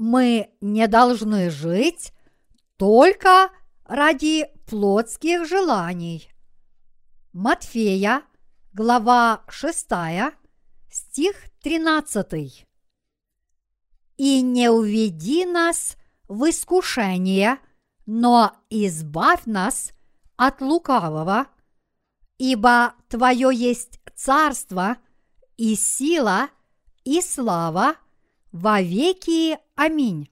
мы 0.00 0.48
не 0.62 0.88
должны 0.88 1.50
жить 1.50 2.14
только 2.78 3.50
ради 3.84 4.46
плотских 4.66 5.46
желаний. 5.46 6.32
Матфея, 7.34 8.22
глава 8.72 9.44
6, 9.50 9.88
стих 10.90 11.36
13. 11.62 12.66
«И 14.16 14.40
не 14.40 14.70
уведи 14.70 15.44
нас 15.44 15.98
в 16.28 16.48
искушение, 16.48 17.58
но 18.06 18.56
избавь 18.70 19.44
нас 19.44 19.92
от 20.36 20.62
лукавого, 20.62 21.46
ибо 22.38 22.94
Твое 23.08 23.50
есть 23.54 24.00
царство 24.16 24.96
и 25.58 25.74
сила 25.74 26.48
и 27.04 27.20
слава 27.20 27.96
во 28.52 28.80
веки. 28.80 29.58
Аминь. 29.76 30.30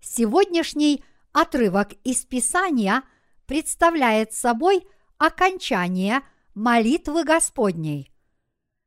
Сегодняшний 0.00 1.04
отрывок 1.32 1.92
из 2.04 2.24
Писания 2.24 3.02
представляет 3.46 4.32
собой 4.32 4.86
окончание 5.18 6.22
молитвы 6.54 7.24
Господней. 7.24 8.12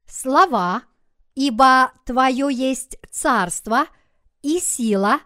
Слова 0.06 0.84
«Ибо 1.36 1.92
Твое 2.06 2.48
есть 2.52 2.98
царство 3.12 3.86
и 4.42 4.60
сила 4.60 5.20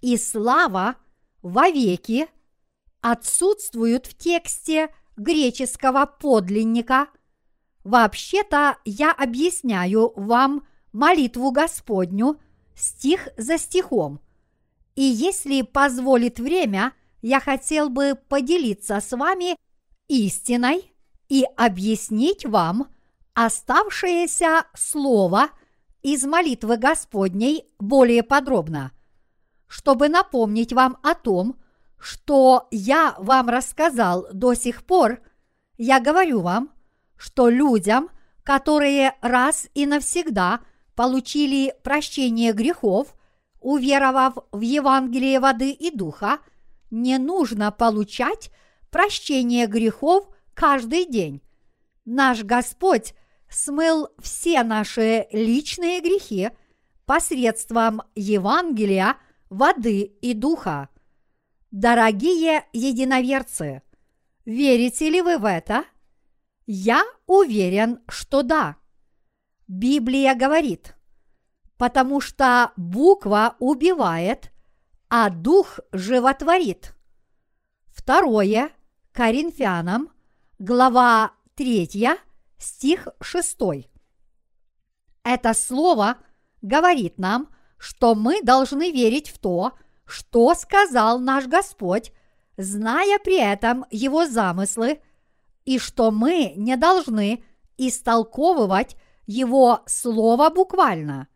и 0.00 0.16
слава 0.16 0.96
во 1.42 1.68
веки» 1.68 2.28
отсутствуют 3.00 4.06
в 4.06 4.16
тексте 4.16 4.94
греческого 5.16 6.06
подлинника. 6.06 7.08
Вообще-то 7.84 8.78
я 8.86 9.12
объясняю 9.12 10.12
вам 10.16 10.66
молитву 10.94 11.50
Господню 11.50 12.40
стих 12.74 13.28
за 13.36 13.58
стихом. 13.58 14.20
И 14.94 15.02
если 15.02 15.62
позволит 15.62 16.38
время, 16.38 16.92
я 17.20 17.40
хотел 17.40 17.90
бы 17.90 18.14
поделиться 18.28 19.00
с 19.00 19.14
вами 19.14 19.56
истиной 20.08 20.92
и 21.28 21.44
объяснить 21.56 22.46
вам 22.46 22.88
оставшееся 23.34 24.64
слово 24.74 25.48
из 26.02 26.24
молитвы 26.24 26.76
Господней 26.76 27.64
более 27.78 28.22
подробно, 28.22 28.92
чтобы 29.66 30.08
напомнить 30.08 30.72
вам 30.72 30.98
о 31.02 31.14
том, 31.14 31.56
что 31.98 32.68
я 32.70 33.14
вам 33.18 33.48
рассказал 33.48 34.28
до 34.32 34.54
сих 34.54 34.84
пор, 34.84 35.20
я 35.76 35.98
говорю 35.98 36.42
вам, 36.42 36.70
что 37.16 37.48
людям, 37.48 38.10
которые 38.42 39.16
раз 39.22 39.66
и 39.74 39.86
навсегда 39.86 40.60
получили 40.94 41.74
прощение 41.82 42.52
грехов, 42.52 43.14
уверовав 43.60 44.38
в 44.52 44.60
Евангелие 44.60 45.40
воды 45.40 45.70
и 45.70 45.90
духа, 45.90 46.38
не 46.90 47.18
нужно 47.18 47.72
получать 47.72 48.50
прощение 48.90 49.66
грехов 49.66 50.28
каждый 50.54 51.06
день. 51.06 51.42
Наш 52.04 52.44
Господь 52.44 53.14
смыл 53.48 54.08
все 54.20 54.62
наши 54.62 55.26
личные 55.32 56.00
грехи 56.00 56.50
посредством 57.06 58.02
Евангелия, 58.14 59.16
воды 59.50 60.02
и 60.02 60.34
духа. 60.34 60.88
Дорогие 61.70 62.64
единоверцы, 62.72 63.82
верите 64.44 65.10
ли 65.10 65.22
вы 65.22 65.38
в 65.38 65.44
это? 65.44 65.84
Я 66.66 67.02
уверен, 67.26 68.00
что 68.08 68.42
да. 68.42 68.76
Библия 69.66 70.34
говорит, 70.34 70.94
потому 71.78 72.20
что 72.20 72.72
буква 72.76 73.56
убивает, 73.58 74.52
а 75.08 75.30
дух 75.30 75.80
животворит. 75.92 76.94
Второе 77.88 78.70
Коринфянам, 79.12 80.10
глава 80.58 81.32
3, 81.54 82.10
стих 82.58 83.08
6. 83.20 83.58
Это 85.22 85.54
слово 85.54 86.18
говорит 86.60 87.18
нам, 87.18 87.48
что 87.78 88.14
мы 88.14 88.42
должны 88.42 88.90
верить 88.90 89.28
в 89.30 89.38
то, 89.38 89.72
что 90.04 90.54
сказал 90.54 91.18
наш 91.18 91.46
Господь, 91.46 92.12
зная 92.56 93.18
при 93.18 93.38
этом 93.40 93.86
Его 93.90 94.26
замыслы, 94.26 95.00
и 95.64 95.78
что 95.78 96.10
мы 96.10 96.52
не 96.56 96.76
должны 96.76 97.42
истолковывать 97.78 98.96
Его 99.26 99.82
Слово 99.86 100.50
буквально. 100.50 101.28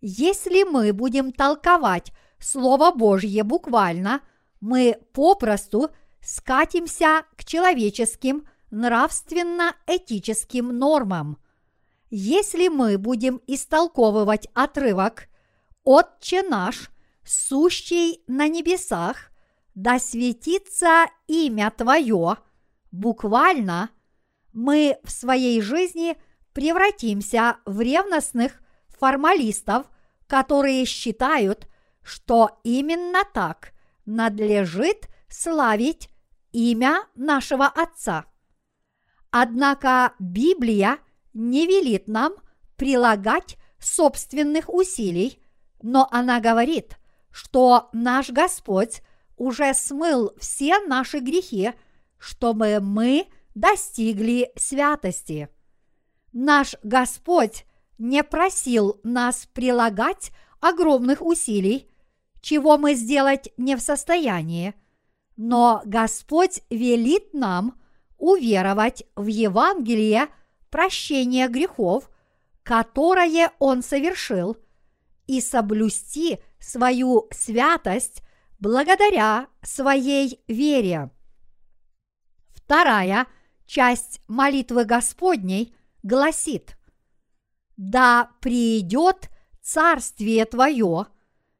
Если 0.00 0.62
мы 0.62 0.92
будем 0.92 1.32
толковать 1.32 2.12
Слово 2.38 2.92
Божье 2.92 3.42
буквально, 3.42 4.20
мы 4.60 5.00
попросту 5.12 5.90
скатимся 6.20 7.24
к 7.36 7.44
человеческим 7.44 8.46
нравственно-этическим 8.70 10.78
нормам. 10.78 11.38
Если 12.10 12.68
мы 12.68 12.98
будем 12.98 13.40
истолковывать 13.46 14.48
отрывок 14.54 15.28
«Отче 15.82 16.42
наш», 16.42 16.90
сущий 17.24 18.22
на 18.28 18.48
небесах, 18.48 19.32
да 19.74 19.98
светится 19.98 21.06
имя 21.26 21.72
Твое, 21.76 22.36
буквально 22.92 23.90
мы 24.52 24.98
в 25.02 25.10
своей 25.10 25.60
жизни 25.60 26.16
превратимся 26.56 27.58
в 27.66 27.82
ревностных 27.82 28.62
формалистов, 28.88 29.86
которые 30.26 30.86
считают, 30.86 31.68
что 32.02 32.58
именно 32.64 33.24
так 33.34 33.74
надлежит 34.06 35.10
славить 35.28 36.08
имя 36.52 37.04
нашего 37.14 37.66
Отца. 37.66 38.24
Однако 39.30 40.14
Библия 40.18 40.96
не 41.34 41.66
велит 41.66 42.08
нам 42.08 42.32
прилагать 42.76 43.58
собственных 43.78 44.72
усилий, 44.72 45.38
но 45.82 46.08
она 46.10 46.40
говорит– 46.40 46.96
что 47.36 47.90
наш 47.92 48.30
Господь 48.30 49.02
уже 49.36 49.74
смыл 49.74 50.32
все 50.38 50.78
наши 50.86 51.18
грехи, 51.18 51.74
чтобы 52.16 52.80
мы 52.80 53.26
достигли 53.54 54.50
святости. 54.56 55.50
Наш 56.38 56.74
Господь 56.82 57.64
не 57.96 58.22
просил 58.22 59.00
нас 59.02 59.48
прилагать 59.54 60.32
огромных 60.60 61.22
усилий, 61.22 61.90
чего 62.42 62.76
мы 62.76 62.94
сделать 62.94 63.54
не 63.56 63.74
в 63.74 63.80
состоянии, 63.80 64.74
но 65.38 65.80
Господь 65.86 66.60
велит 66.68 67.32
нам 67.32 67.80
уверовать 68.18 69.04
в 69.16 69.28
Евангелие 69.28 70.28
прощения 70.68 71.48
грехов, 71.48 72.10
которое 72.62 73.52
Он 73.58 73.82
совершил, 73.82 74.58
и 75.26 75.40
соблюсти 75.40 76.40
свою 76.60 77.28
святость 77.30 78.20
благодаря 78.58 79.46
своей 79.62 80.42
вере. 80.48 81.10
Вторая 82.50 83.26
часть 83.64 84.20
молитвы 84.28 84.84
Господней 84.84 85.72
гласит 86.02 86.76
«Да 87.76 88.30
придет 88.40 89.30
Царствие 89.62 90.44
Твое, 90.44 91.06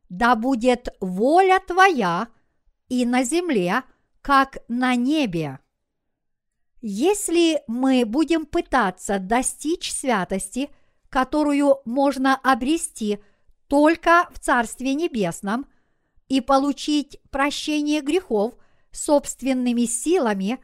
да 0.08 0.36
будет 0.36 0.88
воля 1.00 1.60
Твоя 1.66 2.28
и 2.88 3.04
на 3.04 3.24
земле, 3.24 3.82
как 4.22 4.58
на 4.68 4.94
небе». 4.94 5.58
Если 6.80 7.62
мы 7.66 8.04
будем 8.04 8.46
пытаться 8.46 9.18
достичь 9.18 9.92
святости, 9.92 10.70
которую 11.08 11.78
можно 11.84 12.36
обрести– 12.36 13.18
только 13.68 14.28
в 14.32 14.38
Царстве 14.38 14.94
Небесном 14.94 15.66
и 16.28 16.40
получить 16.40 17.20
прощение 17.30 18.00
грехов 18.00 18.54
собственными 18.92 19.84
силами, 19.84 20.58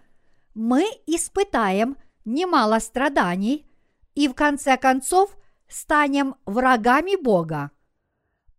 мы 0.54 0.84
испытаем 1.06 1.96
немало 2.24 2.78
страданий 2.78 3.66
и 4.14 4.28
в 4.28 4.34
конце 4.34 4.76
концов 4.76 5.36
станем 5.68 6.36
врагами 6.44 7.16
Бога. 7.16 7.70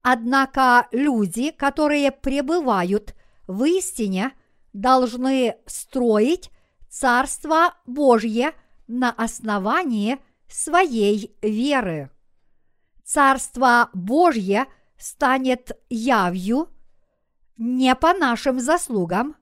Однако 0.02 0.88
люди, 0.92 1.52
которые 1.52 2.12
пребывают 2.12 3.16
в 3.48 3.64
истине, 3.64 4.34
должны 4.74 5.56
строить 5.66 6.52
Царство 6.90 7.74
Божье 7.86 8.54
на 8.88 9.12
основании 9.12 10.20
своей 10.48 11.36
веры. 11.42 12.12
Царство 13.04 13.90
Божье 13.94 14.68
станет 14.98 15.72
явью 15.90 16.70
не 17.58 17.96
по 17.96 18.14
нашим 18.14 18.60
заслугам, 18.60 19.36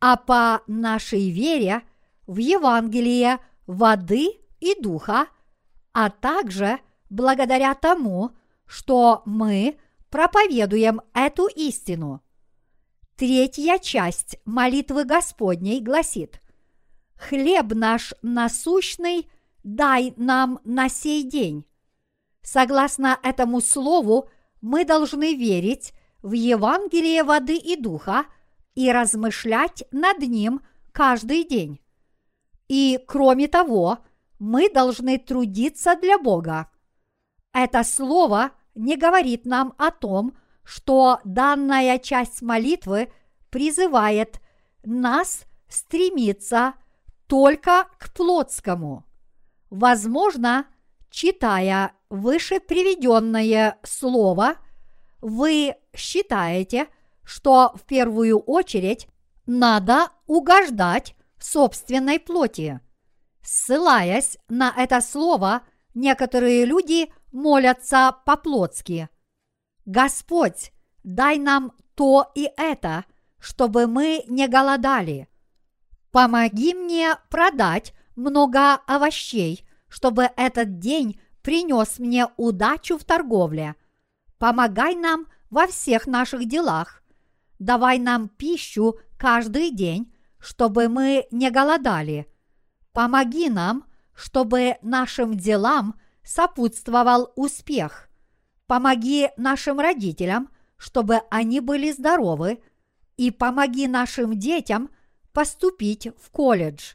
а 0.00 0.16
по 0.16 0.62
нашей 0.66 1.30
вере 1.30 1.82
в 2.26 2.38
Евангелие 2.38 3.38
воды 3.66 4.28
и 4.60 4.80
духа, 4.80 5.26
а 5.92 6.10
также 6.10 6.80
благодаря 7.10 7.74
тому, 7.74 8.32
что 8.66 9.22
мы 9.24 9.76
проповедуем 10.10 11.00
эту 11.12 11.46
истину. 11.46 12.22
Третья 13.16 13.78
часть 13.78 14.38
молитвы 14.44 15.04
Господней 15.04 15.80
гласит 15.80 16.40
«Хлеб 17.16 17.72
наш 17.74 18.12
насущный 18.22 19.30
дай 19.62 20.14
нам 20.16 20.58
на 20.64 20.88
сей 20.88 21.22
день». 21.22 21.64
Согласно 22.42 23.18
этому 23.22 23.60
слову, 23.60 24.28
мы 24.60 24.84
должны 24.84 25.34
верить 25.34 25.92
в 26.22 26.32
Евангелие 26.32 27.22
воды 27.22 27.56
и 27.56 27.76
духа 27.76 28.24
и 28.74 28.90
размышлять 28.90 29.84
над 29.92 30.18
ним 30.18 30.60
каждый 30.92 31.44
день. 31.44 31.80
И 32.68 32.98
кроме 33.06 33.48
того, 33.48 33.98
мы 34.38 34.70
должны 34.70 35.18
трудиться 35.18 35.96
для 35.96 36.18
Бога. 36.18 36.70
Это 37.52 37.84
слово 37.84 38.52
не 38.74 38.96
говорит 38.96 39.46
нам 39.46 39.74
о 39.78 39.90
том, 39.90 40.36
что 40.64 41.20
данная 41.24 41.98
часть 41.98 42.42
молитвы 42.42 43.12
призывает 43.50 44.40
нас 44.82 45.44
стремиться 45.68 46.74
только 47.26 47.88
к 47.98 48.12
плотскому. 48.12 49.04
Возможно, 49.70 50.66
читая 51.10 51.92
выше 52.10 52.60
приведенное 52.60 53.78
слово, 53.82 54.56
вы 55.20 55.74
считаете, 55.94 56.88
что 57.24 57.72
в 57.74 57.82
первую 57.82 58.38
очередь 58.38 59.08
надо 59.46 60.08
угождать 60.26 61.16
собственной 61.44 62.18
плоти. 62.18 62.80
Ссылаясь 63.42 64.38
на 64.48 64.72
это 64.76 65.00
слово, 65.00 65.62
некоторые 65.92 66.64
люди 66.64 67.12
молятся 67.32 68.16
по-плотски. 68.24 69.10
Господь, 69.84 70.72
дай 71.02 71.38
нам 71.38 71.72
то 71.94 72.32
и 72.34 72.50
это, 72.56 73.04
чтобы 73.38 73.86
мы 73.86 74.24
не 74.26 74.48
голодали. 74.48 75.28
Помоги 76.10 76.72
мне 76.72 77.16
продать 77.28 77.92
много 78.16 78.74
овощей, 78.86 79.66
чтобы 79.88 80.30
этот 80.36 80.78
день 80.78 81.20
принес 81.42 81.98
мне 81.98 82.28
удачу 82.38 82.96
в 82.96 83.04
торговле. 83.04 83.74
Помогай 84.38 84.94
нам 84.94 85.26
во 85.50 85.66
всех 85.66 86.06
наших 86.06 86.46
делах. 86.46 87.02
Давай 87.58 87.98
нам 87.98 88.28
пищу 88.28 88.98
каждый 89.18 89.70
день, 89.70 90.13
чтобы 90.44 90.88
мы 90.88 91.26
не 91.30 91.50
голодали. 91.50 92.26
Помоги 92.92 93.48
нам, 93.48 93.84
чтобы 94.14 94.76
нашим 94.82 95.36
делам 95.36 95.98
сопутствовал 96.22 97.32
успех– 97.36 98.08
Помоги 98.66 99.28
нашим 99.36 99.78
родителям, 99.78 100.48
чтобы 100.76 101.20
они 101.30 101.60
были 101.60 101.92
здоровы, 101.92 102.62
и 103.16 103.30
помоги 103.30 103.86
нашим 103.86 104.38
детям 104.38 104.90
поступить 105.32 106.08
в 106.18 106.30
колледж. 106.30 106.94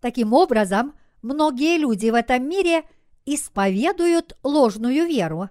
Таким 0.00 0.32
образом, 0.32 0.94
многие 1.22 1.78
люди 1.78 2.10
в 2.10 2.14
этом 2.14 2.46
мире 2.48 2.84
исповедуют 3.24 4.36
ложную 4.42 5.06
веру. 5.06 5.48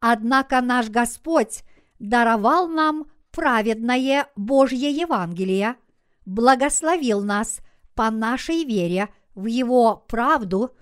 Однако 0.00 0.60
наш 0.60 0.88
Господь 0.88 1.64
даровал 1.98 2.68
нам 2.68 3.06
праведное 3.30 4.28
Божье 4.36 4.90
Евангелие, 4.90 5.76
благословил 6.24 7.22
нас 7.22 7.60
по 7.94 8.10
нашей 8.10 8.64
вере 8.64 9.08
в 9.34 9.46
Его 9.46 10.04
правду 10.08 10.76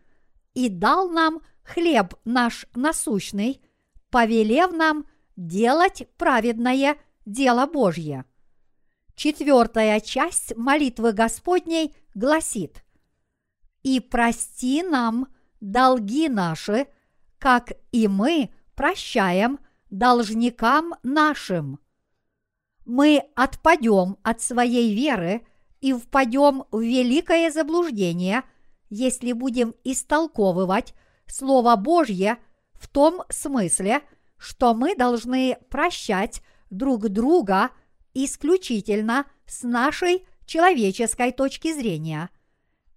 и 0.54 0.68
дал 0.68 1.08
нам 1.08 1.40
хлеб 1.62 2.14
наш 2.24 2.66
насущный, 2.74 3.62
повелев 4.10 4.72
нам 4.72 5.06
делать 5.36 6.08
праведное 6.16 6.96
дело 7.24 7.66
Божье. 7.66 8.24
Четвертая 9.14 10.00
часть 10.00 10.56
молитвы 10.56 11.12
Господней 11.12 11.94
гласит 12.14 12.84
«И 13.82 14.00
прости 14.00 14.82
нам 14.82 15.28
долги 15.60 16.28
наши, 16.28 16.86
как 17.38 17.72
и 17.90 18.08
мы 18.08 18.50
прощаем 18.74 19.58
должникам 19.90 20.94
нашим». 21.02 21.81
Мы 22.84 23.22
отпадем 23.34 24.16
от 24.22 24.40
своей 24.40 24.94
веры 24.94 25.46
и 25.80 25.92
впадем 25.92 26.64
в 26.70 26.80
великое 26.80 27.50
заблуждение, 27.50 28.42
если 28.90 29.32
будем 29.32 29.74
истолковывать 29.84 30.94
Слово 31.26 31.76
Божье 31.76 32.38
в 32.74 32.88
том 32.88 33.22
смысле, 33.28 34.02
что 34.36 34.74
мы 34.74 34.96
должны 34.96 35.58
прощать 35.70 36.42
друг 36.70 37.08
друга 37.08 37.70
исключительно 38.14 39.26
с 39.46 39.62
нашей 39.62 40.26
человеческой 40.46 41.32
точки 41.32 41.72
зрения. 41.72 42.28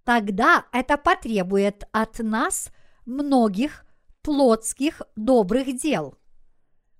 Тогда 0.04 0.66
это 0.72 0.96
потребует 0.96 1.84
от 1.92 2.18
нас 2.18 2.70
многих 3.06 3.86
плотских 4.22 5.02
добрых 5.14 5.76
дел. 5.76 6.16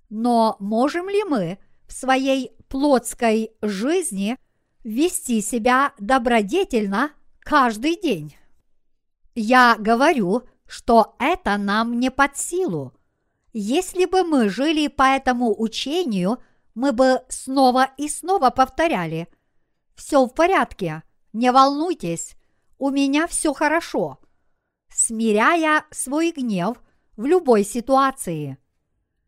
Но 0.09 0.55
можем 0.59 1.09
ли 1.09 1.23
мы 1.23 1.59
в 1.87 1.93
своей 1.93 2.56
плотской 2.67 3.51
жизни 3.61 4.37
вести 4.83 5.41
себя 5.41 5.93
добродетельно 5.99 7.11
каждый 7.39 7.99
день? 7.99 8.35
Я 9.35 9.75
говорю 9.77 10.43
что 10.67 11.15
это 11.17 11.57
нам 11.57 11.99
не 11.99 12.11
под 12.11 12.37
силу. 12.37 12.93
Если 13.53 14.05
бы 14.05 14.23
мы 14.23 14.49
жили 14.49 14.87
по 14.87 15.03
этому 15.03 15.59
учению, 15.59 16.39
мы 16.75 16.91
бы 16.91 17.21
снова 17.29 17.89
и 17.97 18.07
снова 18.07 18.49
повторяли 18.51 19.29
«Все 19.95 20.23
в 20.25 20.33
порядке, 20.33 21.01
не 21.33 21.51
волнуйтесь, 21.51 22.35
у 22.77 22.91
меня 22.91 23.25
все 23.25 23.53
хорошо», 23.53 24.19
смиряя 24.93 25.85
свой 25.89 26.31
гнев 26.31 26.77
в 27.15 27.25
любой 27.25 27.63
ситуации. 27.63 28.57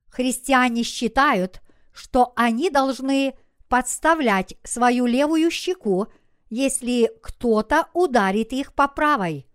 Христиане 0.10 0.84
считают, 0.84 1.62
что 2.00 2.32
они 2.38 2.70
должны 2.70 3.36
подставлять 3.68 4.56
свою 4.63 5.06
левую 5.06 5.51
щеку, 5.51 6.08
если 6.50 7.12
кто-то 7.22 7.89
ударит 7.94 8.53
их 8.53 8.74
по 8.74 8.88
правой. 8.88 9.46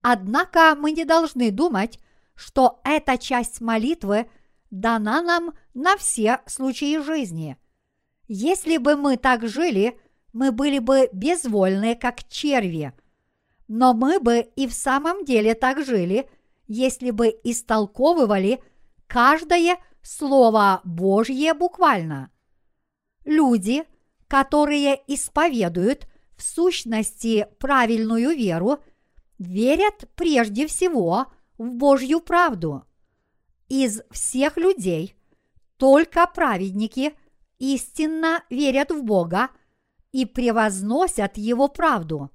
Однако 0.00 0.74
мы 0.76 0.90
не 0.90 1.04
должны 1.04 1.52
думать, 1.52 2.00
что 2.34 2.80
эта 2.82 3.16
часть 3.16 3.60
молитвы 3.60 4.28
дана 4.72 5.22
нам 5.22 5.52
на 5.72 5.96
все 5.96 6.40
случаи 6.46 7.00
жизни. 7.00 7.56
Если 8.26 8.78
бы 8.78 8.96
мы 8.96 9.16
так 9.16 9.46
жили, 9.46 9.96
мы 10.32 10.50
были 10.50 10.80
бы 10.80 11.10
безвольны, 11.12 11.94
как 11.94 12.24
черви. 12.24 12.92
Но 13.68 13.94
мы 13.94 14.18
бы 14.18 14.50
и 14.56 14.66
в 14.66 14.72
самом 14.72 15.24
деле 15.24 15.54
так 15.54 15.84
жили, 15.84 16.28
если 16.66 17.12
бы 17.12 17.28
истолковывали 17.44 18.60
каждое 19.06 19.78
слово 20.02 20.80
Божье 20.84 21.54
буквально. 21.54 22.30
Люди, 23.24 23.84
которые 24.28 25.00
исповедуют 25.06 26.08
в 26.36 26.42
сущности 26.42 27.46
правильную 27.58 28.36
веру– 28.36 28.78
верят 29.42 30.08
прежде 30.14 30.66
всего 30.66 31.26
в 31.58 31.74
Божью 31.74 32.20
правду. 32.20 32.84
Из 33.68 34.02
всех 34.10 34.56
людей 34.56 35.16
только 35.76 36.26
праведники 36.26 37.14
истинно 37.58 38.44
верят 38.50 38.90
в 38.90 39.02
Бога 39.02 39.50
и 40.12 40.26
превозносят 40.26 41.36
Его 41.38 41.68
правду. 41.68 42.30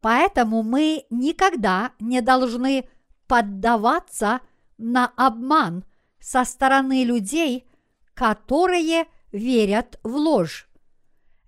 Поэтому 0.00 0.62
мы 0.62 1.04
никогда 1.10 1.92
не 2.00 2.20
должны 2.20 2.88
поддаваться 3.26 4.40
на 4.78 5.06
обман 5.16 5.84
со 6.20 6.44
стороны 6.44 7.04
людей, 7.04 7.66
которые 8.14 9.06
верят 9.32 9.98
в 10.02 10.14
ложь. 10.14 10.68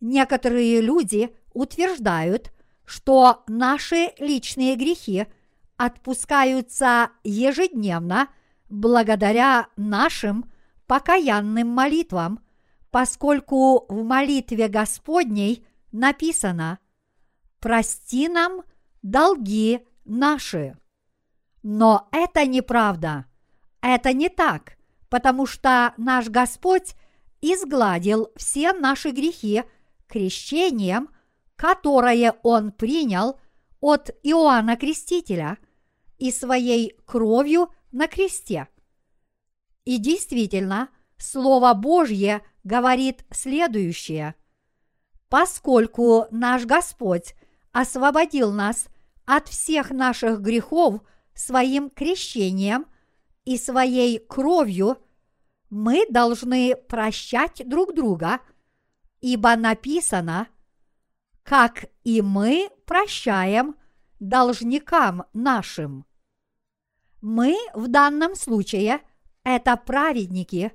Некоторые 0.01 0.81
люди 0.81 1.35
утверждают, 1.53 2.53
что 2.85 3.45
наши 3.47 4.13
личные 4.19 4.75
грехи 4.77 5.27
отпускаются 5.77 7.11
ежедневно 7.25 8.29
благодаря 8.69 9.69
нашим 9.77 10.51
покаянным 10.87 11.69
молитвам, 11.69 12.41
поскольку 12.91 13.87
в 13.89 14.03
молитве 14.05 14.69
Господней 14.69 15.65
написано 15.93 16.79
«Прости 17.61 18.29
нам 18.29 18.63
долги 19.03 19.87
наши». 20.05 20.77
Но 21.63 22.09
это 22.11 22.45
неправда. 22.45 23.27
Это 23.83 24.15
не 24.15 24.31
так, 24.31 24.79
потому 25.11 25.45
что 25.45 25.93
наш 25.99 26.29
Господь 26.29 26.95
изгладил 27.43 28.31
все 28.37 28.73
наши 28.73 29.11
грехи 29.11 29.65
крещением– 30.09 31.11
которое 31.63 32.35
он 32.43 32.73
принял 32.73 33.39
от 33.81 34.11
Иоанна 34.25 34.77
Крестителя 34.77 35.59
и 36.19 36.33
своей 36.33 36.97
кровью 37.07 37.73
на 37.93 38.09
кресте. 38.09 38.67
И 39.85 39.99
действительно, 39.99 40.89
Слово 41.19 41.73
Божье 41.75 42.43
говорит 42.65 43.25
следующее. 43.31 44.35
Поскольку 45.29 46.27
наш 46.33 46.65
Господь 46.65 47.37
освободил 47.71 48.51
нас 48.51 48.89
от 49.25 49.47
всех 49.47 49.91
наших 49.91 50.41
грехов 50.41 51.01
своим 51.33 51.91
крещением 51.91 52.87
и 53.45 53.59
своей 53.59 54.19
кровью, 54.19 54.99
мы 55.71 56.07
должны 56.11 56.77
прощать 56.77 57.63
друг 57.67 57.95
друга, 57.95 58.41
ибо 59.21 59.57
написано, 59.57 60.49
как 61.43 61.87
и 62.05 62.23
мы 62.23 62.71
прощаем 62.87 63.77
должникам 64.21 65.25
нашим. 65.33 66.05
Мы 67.21 67.57
в 67.75 67.89
данном 67.89 68.35
случае– 68.35 69.01
это 69.45 69.77
праведники, 69.77 70.73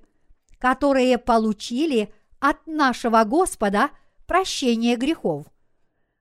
которые 0.60 1.18
получили 1.18 2.14
от 2.40 2.66
нашего 2.68 3.24
Господа 3.24 3.92
прощение 4.26 4.96
грехов. 4.96 5.48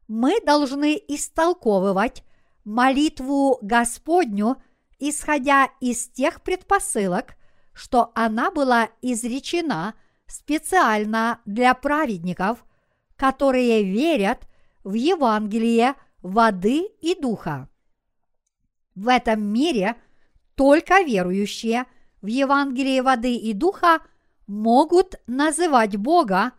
Мы 0.08 0.40
должны 0.40 1.00
истолковывать 1.08 2.22
молитву 2.64 3.58
Господню, 3.62 4.56
исходя 4.98 5.70
из 5.80 6.08
тех 6.08 6.42
предпосылок, 6.42 7.36
что 7.72 8.10
она 8.14 8.50
была 8.50 8.90
изречена 9.02 9.94
специально 10.26 11.40
для 11.44 11.74
праведников, 11.74 12.64
которые 13.16 13.84
верят 13.84 14.48
в 14.82 14.94
Евангелие 14.94 15.94
воды 16.22 16.88
и 17.00 17.14
духа. 17.14 17.68
В 18.94 19.08
этом 19.08 19.42
мире 19.42 19.96
только 20.54 21.02
верующие 21.02 21.84
в 22.22 22.26
Евангелие 22.26 23.02
воды 23.02 23.36
и 23.36 23.52
духа 23.52 24.00
могут 24.46 25.20
называть 25.26 25.96
Бога 25.96 26.52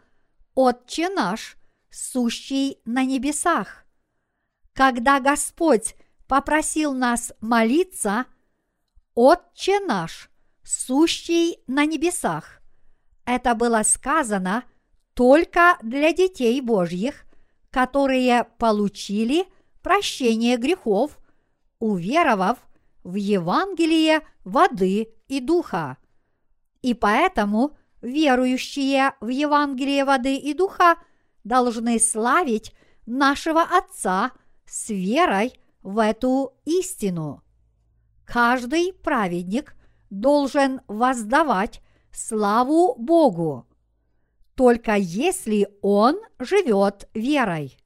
Отче 0.53 1.09
наш, 1.09 1.57
сущий 1.89 2.79
на 2.85 3.03
небесах. 3.03 3.85
Когда 4.73 5.19
Господь 5.19 5.95
попросил 6.27 6.93
нас 6.93 7.33
молиться, 7.41 8.25
Отче 9.15 9.79
наш, 9.79 10.29
сущий 10.63 11.57
на 11.65 11.85
небесах, 11.85 12.61
это 13.25 13.55
было 13.55 13.81
сказано 13.83 14.63
только 15.15 15.77
для 15.81 16.13
детей 16.13 16.61
Божьих, 16.61 17.25
которые 17.71 18.45
получили 18.57 19.45
прощение 19.81 20.57
грехов, 20.57 21.17
уверовав 21.79 22.59
в 23.03 23.15
Евангелие 23.15 24.21
воды 24.45 25.09
и 25.27 25.39
духа. 25.39 25.97
И 26.81 26.93
поэтому 26.93 27.75
верующие 28.01 29.13
в 29.19 29.27
Евангелие 29.27 30.05
воды 30.05 30.37
и 30.37 30.53
духа 30.53 30.95
должны 31.43 31.99
славить 31.99 32.73
нашего 33.05 33.61
Отца 33.61 34.31
с 34.65 34.89
верой 34.89 35.59
в 35.87 35.99
эту 35.99 36.53
истину. 36.65 37.43
Каждый 38.25 38.91
праведник 38.91 39.73
должен 40.09 40.81
воздавать 40.89 41.81
славу 42.11 42.93
Богу, 42.95 43.65
только 44.53 44.95
если 44.95 45.69
он 45.81 46.19
живет 46.39 47.07
верой. 47.13 47.77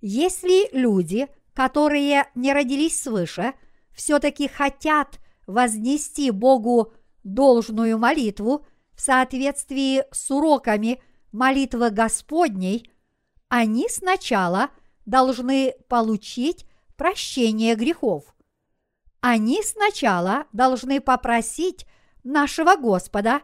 Если 0.00 0.68
люди, 0.76 1.28
которые 1.52 2.26
не 2.34 2.52
родились 2.52 3.00
свыше, 3.00 3.54
все-таки 3.92 4.48
хотят 4.48 5.20
вознести 5.46 6.32
Богу 6.32 6.94
должную 7.22 7.96
молитву 7.96 8.66
в 8.92 9.00
соответствии 9.00 10.02
с 10.10 10.32
уроками 10.32 11.00
молитвы 11.30 11.90
Господней, 11.90 12.90
они 13.48 13.88
сначала 13.88 14.70
должны 15.06 15.74
получить 15.88 16.66
прощение 16.96 17.74
грехов. 17.74 18.34
Они 19.20 19.62
сначала 19.62 20.46
должны 20.52 21.00
попросить 21.00 21.86
нашего 22.24 22.76
Господа 22.76 23.40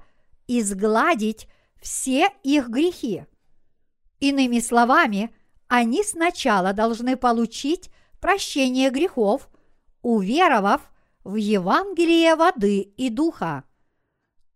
изгладить 0.46 1.48
все 1.80 2.28
их 2.42 2.68
грехи. 2.68 3.24
Иными 4.18 4.58
словами, 4.58 5.34
они 5.68 6.02
сначала 6.04 6.72
должны 6.72 7.16
получить 7.16 7.90
прощение 8.20 8.90
грехов, 8.90 9.48
уверовав 10.02 10.82
в 11.24 11.36
Евангелие 11.36 12.34
воды 12.36 12.80
и 12.80 13.08
духа. 13.08 13.64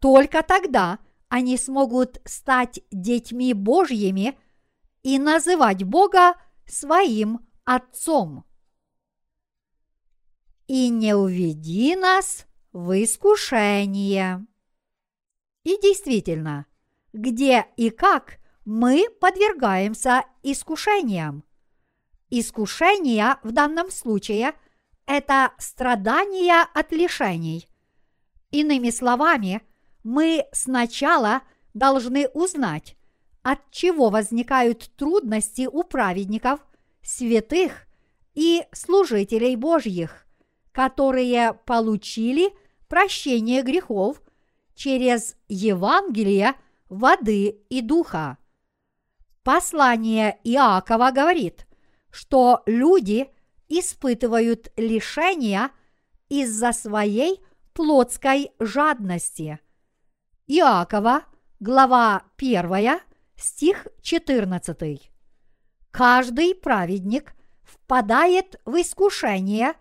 Только 0.01 0.43
тогда 0.43 0.99
они 1.29 1.57
смогут 1.57 2.21
стать 2.25 2.81
детьми 2.91 3.55
Божьими 3.55 4.39
и 5.03 5.19
называть 5.19 5.85
Бога 5.85 6.35
своим 6.67 7.41
Отцом. 7.65 8.45
И 10.67 10.89
не 10.89 11.15
уведи 11.15 11.97
нас 11.97 12.47
в 12.73 13.03
искушение. 13.03 14.47
И 15.63 15.79
действительно, 15.83 16.67
где 17.13 17.67
и 17.77 17.91
как 17.91 18.39
мы 18.65 19.07
подвергаемся 19.21 20.25
искушениям? 20.43 21.45
Искушения 22.31 23.39
в 23.43 23.53
данном 23.53 23.91
случае– 23.91 24.55
это 25.07 25.53
страдания 25.59 26.67
от 26.75 26.93
лишений. 26.93 27.69
Иными 28.51 28.91
словами– 28.91 29.63
мы 30.05 30.45
сначала 30.53 31.43
должны 31.73 32.29
узнать, 32.29 32.97
от 33.43 33.59
чего 33.71 34.11
возникают 34.11 34.91
трудности 34.97 35.67
у 35.67 35.83
праведников, 35.83 36.61
святых 37.03 37.87
и 38.35 38.65
служителей 38.73 39.57
Божьих, 39.57 40.24
которые 40.75 41.55
получили 41.67 42.53
прощение 42.89 43.63
грехов 43.63 44.21
через 44.75 45.37
Евангелие 45.49 46.55
воды 46.89 47.61
и 47.71 47.81
духа. 47.81 48.39
Послание 49.45 50.41
Иакова 50.43 51.13
говорит, 51.13 51.69
что 52.11 52.63
люди 52.67 53.31
испытывают 53.69 54.73
лишения 54.77 55.71
из-за 56.29 56.73
своей 56.73 57.41
плотской 57.73 58.51
жадности. 58.59 59.61
Иакова, 60.49 61.23
глава 61.61 62.25
1, 62.37 63.01
стих 63.37 63.87
14. 64.03 65.13
Каждый 65.93 66.55
праведник 66.57 67.35
впадает 67.63 68.61
в 68.65 68.81
искушение 68.81 69.75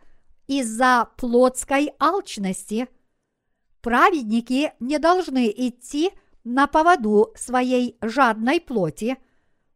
из-за 0.48 1.10
плотской 1.18 1.92
алчности. 2.00 2.88
Праведники 3.82 4.72
не 4.80 5.00
должны 5.00 5.50
идти 5.50 6.12
на 6.44 6.68
поводу 6.68 7.34
своей 7.36 7.98
жадной 8.02 8.62
плоти, 8.62 9.18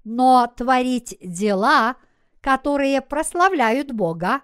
но 0.03 0.51
творить 0.55 1.17
дела, 1.21 1.95
которые 2.41 3.01
прославляют 3.01 3.91
Бога, 3.91 4.41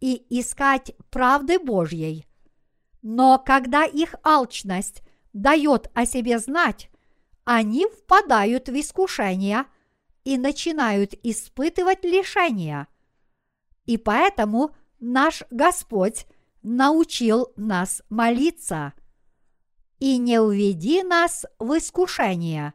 и 0.00 0.26
искать 0.28 0.92
правды 1.10 1.58
Божьей. 1.58 2.26
Но 3.02 3.38
когда 3.38 3.84
их 3.84 4.14
алчность 4.24 5.02
дает 5.32 5.90
о 5.94 6.06
себе 6.06 6.38
знать, 6.38 6.90
они 7.44 7.86
впадают 7.86 8.68
в 8.68 8.78
искушение 8.78 9.64
и 10.24 10.38
начинают 10.38 11.14
испытывать 11.22 12.04
лишения. 12.04 12.88
И 13.84 13.96
поэтому 13.96 14.74
наш 14.98 15.42
Господь 15.50 16.26
научил 16.62 17.52
нас 17.56 18.02
молиться. 18.08 18.92
И 19.98 20.18
не 20.18 20.40
уведи 20.40 21.02
нас 21.02 21.46
в 21.58 21.78
искушение. 21.78 22.74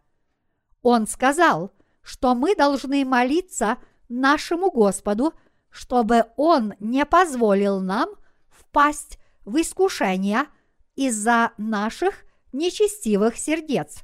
Он 0.81 1.05
сказал, 1.05 1.71
что 2.01 2.33
мы 2.33 2.55
должны 2.55 3.05
молиться 3.05 3.77
нашему 4.09 4.71
Господу, 4.71 5.33
чтобы 5.69 6.25
Он 6.35 6.73
не 6.79 7.05
позволил 7.05 7.79
нам 7.79 8.09
впасть 8.49 9.19
в 9.45 9.59
искушение 9.61 10.45
из-за 10.95 11.51
наших 11.57 12.23
нечестивых 12.51 13.37
сердец. 13.37 14.03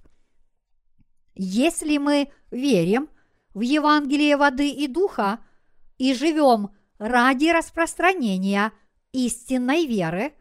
Если 1.36 1.98
мы 1.98 2.32
верим 2.52 3.10
в 3.54 3.62
Евангелие 3.62 4.38
воды 4.38 4.70
и 4.70 4.88
духа 4.88 5.40
и 5.98 6.14
живем 6.14 6.70
ради 6.98 7.52
распространения 7.52 8.72
истинной 9.12 9.86
веры, 9.86 10.34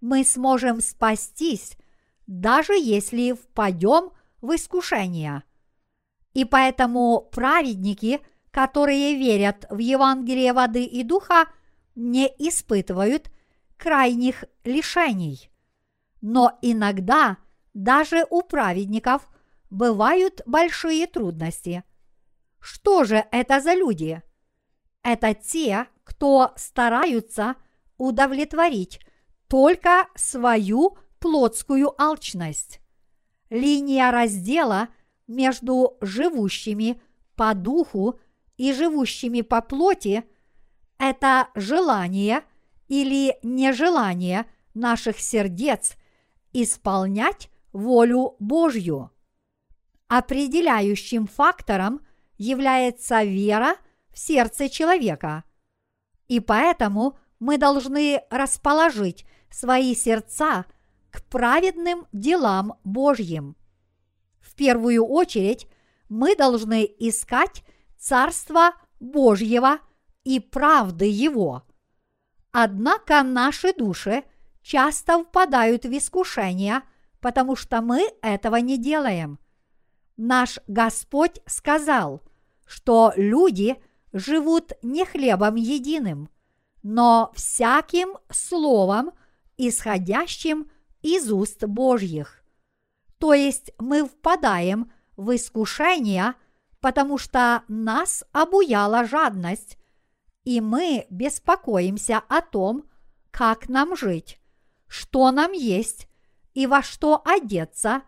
мы 0.00 0.24
сможем 0.24 0.80
спастись, 0.80 1.76
даже 2.26 2.74
если 2.74 3.32
впадем 3.32 4.10
в 4.40 4.54
искушение. 4.54 5.42
И 6.34 6.44
поэтому 6.44 7.28
праведники, 7.32 8.20
которые 8.50 9.16
верят 9.16 9.66
в 9.70 9.78
Евангелие 9.78 10.52
воды 10.52 10.84
и 10.84 11.02
духа, 11.02 11.46
не 11.94 12.26
испытывают 12.38 13.30
крайних 13.76 14.44
лишений. 14.64 15.50
Но 16.20 16.58
иногда 16.62 17.38
даже 17.74 18.26
у 18.30 18.42
праведников 18.42 19.28
бывают 19.70 20.42
большие 20.46 21.06
трудности. 21.06 21.84
Что 22.60 23.04
же 23.04 23.24
это 23.30 23.60
за 23.60 23.74
люди? 23.74 24.22
Это 25.02 25.34
те, 25.34 25.86
кто 26.04 26.52
стараются 26.56 27.56
удовлетворить 27.98 29.00
только 29.48 30.08
свою 30.14 30.96
плотскую 31.18 32.00
алчность. 32.00 32.80
Линия 33.50 34.10
раздела 34.10 34.88
между 35.26 35.96
живущими 36.00 37.00
по 37.36 37.54
духу 37.54 38.18
и 38.56 38.72
живущими 38.72 39.40
по 39.40 39.60
плоти– 39.60 40.24
это 41.02 41.48
желание 41.56 42.44
или 42.86 43.36
нежелание 43.42 44.46
наших 44.72 45.18
сердец 45.18 45.96
исполнять 46.52 47.50
волю 47.72 48.36
Божью. 48.38 49.10
Определяющим 50.06 51.26
фактором 51.26 52.06
является 52.38 53.24
вера 53.24 53.74
в 54.12 54.18
сердце 54.18 54.68
человека. 54.68 55.44
И 56.28 56.40
поэтому 56.40 57.18
мы 57.38 57.58
должны 57.58 58.22
расположить 58.30 59.26
свои 59.50 59.94
сердца 59.94 60.64
к 61.10 61.22
праведным 61.24 62.06
делам 62.12 62.74
Божьим. 62.84 63.56
В 64.40 64.54
первую 64.54 65.04
очередь 65.04 65.66
мы 66.08 66.36
должны 66.36 66.84
искать 66.98 67.64
Царство 67.98 68.72
Божьего 69.00 69.78
и 70.24 70.40
правды 70.40 71.06
Его. 71.06 71.62
Однако 72.52 73.22
наши 73.22 73.72
души 73.72 74.24
часто 74.62 75.22
впадают 75.22 75.84
в 75.84 75.96
искушение, 75.96 76.82
потому 77.20 77.56
что 77.56 77.80
мы 77.80 78.08
этого 78.22 78.56
не 78.56 78.78
делаем. 78.78 79.38
Наш 80.16 80.58
Господь 80.66 81.40
сказал, 81.46 82.22
что 82.66 83.12
люди 83.16 83.82
живут 84.12 84.72
не 84.82 85.04
хлебом 85.04 85.54
единым, 85.56 86.28
но 86.82 87.32
всяким 87.34 88.16
словом, 88.30 89.12
исходящим 89.56 90.70
из 91.02 91.30
уст 91.30 91.64
Божьих. 91.64 92.44
То 93.18 93.34
есть 93.34 93.72
мы 93.78 94.04
впадаем 94.04 94.92
в 95.16 95.34
искушение, 95.34 96.34
потому 96.80 97.18
что 97.18 97.62
нас 97.68 98.24
обуяла 98.32 99.04
жадность, 99.04 99.78
и 100.44 100.60
мы 100.60 101.06
беспокоимся 101.10 102.22
о 102.28 102.40
том, 102.40 102.84
как 103.30 103.68
нам 103.68 103.96
жить, 103.96 104.40
что 104.88 105.30
нам 105.30 105.52
есть 105.52 106.08
и 106.54 106.66
во 106.66 106.82
что 106.82 107.22
одеться, 107.24 108.02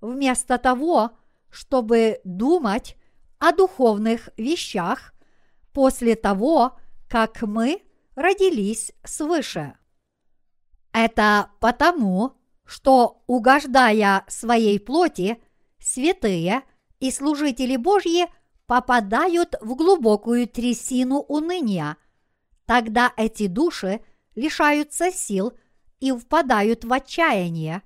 вместо 0.00 0.58
того, 0.58 1.12
чтобы 1.50 2.20
думать 2.24 2.96
о 3.38 3.52
духовных 3.52 4.30
вещах 4.36 5.13
после 5.74 6.14
того, 6.14 6.78
как 7.08 7.42
мы 7.42 7.82
родились 8.14 8.92
свыше. 9.04 9.76
Это 10.92 11.50
потому, 11.60 12.36
что, 12.64 13.22
угождая 13.26 14.24
своей 14.28 14.78
плоти, 14.80 15.42
святые 15.78 16.62
и 17.00 17.10
служители 17.10 17.76
Божьи 17.76 18.26
попадают 18.66 19.56
в 19.60 19.74
глубокую 19.74 20.46
трясину 20.46 21.18
уныния. 21.18 21.96
Тогда 22.64 23.12
эти 23.16 23.48
души 23.48 24.00
лишаются 24.34 25.10
сил 25.10 25.52
и 25.98 26.12
впадают 26.12 26.84
в 26.84 26.92
отчаяние. 26.92 27.82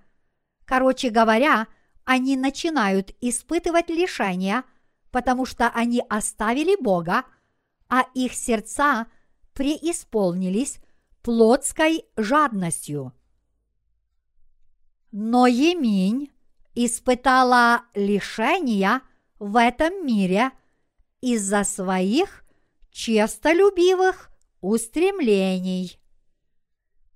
Короче 0.66 1.08
говоря, 1.08 1.66
они 2.04 2.36
начинают 2.36 3.12
испытывать 3.20 3.88
лишения, 3.88 4.64
потому 5.10 5.46
что 5.46 5.68
они 5.68 6.02
оставили 6.08 6.76
Бога, 6.80 7.24
а 7.88 8.04
их 8.14 8.34
сердца 8.34 9.06
преисполнились 9.52 10.78
плотской 11.22 12.04
жадностью. 12.16 13.12
Но 15.10 15.46
Еминь 15.46 16.30
испытала 16.74 17.82
лишения 17.94 19.02
в 19.38 19.58
этом 19.58 20.06
мире 20.06 20.52
из-за 21.20 21.64
своих 21.64 22.44
честолюбивых 22.90 24.30
устремлений. 24.60 25.98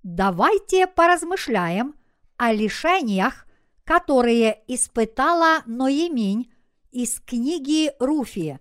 Давайте 0.01 0.87
поразмышляем 0.87 1.95
о 2.37 2.51
лишениях, 2.51 3.45
которые 3.83 4.63
испытала 4.67 5.63
Ноеминь 5.65 6.51
из 6.91 7.19
книги 7.19 7.91
Руфи. 7.99 8.59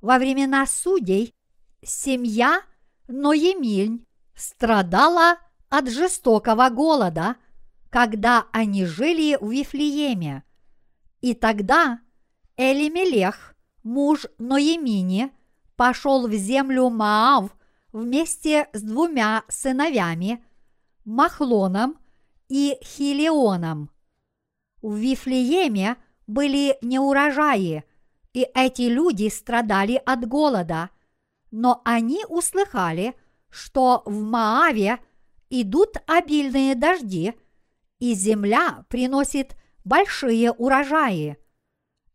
Во 0.00 0.18
времена 0.18 0.66
судей 0.66 1.34
семья 1.82 2.62
Ноеминь 3.08 4.06
страдала 4.34 5.38
от 5.68 5.88
жестокого 5.88 6.68
голода, 6.70 7.36
когда 7.90 8.46
они 8.52 8.84
жили 8.84 9.36
в 9.40 9.50
Вифлееме. 9.50 10.44
И 11.20 11.34
тогда 11.34 12.00
Элимелех, 12.56 13.54
муж 13.82 14.26
Ноемини, 14.38 15.32
пошел 15.76 16.28
в 16.28 16.32
землю 16.32 16.88
Маав 16.88 17.56
вместе 17.92 18.68
с 18.72 18.82
двумя 18.82 19.44
сыновьями, 19.48 20.44
Махлоном 21.04 21.98
и 22.48 22.78
Хилионом. 22.82 23.90
В 24.82 24.94
Вифлееме 24.94 25.96
были 26.26 26.78
неурожаи, 26.82 27.84
и 28.32 28.46
эти 28.54 28.82
люди 28.82 29.28
страдали 29.28 30.00
от 30.04 30.26
голода, 30.28 30.90
но 31.50 31.82
они 31.84 32.24
услыхали, 32.28 33.14
что 33.48 34.02
в 34.06 34.22
Мааве 34.22 34.98
идут 35.48 35.96
обильные 36.06 36.74
дожди, 36.74 37.34
и 37.98 38.14
земля 38.14 38.84
приносит 38.88 39.56
большие 39.84 40.52
урожаи. 40.52 41.36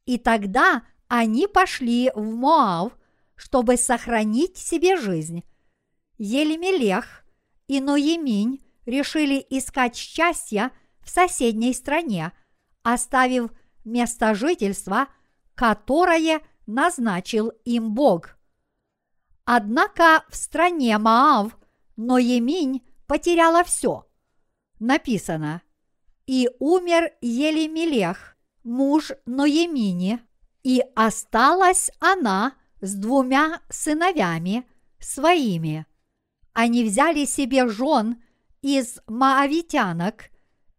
И 0.05 0.17
тогда 0.17 0.83
они 1.07 1.47
пошли 1.47 2.11
в 2.15 2.33
Моав, 2.35 2.97
чтобы 3.35 3.77
сохранить 3.77 4.57
себе 4.57 4.97
жизнь. 4.97 5.43
Елемелех 6.17 7.25
и 7.67 7.81
Ноеминь 7.81 8.63
решили 8.85 9.45
искать 9.49 9.95
счастья 9.95 10.71
в 11.01 11.09
соседней 11.09 11.73
стране, 11.73 12.31
оставив 12.83 13.51
место 13.83 14.33
жительства, 14.33 15.07
которое 15.53 16.41
назначил 16.65 17.49
им 17.65 17.93
Бог. 17.93 18.34
Однако 19.45 20.25
в 20.29 20.35
стране 20.35 20.97
Маав 20.97 21.57
Ноеминь 21.95 22.83
потеряла 23.05 23.63
все. 23.63 24.07
Написано, 24.79 25.61
и 26.25 26.49
умер 26.59 27.11
Елемелех, 27.21 28.35
муж 28.63 29.11
Ноемини, 29.27 30.19
и 30.63 30.83
осталась 30.95 31.91
она 31.99 32.53
с 32.81 32.95
двумя 32.95 33.61
сыновьями 33.69 34.67
своими. 34.99 35.85
Они 36.53 36.83
взяли 36.83 37.25
себе 37.25 37.67
жен 37.67 38.21
из 38.61 38.99
маавитянок, 39.07 40.31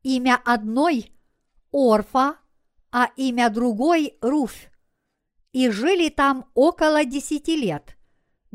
имя 0.02 0.40
одной– 0.44 1.12
Орфа, 1.72 2.38
а 2.90 3.10
имя 3.16 3.48
другой– 3.50 4.16
Руфь, 4.20 4.70
и 5.52 5.70
жили 5.70 6.08
там 6.08 6.50
около 6.54 7.04
десяти 7.04 7.54
лет. 7.54 7.95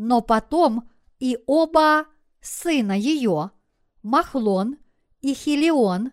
Но 0.03 0.23
потом 0.23 0.89
и 1.19 1.37
оба 1.45 2.07
сына 2.41 2.93
ее, 2.93 3.51
Махлон 4.01 4.79
и 5.21 5.35
Хилион, 5.35 6.11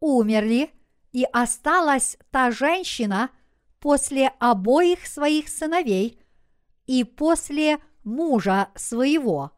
умерли, 0.00 0.72
и 1.12 1.22
осталась 1.22 2.18
та 2.32 2.50
женщина 2.50 3.30
после 3.78 4.26
обоих 4.40 5.06
своих 5.06 5.48
сыновей 5.48 6.20
и 6.86 7.04
после 7.04 7.78
мужа 8.02 8.70
своего. 8.74 9.52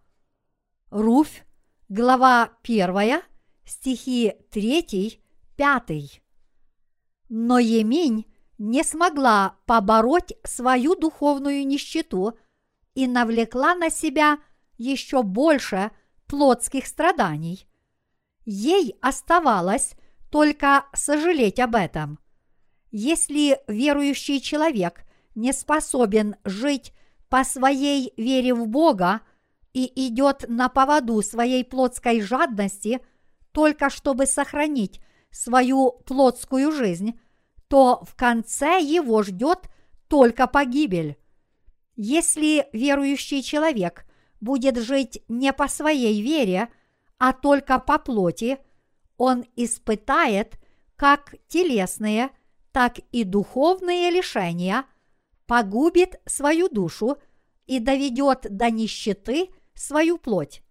Руфь, 0.91 1.43
глава 1.89 2.51
1, 2.63 3.23
стихи 3.65 4.35
3, 4.51 5.23
5. 5.57 6.23
Но 7.31 7.59
Еминь 7.59 8.27
не 8.59 8.85
смогла 8.85 9.57
побороть 9.65 10.35
свою 10.45 10.97
духовную 10.97 11.67
нищету– 11.67 12.39
и 12.95 13.07
навлекла 13.07 13.75
на 13.75 13.91
себя 13.91 14.39
еще 14.79 15.23
больше 15.23 15.91
плотских 16.27 16.87
страданий. 16.87 17.67
Ей 18.45 18.97
оставалось 19.01 19.95
только 20.31 20.87
сожалеть 20.95 21.59
об 21.61 21.75
этом. 21.75 22.19
Если 22.91 23.59
верующий 23.69 24.41
человек 24.41 25.05
не 25.35 25.53
способен 25.53 26.37
жить 26.45 26.93
по 27.29 27.45
своей 27.45 28.13
вере 28.17 28.55
в 28.55 28.67
Бога 28.67 29.21
и 29.73 30.09
идет 30.09 30.45
на 30.49 30.69
поводу 30.69 31.23
своей 31.23 31.65
плотской 31.65 32.21
жадности 32.21 33.01
только 33.53 33.91
чтобы 33.91 34.27
сохранить 34.27 35.01
свою 35.31 35.93
плотскую 36.07 36.73
жизнь, 36.73 37.21
то 37.69 38.03
в 38.05 38.17
конце 38.17 38.81
его 38.81 39.23
ждет 39.23 39.69
только 40.09 40.49
погибель. 40.49 41.17
Если 42.03 42.67
верующий 42.73 43.43
человек 43.43 44.07
будет 44.41 44.79
жить 44.79 45.23
не 45.29 45.53
по 45.53 45.69
своей 45.69 46.23
вере, 46.23 46.71
а 47.19 47.35
только 47.35 47.79
по 47.79 47.99
плоти, 47.99 48.59
он 49.19 49.45
испытает 49.55 50.59
как 50.97 51.35
телесные, 51.47 52.31
так 52.73 53.01
и 53.13 53.23
духовные 53.23 54.11
лишения, 54.11 54.87
погубит 55.45 56.19
свою 56.25 56.71
душу 56.71 57.19
и 57.67 57.81
доведет 57.81 58.47
до 58.49 58.71
нищеты 58.71 59.51
свою 59.75 60.17
плоть. 60.17 60.63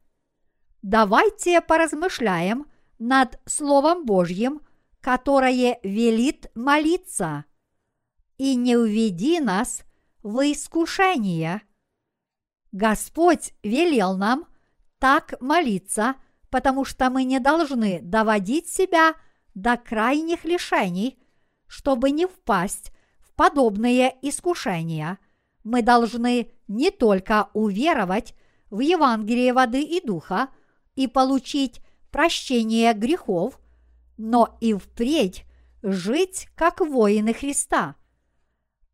Давайте 0.81 1.61
поразмышляем 1.61 2.65
над 2.97 3.39
Словом 3.45 4.03
Божьим, 4.03 4.61
которое 4.99 5.79
велит 5.83 6.49
молиться. 6.55 7.45
И 8.39 8.55
не 8.55 8.75
уведи 8.75 9.39
нас 9.39 9.83
в 10.29 10.51
искушение. 10.51 11.63
Господь 12.71 13.53
велел 13.63 14.15
нам 14.15 14.45
так 14.99 15.33
молиться, 15.41 16.15
потому 16.51 16.85
что 16.85 17.09
мы 17.09 17.23
не 17.23 17.39
должны 17.39 17.99
доводить 18.03 18.69
себя 18.69 19.15
до 19.55 19.75
крайних 19.75 20.45
лишений, 20.45 21.17
чтобы 21.65 22.11
не 22.11 22.27
впасть 22.27 22.91
в 23.17 23.33
подобные 23.33 24.15
искушения. 24.21 25.17
Мы 25.63 25.81
должны 25.81 26.51
не 26.67 26.91
только 26.91 27.49
уверовать 27.53 28.35
в 28.69 28.81
Евангелие 28.81 29.51
воды 29.51 29.81
и 29.81 29.99
духа 29.99 30.49
и 30.95 31.07
получить 31.07 31.81
прощение 32.11 32.93
грехов, 32.93 33.59
но 34.17 34.57
и 34.61 34.75
впредь 34.75 35.45
жить 35.81 36.49
как 36.53 36.81
воины 36.81 37.33
Христа. 37.33 37.95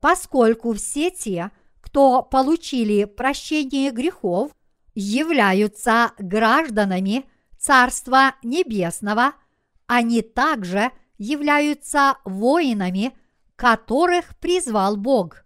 Поскольку 0.06 0.74
все 0.74 1.10
те, 1.10 1.50
кто 1.82 2.22
получили 2.22 3.06
прощение 3.06 3.90
грехов, 3.90 4.52
являются 4.94 6.12
гражданами 6.20 7.26
Царства 7.58 8.36
Небесного, 8.44 9.34
они 9.88 10.22
также 10.22 10.92
являются 11.18 12.18
воинами, 12.24 13.18
которых 13.56 14.38
призвал 14.38 14.96
Бог. 14.96 15.44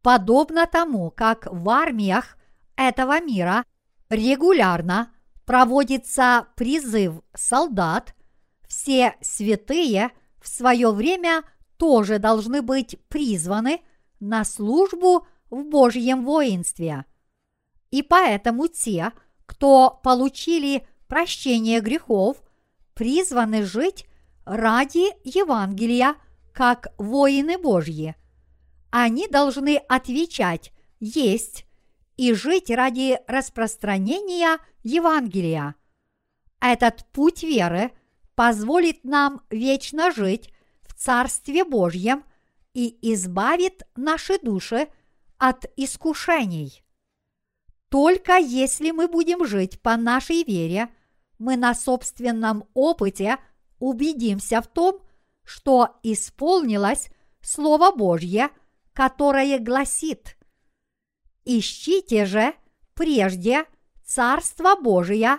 Подобно 0.00 0.66
тому, 0.66 1.10
как 1.10 1.46
в 1.50 1.68
армиях 1.68 2.38
этого 2.76 3.20
мира 3.20 3.62
регулярно 4.08 5.12
проводится 5.44 6.46
призыв 6.56 7.20
солдат, 7.34 8.14
все 8.66 9.16
святые 9.20 10.12
в 10.40 10.48
свое 10.48 10.90
время 10.92 11.42
тоже 11.76 12.18
должны 12.18 12.62
быть 12.62 12.98
призваны 13.08 13.80
на 14.20 14.44
службу 14.44 15.26
в 15.50 15.64
Божьем 15.64 16.24
воинстве. 16.24 17.04
И 17.90 18.02
поэтому 18.02 18.68
те, 18.68 19.12
кто 19.46 20.00
получили 20.02 20.86
прощение 21.06 21.80
грехов, 21.80 22.42
призваны 22.94 23.64
жить 23.64 24.06
ради 24.44 25.12
Евангелия 25.24 26.16
как 26.52 26.88
воины 26.98 27.58
Божьи. 27.58 28.16
Они 28.90 29.28
должны 29.28 29.76
отвечать 29.76 30.72
«есть» 31.00 31.66
и 32.16 32.32
жить 32.32 32.70
ради 32.70 33.18
распространения 33.26 34.58
Евангелия. 34.82 35.74
Этот 36.60 37.04
путь 37.12 37.42
веры 37.42 37.92
позволит 38.34 39.04
нам 39.04 39.42
вечно 39.50 40.10
жить 40.12 40.50
Царстве 40.96 41.64
Божьем 41.64 42.24
и 42.72 42.98
избавит 43.12 43.82
наши 43.94 44.38
души 44.38 44.88
от 45.38 45.66
искушений. 45.76 46.82
Только 47.88 48.36
если 48.36 48.90
мы 48.90 49.06
будем 49.06 49.46
жить 49.46 49.80
по 49.80 49.96
нашей 49.96 50.42
вере, 50.42 50.88
мы 51.38 51.56
на 51.56 51.74
собственном 51.74 52.64
опыте 52.74 53.38
убедимся 53.78 54.60
в 54.60 54.66
том, 54.66 55.00
что 55.44 55.98
исполнилось 56.02 57.10
Слово 57.40 57.94
Божье, 57.94 58.48
которое 58.92 59.58
гласит 59.58 60.36
«Ищите 61.44 62.24
же 62.24 62.54
прежде 62.94 63.66
Царство 64.04 64.74
Божие 64.74 65.38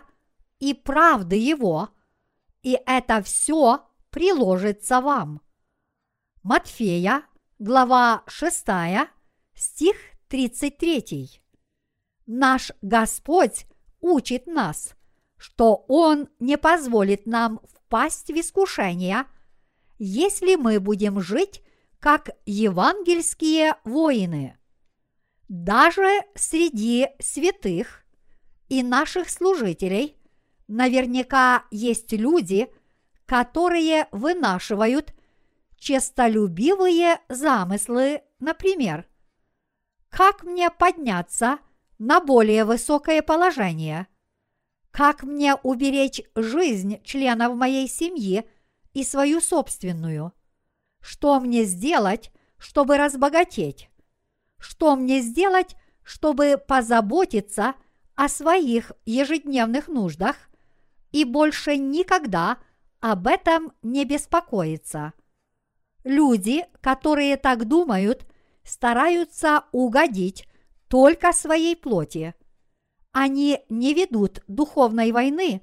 и 0.60 0.74
правды 0.74 1.36
Его, 1.36 1.90
и 2.62 2.80
это 2.86 3.22
все 3.22 3.86
приложится 4.10 5.02
вам». 5.02 5.42
Матфея, 6.50 7.24
глава 7.60 8.24
6, 8.26 8.66
стих 9.54 9.98
33. 10.30 11.42
Наш 12.26 12.72
Господь 12.82 13.66
учит 14.00 14.48
нас, 14.48 14.96
что 15.36 15.84
Он 15.90 16.30
не 16.40 16.58
позволит 16.58 17.26
нам 17.26 17.60
впасть 17.68 18.30
в 18.30 18.40
искушение, 18.40 19.26
если 20.00 20.56
мы 20.56 20.80
будем 20.80 21.20
жить 21.20 21.64
как 22.00 22.30
евангельские 22.46 23.76
воины. 23.84 24.58
Даже 25.50 26.22
среди 26.36 27.10
святых 27.20 28.06
и 28.70 28.84
наших 28.84 29.30
служителей 29.30 30.16
наверняка 30.70 31.66
есть 31.72 32.14
люди, 32.14 32.70
которые 33.26 34.08
вынашивают 34.14 35.14
честолюбивые 35.78 37.20
замыслы, 37.30 38.22
например, 38.40 39.08
как 40.10 40.44
мне 40.44 40.70
подняться 40.70 41.60
на 42.00 42.20
более 42.20 42.66
высокое 42.66 43.22
положение? 43.22 44.08
Как 44.92 45.24
мне 45.24 45.56
уберечь 45.56 46.22
жизнь 46.36 47.02
членов 47.04 47.56
моей 47.56 47.88
семьи 47.88 48.50
и 48.94 49.04
свою 49.04 49.42
собственную? 49.42 50.34
Что 51.00 51.40
мне 51.40 51.66
сделать, 51.66 52.32
чтобы 52.58 52.98
разбогатеть? 52.98 53.90
Что 54.58 54.96
мне 54.96 55.22
сделать, 55.22 55.76
чтобы 56.04 56.58
позаботиться 56.58 57.76
о 58.16 58.28
своих 58.28 58.92
ежедневных 59.06 59.88
нуждах 59.88 60.36
и 61.12 61.26
больше 61.26 61.78
никогда 61.78 62.58
об 63.00 63.28
этом 63.28 63.74
не 63.84 64.04
беспокоиться? 64.06 65.14
Люди, 66.08 66.64
которые 66.80 67.36
так 67.36 67.66
думают, 67.66 68.26
стараются 68.64 69.66
угодить 69.74 70.48
только 70.88 71.34
своей 71.34 71.76
плоти. 71.76 72.34
Они 73.12 73.60
не 73.68 73.94
ведут 73.94 74.42
духовной 74.48 75.12
войны, 75.12 75.62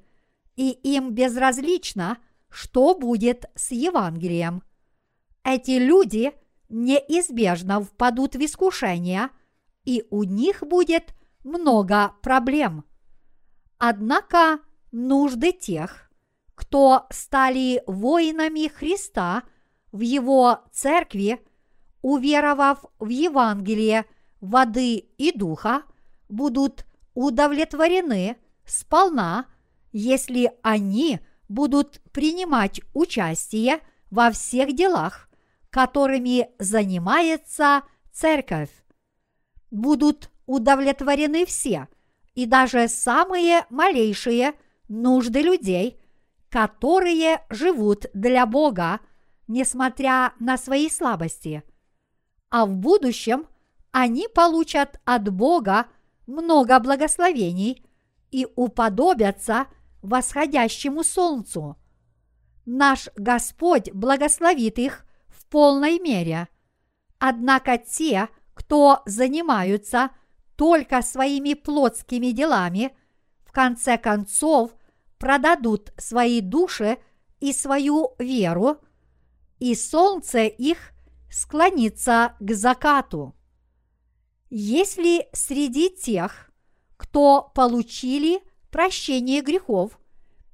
и 0.54 0.68
им 0.68 1.12
безразлично, 1.12 2.18
что 2.50 2.94
будет 2.94 3.46
с 3.54 3.70
Евангелием. 3.70 4.62
Эти 5.44 5.78
люди 5.78 6.35
неизбежно 6.68 7.80
впадут 7.80 8.35
в 8.35 8.44
искушение, 8.44 9.30
и 9.87 10.04
у 10.11 10.24
них 10.24 10.62
будет 10.62 11.14
много 11.42 12.16
проблем. 12.20 12.85
Однако 13.78 14.59
нужды 14.92 15.52
тех, 15.52 16.11
кто 16.54 17.07
стали 17.09 17.83
воинами 17.87 18.68
Христа 18.68 19.44
в 19.94 20.00
Его 20.00 20.59
церкви, 20.72 21.40
уверовав 22.02 22.85
в 22.98 23.09
Евангелие 23.09 24.07
воды 24.40 24.96
и 24.96 25.30
духа, 25.30 25.85
будут 26.28 26.85
удовлетворены 27.14 28.37
сполна, 28.66 29.46
если 29.92 30.50
они 30.62 31.20
будут 31.48 32.02
принимать 32.11 32.80
участие 32.92 33.78
во 34.11 34.33
всех 34.33 34.74
делах, 34.74 35.28
которыми 35.70 36.48
занимается 36.59 37.83
церковь. 38.12 38.70
Будут 39.70 40.28
удовлетворены 40.46 41.46
все, 41.46 41.87
и 42.35 42.46
даже 42.46 42.88
самые 42.88 43.64
малейшие 43.70 44.54
нужды 44.88 45.40
людей, 45.40 46.00
которые 46.48 47.44
живут 47.48 48.07
для 48.12 48.44
Бога, 48.44 48.98
несмотря 49.46 50.33
на 50.38 50.57
свои 50.57 50.88
слабости. 50.88 51.62
А 52.50 52.66
в 52.66 52.76
будущем 52.76 53.46
они 53.90 54.28
получат 54.28 55.00
от 55.04 55.33
Бога 55.33 55.87
много 56.26 56.78
благословений 56.80 57.85
и 58.30 58.46
уподобятся 58.57 59.66
восходящему 60.02 61.04
солнцу. 61.04 61.76
Наш 62.66 63.09
Господь 63.16 63.92
благословит 63.92 64.78
их 64.78 65.07
в 65.28 65.46
полной 65.46 65.98
мере. 65.98 66.48
Однако 67.18 67.78
те, 67.78 68.28
кто 68.54 69.02
занимаются 69.07 70.11
только 70.57 71.02
своими 71.02 71.54
плотскими 71.54 72.28
делами, 72.28 72.96
в 73.44 73.52
конце 73.52 73.98
концов 73.98 74.72
продадут 75.18 75.92
свои 75.96 76.40
души 76.40 76.98
и 77.40 77.52
свою 77.52 78.14
веру, 78.18 78.78
и 79.59 79.75
солнце 79.75 80.45
их 80.45 80.93
склонится 81.31 82.35
к 82.40 82.53
закату. 82.55 83.35
Если 84.51 85.29
среди 85.33 85.90
тех, 85.90 86.51
кто 86.97 87.51
получили 87.55 88.40
прощение 88.71 89.40
грехов, 89.40 89.99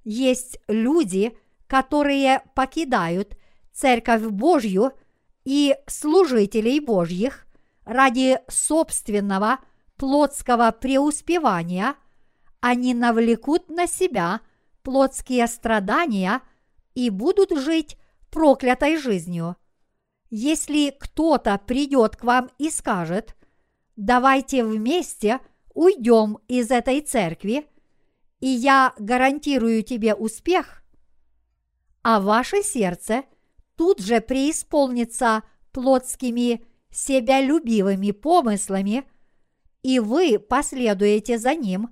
есть 0.05 0.59
люди, 0.69 1.37
которые 1.67 2.43
покидают 2.55 3.37
Церковь 3.73 4.23
Божью 4.23 4.93
и 5.45 5.77
служителей 5.87 6.81
Божьих 6.81 7.47
ради 7.85 8.41
собственного 8.49 9.59
плотского 9.97 10.71
преуспевания, 10.71 11.95
они 12.61 12.95
навлекут 12.95 13.69
на 13.69 13.87
себя 13.87 14.41
плотские 14.83 15.47
страдания 15.47 16.41
и 16.95 17.11
будут 17.11 17.57
жить 17.59 17.97
проклятой 18.31 18.97
жизнью. 18.97 19.57
Если 20.31 20.90
кто-то 20.90 21.59
придет 21.59 22.16
к 22.16 22.25
вам 22.25 22.51
и 22.59 22.71
скажет, 22.71 23.37
давайте 23.97 24.64
вместе 24.64 25.40
уйдем 25.75 26.38
из 26.49 26.71
этой 26.71 27.01
церкви, 27.01 27.66
и 28.40 28.47
я 28.47 28.95
гарантирую 28.99 29.83
тебе 29.83 30.14
успех, 30.14 30.83
а 32.03 32.21
ваше 32.21 32.62
сердце 32.62 33.25
тут 33.77 34.01
же 34.01 34.21
преисполнится 34.21 35.43
плотскими 35.73 36.64
себялюбивыми 36.90 38.11
помыслами, 38.11 39.05
и 39.83 39.99
вы 39.99 40.38
последуете 40.38 41.38
за 41.38 41.55
ним, 41.55 41.88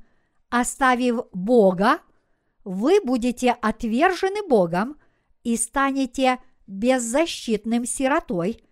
оставив 0.50 1.22
Бога, 1.32 2.00
вы 2.64 3.00
будете 3.02 3.52
отвержены 3.52 4.46
Богом 4.46 4.98
и 5.48 5.56
станете 5.56 6.40
беззащитным 6.66 7.86
сиротой, 7.86 8.62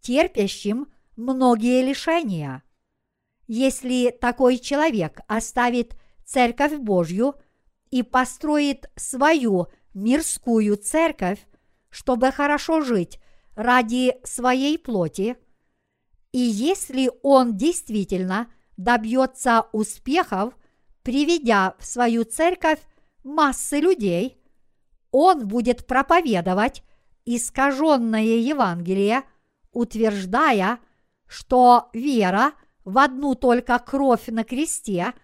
терпящим 0.00 0.86
многие 1.16 1.82
лишения. 1.82 2.62
Если 3.48 4.16
такой 4.20 4.58
человек 4.58 5.22
оставит 5.26 5.96
Церковь 6.24 6.76
Божью 6.76 7.34
и 7.90 8.04
построит 8.04 8.88
свою 8.94 9.66
мирскую 9.92 10.76
церковь, 10.76 11.44
чтобы 11.90 12.30
хорошо 12.30 12.80
жить 12.80 13.18
ради 13.56 14.14
своей 14.22 14.78
плоти, 14.78 15.36
и 16.30 16.38
если 16.38 17.10
он 17.24 17.56
действительно 17.56 18.52
добьется 18.76 19.66
успехов, 19.72 20.54
приведя 21.02 21.74
в 21.80 21.84
свою 21.84 22.22
церковь 22.22 22.78
массы 23.24 23.80
людей, 23.80 24.40
он 25.16 25.46
будет 25.46 25.86
проповедовать 25.86 26.82
искаженное 27.24 28.24
Евангелие, 28.24 29.22
утверждая, 29.70 30.80
что 31.28 31.88
вера 31.92 32.54
в 32.84 32.98
одну 32.98 33.36
только 33.36 33.78
кровь 33.78 34.26
на 34.26 34.42
кресте 34.42 35.14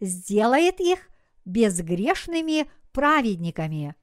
сделает 0.00 0.80
их 0.80 1.08
безгрешными 1.46 2.70
праведниками. 2.92 3.94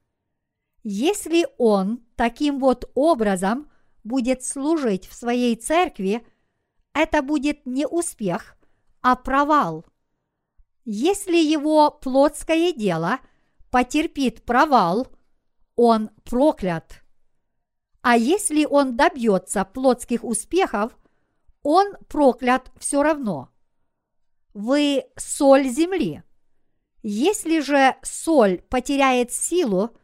Если 0.81 1.45
он 1.59 2.03
таким 2.15 2.57
вот 2.57 2.89
образом 2.95 3.69
будет 4.03 4.43
служить 4.43 5.05
в 5.05 5.13
своей 5.13 5.55
церкви, 5.55 6.25
это 6.91 7.21
будет 7.21 7.67
не 7.67 7.85
успех, 7.85 8.57
а 9.03 9.15
провал. 9.15 9.85
Если 10.85 11.37
его 11.37 11.91
плотское 11.91 12.73
дело 12.73 13.19
потерпит 13.69 14.43
провал, 14.43 15.07
он 15.75 16.09
проклят. 16.23 17.03
А 18.01 18.17
если 18.17 18.65
он 18.65 18.95
добьется 18.95 19.65
плотских 19.65 20.23
успехов, 20.23 20.97
он 21.63 21.95
проклят 22.07 22.71
все 22.77 23.01
равно. 23.01 23.49
Вы 24.53 25.05
соль 25.17 25.67
земли. 25.67 26.23
Если 27.01 27.59
же 27.59 27.95
соль 28.03 28.61
потеряет 28.69 29.31
силу, 29.31 29.95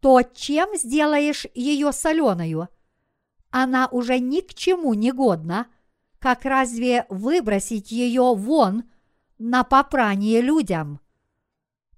то 0.00 0.22
чем 0.22 0.76
сделаешь 0.76 1.46
ее 1.54 1.92
соленою? 1.92 2.68
Она 3.50 3.88
уже 3.90 4.18
ни 4.18 4.40
к 4.40 4.54
чему 4.54 4.94
не 4.94 5.12
годна, 5.12 5.66
как 6.18 6.44
разве 6.44 7.06
выбросить 7.08 7.92
ее 7.92 8.34
вон 8.34 8.84
на 9.38 9.64
попрание 9.64 10.40
людям? 10.40 11.00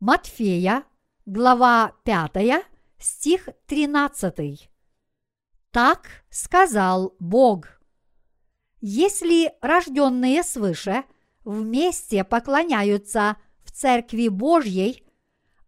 Матфея, 0.00 0.84
глава 1.24 1.92
5, 2.04 2.66
стих 2.98 3.48
13. 3.66 4.70
Так 5.70 6.24
сказал 6.30 7.14
Бог. 7.18 7.80
Если 8.80 9.52
рожденные 9.60 10.42
свыше 10.42 11.04
вместе 11.44 12.24
поклоняются 12.24 13.36
в 13.64 13.72
Церкви 13.72 14.28
Божьей, 14.28 15.04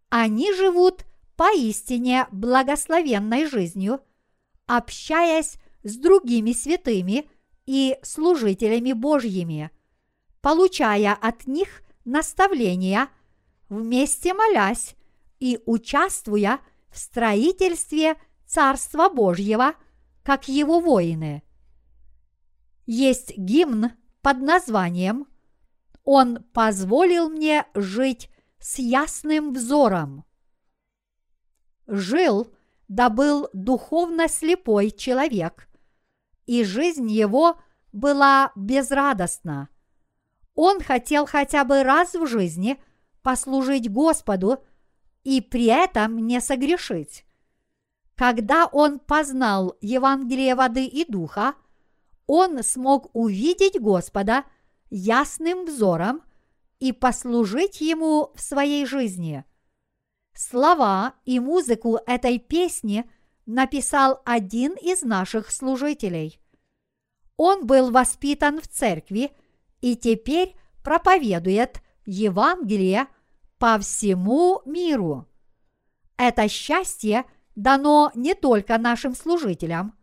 они 0.09 0.53
живут 0.53 1.05
поистине 1.35 2.27
благословенной 2.31 3.45
жизнью, 3.45 4.01
общаясь 4.65 5.57
с 5.83 5.95
другими 5.97 6.51
святыми 6.51 7.29
и 7.65 7.97
служителями 8.01 8.93
Божьими, 8.93 9.71
получая 10.41 11.13
от 11.13 11.47
них 11.47 11.81
наставления, 12.03 13.09
вместе 13.69 14.33
молясь 14.33 14.95
и 15.39 15.59
участвуя 15.65 16.59
в 16.91 16.97
строительстве 16.97 18.15
Царства 18.45 19.09
Божьего– 19.09 19.73
как 20.29 20.47
его 20.47 20.79
воины. 20.79 21.41
Есть 22.85 23.35
гимн 23.35 23.93
под 24.21 24.37
названием 24.37 25.25
«Он 26.03 26.43
позволил 26.53 27.29
мне 27.29 27.65
жить 27.73 28.29
с 28.59 28.77
ясным 28.77 29.53
взором». 29.53 30.25
Жил, 31.87 32.53
да 32.87 33.09
был 33.09 33.49
духовно 33.53 34.27
слепой 34.27 34.91
человек, 34.91 35.67
и 36.45 36.63
жизнь 36.63 37.09
его 37.09 37.59
была 37.91 38.51
безрадостна. 38.55 39.69
Он 40.53 40.79
хотел 40.79 41.25
хотя 41.25 41.63
бы 41.63 41.81
раз 41.81 42.13
в 42.13 42.27
жизни 42.27 42.79
послужить 43.23 43.91
Господу 43.91 44.63
и 45.29 45.41
при 45.41 45.65
этом 45.65 46.25
не 46.25 46.41
согрешить. 46.41 47.23
Когда 48.15 48.65
он 48.65 48.97
познал 48.97 49.77
Евангелие 49.79 50.55
воды 50.55 50.85
и 50.85 51.05
духа, 51.05 51.53
он 52.25 52.63
смог 52.63 53.11
увидеть 53.13 53.79
Господа 53.79 54.43
ясным 54.89 55.65
взором 55.65 56.23
и 56.79 56.91
послужить 56.93 57.79
Ему 57.79 58.31
в 58.33 58.41
своей 58.41 58.87
жизни. 58.87 59.45
Слова 60.33 61.13
и 61.25 61.39
музыку 61.39 61.99
этой 62.07 62.39
песни 62.39 63.07
написал 63.45 64.23
один 64.25 64.73
из 64.81 65.03
наших 65.03 65.51
служителей. 65.51 66.39
Он 67.37 67.67
был 67.67 67.91
воспитан 67.91 68.59
в 68.61 68.67
церкви 68.67 69.29
и 69.79 69.95
теперь 69.95 70.55
проповедует 70.83 71.83
Евангелие 72.07 73.05
по 73.59 73.77
всему 73.77 74.61
миру. 74.65 75.27
Это 76.17 76.47
счастье– 76.49 77.25
дано 77.59 78.11
не 78.15 78.35
только 78.35 78.77
нашим 78.77 79.13
служителям. 79.13 79.93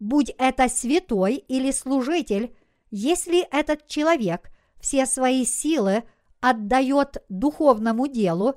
Будь 0.00 0.30
это 0.38 0.68
святой 0.68 1.36
или 1.36 1.70
служитель, 1.70 2.56
если 2.90 3.46
этот 3.56 3.86
человек 3.86 4.50
все 4.80 5.06
свои 5.06 5.44
силы 5.44 6.02
отдает 6.40 7.22
духовному 7.28 8.08
делу, 8.08 8.54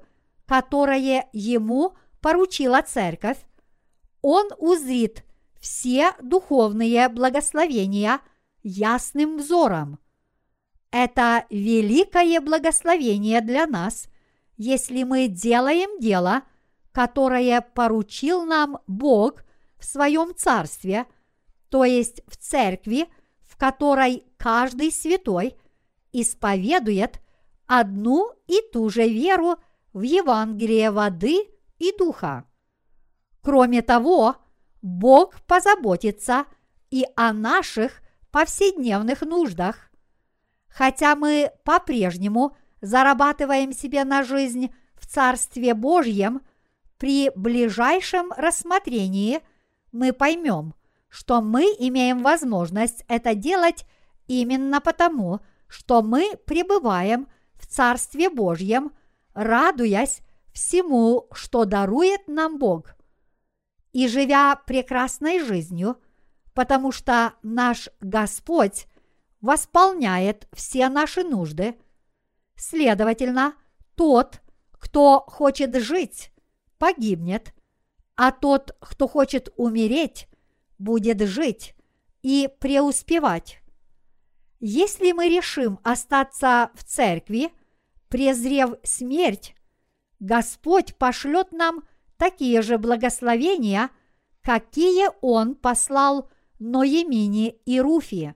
которое 0.47 1.29
ему 1.31 1.93
поручила 2.21 2.81
церковь, 2.81 3.37
он 4.21 4.47
узрит 4.57 5.23
все 5.59 6.13
духовные 6.21 7.09
благословения 7.09 8.19
ясным 8.63 9.37
взором. 9.37 9.99
Это 10.91 11.45
великое 11.49 12.41
благословение 12.41 13.41
для 13.41 13.67
нас, 13.67 14.07
если 14.57 15.03
мы 15.03 15.27
делаем 15.27 15.99
дело– 15.99 16.43
которое 16.93 17.59
поручил 17.59 18.45
нам 18.45 18.79
Бог 18.87 19.43
в 19.77 19.83
своем 19.83 20.33
царстве, 20.35 21.07
то 21.69 21.83
есть 21.83 22.21
в 22.27 22.37
церкви, 22.37 23.07
в 23.41 23.57
которой 23.57 24.23
каждый 24.37 24.91
святой 24.91 25.57
исповедует 26.13 27.19
одну 27.65 28.31
и 28.47 28.61
ту 28.71 28.89
же 28.89 29.09
веру 29.09 29.55
в 29.91 30.03
Евангелие 30.03 30.91
воды 30.91 31.47
и 31.79 31.91
духа. 31.97 32.45
Кроме 33.41 33.81
того, 33.81 34.35
Бог 34.81 35.41
позаботится 35.47 36.45
и 36.91 37.05
о 37.15 37.33
наших 37.33 38.01
повседневных 38.31 39.21
нуждах. 39.21 39.89
Хотя 40.67 41.15
мы 41.15 41.51
по-прежнему 41.63 42.55
зарабатываем 42.83 43.73
себе 43.73 44.03
на 44.03 44.21
жизнь 44.23 44.71
в 44.93 45.07
Царстве 45.07 45.73
Божьем– 45.73 46.41
при 47.03 47.31
ближайшем 47.35 48.31
рассмотрении 48.31 49.41
мы 49.91 50.13
поймем, 50.13 50.73
что 51.09 51.41
мы 51.41 51.63
имеем 51.63 52.23
возможность 52.23 53.03
это 53.09 53.35
делать 53.35 53.85
именно 54.27 54.79
потому, 54.79 55.41
что 55.67 56.01
мы 56.01 56.37
пребываем 56.45 57.27
в 57.55 57.67
Царстве 57.67 58.29
Божьем, 58.29 58.93
радуясь 59.33 60.21
всему, 60.53 61.27
что 61.33 61.65
дарует 61.65 62.25
нам 62.29 62.57
Бог. 62.57 62.95
И 63.91 64.07
живя 64.07 64.55
прекрасной 64.65 65.41
жизнью, 65.41 65.97
потому 66.53 66.93
что 66.93 67.33
наш 67.43 67.89
Господь 67.99 68.87
восполняет 69.41 70.47
все 70.53 70.87
наши 70.87 71.25
нужды, 71.25 71.75
следовательно, 72.55 73.55
тот, 73.95 74.41
кто 74.71 75.23
хочет 75.27 75.75
жить, 75.75 76.31
погибнет, 76.77 77.53
а 78.15 78.31
тот, 78.31 78.75
кто 78.79 79.07
хочет 79.07 79.49
умереть, 79.55 80.27
будет 80.77 81.21
жить 81.21 81.75
и 82.21 82.49
преуспевать. 82.59 83.59
Если 84.59 85.11
мы 85.11 85.29
решим 85.29 85.79
остаться 85.83 86.71
в 86.73 86.83
церкви, 86.83 87.51
презрев 88.07 88.75
смерть, 88.83 89.55
Господь 90.19 90.95
пошлет 90.95 91.51
нам 91.51 91.83
такие 92.17 92.61
же 92.61 92.77
благословения, 92.77 93.89
какие 94.41 95.09
Он 95.21 95.55
послал 95.55 96.29
Ноемине 96.59 97.49
и 97.65 97.81
Руфи. 97.81 98.35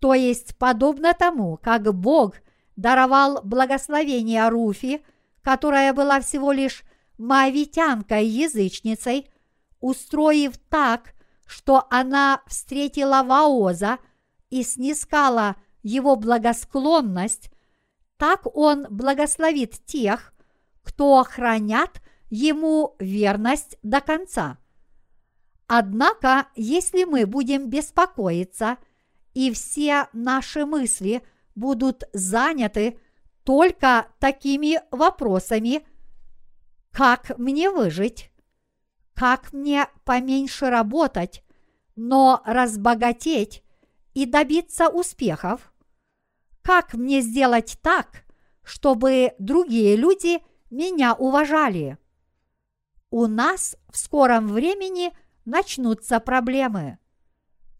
То 0.00 0.14
есть, 0.14 0.56
подобно 0.56 1.14
тому, 1.14 1.56
как 1.56 1.94
Бог 1.94 2.34
даровал 2.76 3.42
благословение 3.42 4.48
Руфи, 4.48 5.02
которая 5.42 5.92
была 5.92 6.20
всего 6.20 6.52
лишь 6.52 6.84
моавитянкой-язычницей, 7.18 9.28
устроив 9.80 10.56
так, 10.68 11.14
что 11.46 11.86
она 11.90 12.42
встретила 12.46 13.22
Ваоза 13.22 13.98
и 14.50 14.62
снискала 14.62 15.56
его 15.82 16.16
благосклонность, 16.16 17.50
так 18.16 18.46
он 18.56 18.86
благословит 18.90 19.84
тех, 19.84 20.32
кто 20.82 21.22
хранят 21.24 22.00
ему 22.28 22.96
верность 22.98 23.78
до 23.82 24.00
конца. 24.00 24.58
Однако, 25.68 26.46
если 26.54 27.04
мы 27.04 27.26
будем 27.26 27.68
беспокоиться, 27.68 28.78
и 29.34 29.52
все 29.52 30.08
наши 30.12 30.64
мысли 30.64 31.22
будут 31.56 32.04
заняты 32.12 33.00
только 33.42 34.06
такими 34.20 34.80
вопросами, 34.92 35.84
как 36.92 37.36
мне 37.36 37.70
выжить, 37.70 38.30
как 39.14 39.52
мне 39.52 39.88
поменьше 40.04 40.70
работать, 40.70 41.42
но 41.96 42.40
разбогатеть 42.44 43.64
и 44.14 44.24
добиться 44.24 44.88
успехов, 44.88 45.72
как 46.62 46.94
мне 46.94 47.20
сделать 47.20 47.78
так, 47.82 48.24
чтобы 48.62 49.34
другие 49.40 49.96
люди 49.96 50.38
меня 50.70 51.14
уважали. 51.14 51.98
У 53.10 53.26
нас 53.26 53.76
в 53.90 53.96
скором 53.98 54.46
времени– 54.46 55.10
начнутся 55.46 56.20
проблемы. 56.20 56.98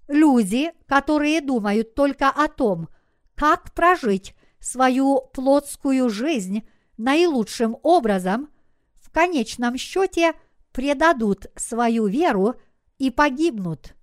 Люди, 0.09 0.73
которые 0.87 1.43
думают 1.43 1.95
только 1.95 2.31
о 2.31 2.49
том, 2.49 2.89
как 3.37 3.73
прожить 3.73 4.35
свою 4.59 5.21
плотскую 5.33 6.11
жизнь 6.11 6.69
наилучшим 6.97 7.77
образом, 7.83 8.49
в 8.95 9.11
конечном 9.11 9.77
счете 9.77 10.35
предадут 10.73 11.47
свою 11.55 12.07
веру 12.07 12.57
и 12.99 13.11
погибнут. 13.11 13.95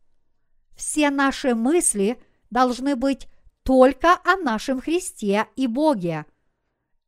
Все 0.76 1.10
наши 1.10 1.56
мысли 1.56 2.22
должны 2.50 2.96
быть 2.96 3.28
только 3.64 4.18
о 4.24 4.38
нашем 4.38 4.80
Христе 4.80 5.48
и 5.56 5.68
Боге. 5.68 6.26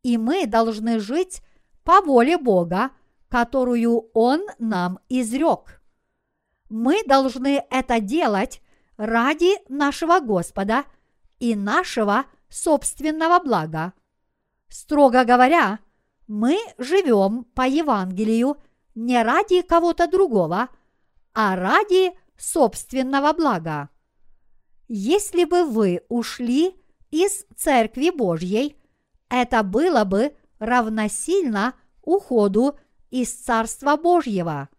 И 0.03 0.17
мы 0.17 0.45
должны 0.45 0.99
жить 0.99 1.41
по 1.83 2.01
воле 2.01 2.37
Бога, 2.37 2.91
которую 3.29 4.09
Он 4.13 4.45
нам 4.59 4.99
изрек 5.07 5.81
мы 6.69 7.03
должны 7.05 7.63
это 7.69 7.99
делать 7.99 8.61
ради 8.97 9.57
нашего 9.69 10.19
Господа 10.19 10.85
и 11.39 11.55
нашего 11.55 12.25
собственного 12.49 13.39
блага. 13.39 13.93
Строго 14.69 15.23
говоря, 15.25 15.79
мы 16.27 16.57
живем 16.77 17.43
по 17.53 17.67
Евангелию 17.67 18.57
не 18.95 19.21
ради 19.21 19.61
кого-то 19.61 20.07
другого, 20.07 20.69
а 21.33 21.55
ради 21.55 22.13
собственного 22.37 23.33
блага. 23.33 23.89
Если 24.87 25.45
бы 25.45 25.65
вы 25.65 26.01
ушли 26.09 26.75
из 27.11 27.45
Церкви 27.55 28.09
Божьей, 28.09 28.77
это 29.29 29.63
было 29.63 30.03
бы 30.03 30.35
равносильно 30.59 31.75
уходу 32.01 32.77
из 33.09 33.33
Царства 33.33 33.97
Божьего. 33.97 34.69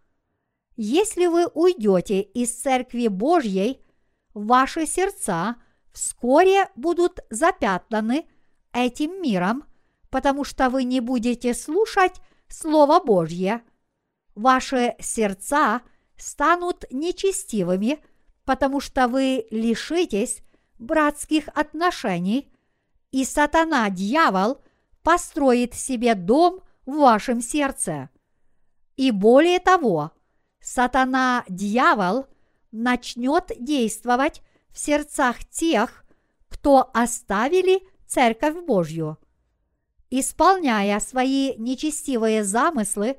Если 0.75 1.25
вы 1.25 1.47
уйдете 1.47 2.21
из 2.21 2.53
Церкви 2.55 3.07
Божьей, 3.07 3.81
ваши 4.33 4.85
сердца 4.85 5.57
вскоре 5.97 6.69
будут 6.75 7.21
запятнаны 7.31 8.27
этим 8.71 9.19
миром, 9.19 9.63
потому 10.11 10.43
что 10.43 10.69
вы 10.69 10.83
не 10.83 10.99
будете 10.99 11.55
слушать 11.55 12.21
Слово 12.47 12.99
Божье. 12.99 13.63
Ваши 14.35 14.95
сердца 14.99 15.81
станут 16.15 16.85
нечестивыми, 16.91 17.99
потому 18.45 18.79
что 18.79 19.07
вы 19.07 19.47
лишитесь 19.49 20.43
братских 20.77 21.47
отношений, 21.55 22.53
и 23.11 23.25
сатана-дьявол 23.25 24.61
построит 25.01 25.73
себе 25.73 26.13
дом 26.13 26.61
в 26.85 26.97
вашем 26.97 27.41
сердце. 27.41 28.11
И 28.97 29.09
более 29.09 29.59
того, 29.59 30.11
сатана-дьявол 30.59 32.27
начнет 32.71 33.51
действовать 33.59 34.43
в 34.77 34.79
сердцах 34.79 35.43
тех, 35.45 36.05
кто 36.49 36.91
оставили 36.93 37.81
Церковь 38.05 38.63
Божью. 38.63 39.17
Исполняя 40.11 40.99
свои 40.99 41.55
нечестивые 41.57 42.43
замыслы, 42.43 43.17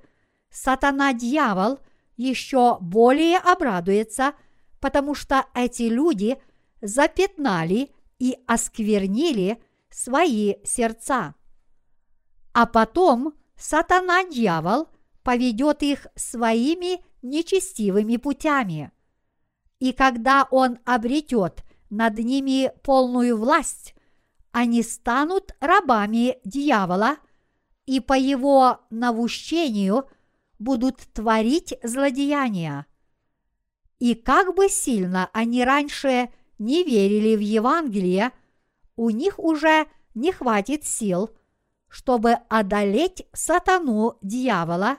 сатана-дьявол 0.51 1.81
еще 2.17 2.79
более 2.81 3.39
обрадуется, 3.39 4.35
потому 4.79 5.17
что 5.17 5.47
эти 5.53 5.83
люди 5.83 6.41
запятнали 6.81 7.91
и 8.21 8.39
осквернили 8.47 9.61
свои 9.91 10.65
сердца. 10.65 11.35
А 12.53 12.67
потом 12.67 13.35
сатана-дьявол 13.57 14.87
поведет 15.25 15.83
их 15.83 16.07
своими 16.15 17.01
нечестивыми 17.21 18.17
путями. 18.17 18.93
И 19.79 19.93
когда 19.93 20.47
он 20.51 20.79
обретет 20.85 21.65
над 21.91 22.19
ними 22.19 22.73
полную 22.83 23.37
власть, 23.37 23.95
они 24.51 24.83
станут 24.83 25.55
рабами 25.61 26.39
дьявола 26.45 27.17
и 27.87 28.01
по 28.01 28.15
его 28.15 28.81
навущению 28.91 30.09
будут 30.59 30.99
творить 31.13 31.75
злодеяния. 31.83 32.87
И 33.99 34.15
как 34.15 34.55
бы 34.55 34.69
сильно 34.69 35.31
они 35.33 35.65
раньше 35.65 36.31
не 36.59 36.83
верили 36.83 37.37
в 37.37 37.41
Евангелие, 37.41 38.33
у 38.97 39.11
них 39.11 39.39
уже 39.39 39.87
не 40.15 40.33
хватит 40.33 40.85
сил, 40.85 41.31
чтобы 41.89 42.33
одолеть 42.49 43.27
сатану 43.33 44.19
дьявола, 44.23 44.99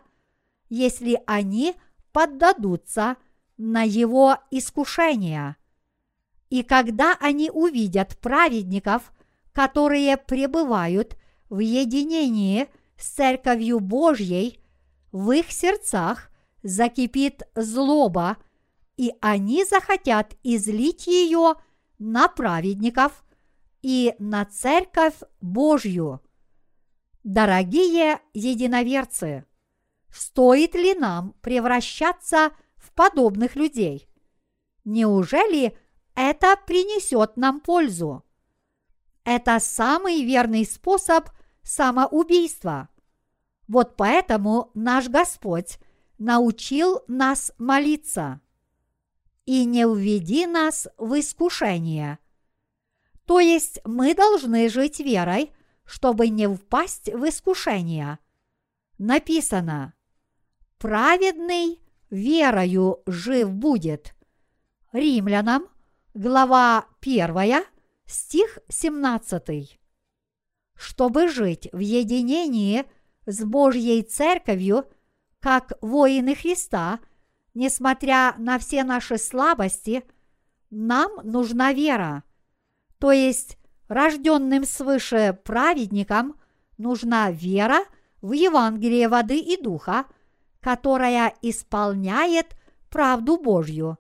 если 0.70 1.22
они– 1.26 1.76
поддадутся 2.12 3.18
на 3.60 3.84
его 3.84 4.38
искушения. 4.50 5.58
И 6.50 6.64
когда 6.64 7.16
они 7.20 7.52
увидят 7.52 8.18
праведников, 8.18 9.14
которые 9.54 10.18
пребывают 10.18 11.16
в 11.50 11.60
единении 11.60 12.68
с 12.98 13.10
Церковью 13.10 13.80
Божьей, 13.80 14.60
в 15.12 15.30
их 15.32 15.52
сердцах 15.52 16.32
закипит 16.64 17.44
злоба, 17.54 18.38
и 18.98 19.14
они 19.22 19.64
захотят 19.66 20.36
излить 20.42 21.06
ее 21.06 21.54
на 22.00 22.28
праведников 22.30 23.24
и 23.84 24.16
на 24.18 24.46
Церковь 24.46 25.20
Божью. 25.42 26.22
Дорогие 27.24 28.20
единоверцы! 28.34 29.46
стоит 30.12 30.76
ли 30.76 30.94
нам 30.96 31.34
превращаться 31.42 32.50
в 32.50 32.54
подобных 33.00 33.56
людей? 33.56 34.10
Неужели 34.84 35.74
это 36.16 36.58
принесет 36.68 37.38
нам 37.38 37.62
пользу? 37.62 38.26
Это 39.24 39.58
самый 39.62 40.26
верный 40.26 40.66
способ 40.66 41.30
самоубийства. 41.64 42.90
Вот 43.70 43.96
поэтому 43.96 44.72
наш 44.74 45.08
Господь 45.08 45.80
научил 46.18 47.00
нас 47.08 47.54
молиться. 47.58 48.42
И 49.46 49.64
не 49.64 49.86
уведи 49.86 50.46
нас 50.46 50.90
в 50.98 51.18
искушение. 51.18 52.20
То 53.24 53.40
есть 53.40 53.80
мы 53.86 54.14
должны 54.14 54.68
жить 54.68 55.00
верой, 55.00 55.54
чтобы 55.86 56.28
не 56.28 56.54
впасть 56.54 57.08
в 57.08 57.30
искушение. 57.30 58.20
Написано, 58.98 59.94
праведный 60.80 61.80
верою 62.10 63.02
жив 63.06 63.54
будет. 63.54 64.14
Римлянам, 64.92 65.68
глава 66.14 66.86
1, 67.02 67.64
стих 68.06 68.60
17. 68.70 69.80
Чтобы 70.76 71.28
жить 71.28 71.70
в 71.72 71.80
единении 71.80 72.86
с 73.26 73.44
Божьей 73.44 74.02
Церковью, 74.02 74.86
как 75.40 75.74
воины 75.82 76.36
Христа, 76.36 77.00
несмотря 77.54 78.36
на 78.38 78.58
все 78.58 78.84
наши 78.84 79.18
слабости, 79.18 80.04
нам 80.70 81.12
нужна 81.24 81.74
вера. 81.74 82.24
То 82.98 83.12
есть 83.12 83.58
рожденным 83.88 84.64
свыше 84.64 85.38
праведникам 85.44 86.40
нужна 86.78 87.32
вера 87.32 87.80
в 88.22 88.32
Евангелие 88.32 89.08
воды 89.08 89.40
и 89.40 89.62
духа, 89.62 90.06
которая 90.62 91.34
исполняет 91.42 92.56
правду 92.90 93.38
Божью. 93.38 93.98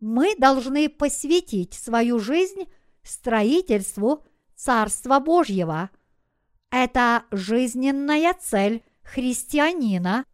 Мы 0.00 0.36
должны 0.36 0.88
посвятить 0.88 1.74
свою 1.74 2.18
жизнь 2.18 2.68
строительству 3.02 4.24
Царства 4.54 5.20
Божьего. 5.20 5.90
Это 6.70 7.24
жизненная 7.30 8.34
цель 8.34 8.82
христианина 9.02 10.24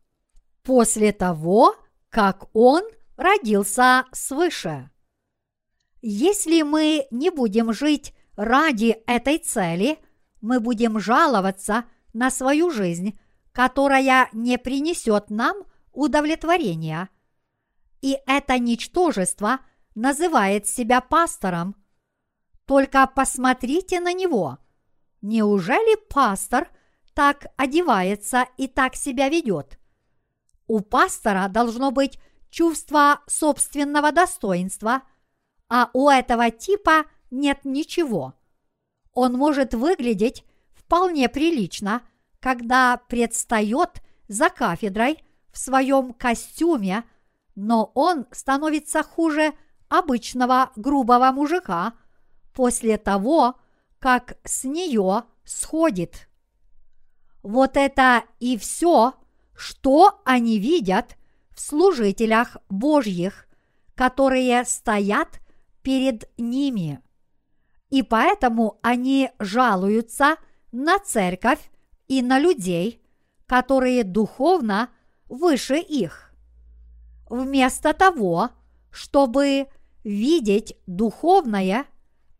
после 0.62 1.12
того, 1.12 1.76
как 2.08 2.54
он 2.54 2.82
родился 3.16 4.04
свыше. 4.12 4.90
Если 6.00 6.62
мы 6.62 7.06
не 7.10 7.30
будем 7.30 7.72
жить 7.72 8.14
ради 8.36 8.96
этой 9.06 9.38
цели, 9.38 9.98
мы 10.40 10.58
будем 10.58 10.98
жаловаться 10.98 11.84
на 12.12 12.30
свою 12.30 12.70
жизнь, 12.70 13.18
которая 13.52 14.28
не 14.32 14.58
принесет 14.58 15.30
нам 15.30 15.64
удовлетворения. 15.92 17.08
И 18.00 18.18
это 18.26 18.58
ничтожество 18.58 19.60
называет 19.94 20.66
себя 20.66 21.00
пастором. 21.00 21.76
Только 22.66 23.06
посмотрите 23.06 24.00
на 24.00 24.12
него. 24.12 24.58
Неужели 25.20 25.96
пастор 26.08 26.68
так 27.14 27.46
одевается 27.56 28.46
и 28.56 28.66
так 28.66 28.96
себя 28.96 29.28
ведет? 29.28 29.78
У 30.66 30.80
пастора 30.80 31.48
должно 31.48 31.90
быть 31.90 32.18
чувство 32.50 33.20
собственного 33.26 34.12
достоинства, 34.12 35.02
а 35.68 35.90
у 35.92 36.08
этого 36.08 36.50
типа 36.50 37.04
нет 37.30 37.60
ничего. 37.64 38.34
Он 39.12 39.34
может 39.34 39.74
выглядеть 39.74 40.44
вполне 40.74 41.28
прилично, 41.28 42.02
когда 42.42 43.00
предстает 43.08 44.02
за 44.26 44.50
кафедрой 44.50 45.22
в 45.52 45.58
своем 45.58 46.12
костюме, 46.12 47.04
но 47.54 47.92
он 47.94 48.26
становится 48.32 49.04
хуже 49.04 49.52
обычного 49.88 50.72
грубого 50.74 51.30
мужика 51.30 51.92
после 52.52 52.98
того, 52.98 53.54
как 54.00 54.38
с 54.44 54.64
нее 54.64 55.22
сходит. 55.44 56.28
Вот 57.44 57.76
это 57.76 58.24
и 58.40 58.58
все, 58.58 59.14
что 59.54 60.20
они 60.24 60.58
видят 60.58 61.16
в 61.50 61.60
служителях 61.60 62.56
Божьих, 62.68 63.46
которые 63.94 64.64
стоят 64.64 65.40
перед 65.82 66.28
ними. 66.38 67.00
И 67.90 68.02
поэтому 68.02 68.80
они 68.82 69.30
жалуются 69.38 70.36
на 70.72 70.98
церковь 70.98 71.71
и 72.12 72.20
на 72.20 72.38
людей, 72.38 73.00
которые 73.46 74.04
духовно 74.04 74.90
выше 75.30 75.78
их. 75.78 76.30
Вместо 77.30 77.94
того, 77.94 78.50
чтобы 78.90 79.68
видеть 80.04 80.76
духовное, 80.86 81.86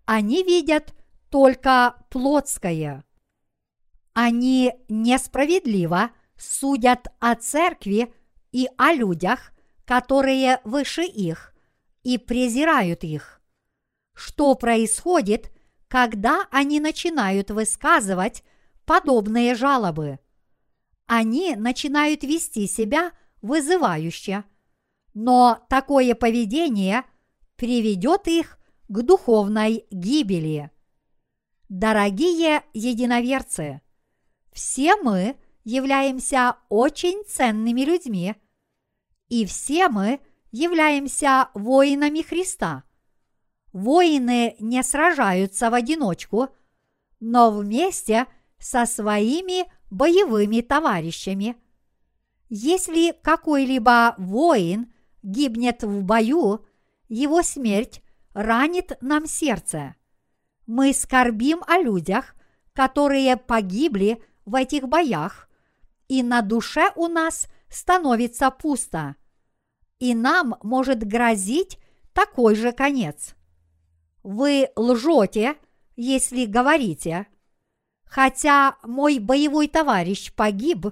они 0.05 0.43
видят 0.43 0.93
только 1.31 2.05
плотское. 2.11 3.03
Они 4.12 4.75
несправедливо 4.91 6.11
судят 6.37 7.07
о 7.18 7.35
церкви 7.35 8.12
и 8.51 8.68
о 8.77 8.93
людях, 8.93 9.53
которые 9.87 10.61
выше 10.64 11.05
их, 11.05 11.55
и 12.03 12.18
презирают 12.18 13.05
их. 13.05 13.41
Что 14.12 14.55
происходит, 14.55 15.51
когда 15.89 16.47
они 16.51 16.79
начинают 16.79 17.51
высказывать 17.51 18.45
подобные 18.93 19.55
жалобы? 19.55 20.18
Они 21.07 21.57
начинают 21.57 22.24
вести 22.24 22.66
себя 22.66 23.12
вызывающе, 23.40 24.45
но 25.14 25.64
такое 25.70 26.14
поведение 26.14 27.05
приведет 27.57 28.28
их 28.28 28.59
к 28.88 29.03
духовной 29.03 29.86
гибели. 29.90 30.70
Дорогие 31.70 32.64
единоверцы, 32.74 33.80
все 34.53 34.97
мы 34.97 35.36
являемся 35.64 36.57
очень 36.68 37.24
ценными 37.24 37.80
людьми, 37.80 38.34
и 39.30 39.47
все 39.47 39.88
мы 39.88 40.20
являемся 40.51 41.49
воинами 41.55 42.20
Христа. 42.20 42.84
Воины 43.72 44.55
не 44.61 44.82
сражаются 44.82 45.70
в 45.70 45.74
одиночку, 45.74 46.51
но 47.20 47.51
вместе 47.51 48.26
со 48.63 48.87
своими 48.87 49.67
боевыми 49.91 50.61
товарищами. 50.61 51.57
Если 52.49 53.13
какой-либо 53.23 54.15
воин 54.19 54.93
гибнет 55.23 55.83
в 55.83 56.03
бою, 56.03 56.65
его 57.09 57.43
смерть 57.43 58.03
ранит 58.33 58.97
нам 59.01 59.27
сердце. 59.27 59.97
Мы 60.67 60.95
скорбим 60.95 61.63
о 61.67 61.79
людях, 61.79 62.35
которые 62.73 63.37
погибли 63.37 64.23
в 64.45 64.55
этих 64.55 64.89
боях, 64.89 65.49
и 66.09 66.23
на 66.23 66.41
душе 66.41 66.91
у 66.95 67.09
нас 67.09 67.49
становится 67.69 68.51
пусто, 68.51 69.17
и 69.99 70.15
нам 70.15 70.57
может 70.63 71.05
грозить 71.05 71.79
такой 72.13 72.55
же 72.55 72.73
конец. 72.73 73.35
Вы 74.23 74.69
лжете, 74.77 75.57
если 75.97 76.47
говорите, 76.47 77.27
хотя 78.13 78.77
мой 78.83 79.19
боевой 79.19 79.69
товарищ 79.69 80.35
погиб, 80.35 80.85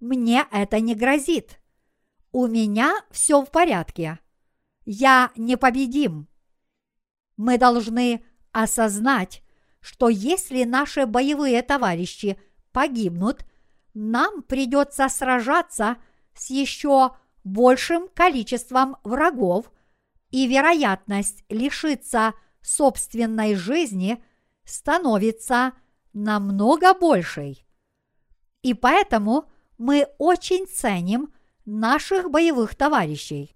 мне 0.00 0.46
это 0.50 0.80
не 0.80 0.94
грозит. 0.94 1.60
У 2.32 2.46
меня 2.46 3.02
все 3.10 3.42
в 3.42 3.50
порядке. 3.50 4.18
Я 4.86 5.30
непобедим. 5.36 6.26
Мы 7.36 7.58
должны 7.58 8.24
осознать, 8.52 9.42
что 9.80 10.08
если 10.08 10.64
наши 10.64 11.04
боевые 11.04 11.60
товарищи 11.60 12.40
погибнут, 12.72 13.44
нам 13.92 14.42
придется 14.42 15.10
сражаться 15.10 15.98
с 16.32 16.48
еще 16.48 17.14
большим 17.44 18.08
количеством 18.08 18.96
врагов, 19.04 19.70
и 20.30 20.46
вероятность 20.46 21.44
лишиться 21.50 22.32
собственной 22.62 23.54
жизни 23.54 24.24
становится 24.64 25.74
намного 26.14 26.94
большей. 26.94 27.66
И 28.62 28.72
поэтому 28.72 29.50
мы 29.76 30.06
очень 30.18 30.66
ценим 30.66 31.34
наших 31.66 32.30
боевых 32.30 32.74
товарищей. 32.74 33.54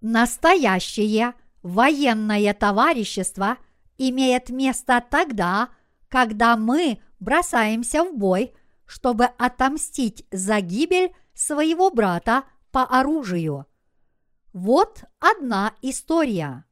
Настоящее 0.00 1.34
военное 1.62 2.54
товарищество 2.54 3.58
имеет 3.96 4.50
место 4.50 5.04
тогда, 5.08 5.70
когда 6.08 6.56
мы 6.56 7.00
бросаемся 7.20 8.04
в 8.04 8.16
бой, 8.16 8.54
чтобы 8.86 9.24
отомстить 9.24 10.24
за 10.32 10.60
гибель 10.60 11.12
своего 11.34 11.90
брата 11.90 12.44
по 12.70 12.84
оружию. 12.84 13.66
Вот 14.52 15.04
одна 15.20 15.74
история. 15.82 16.64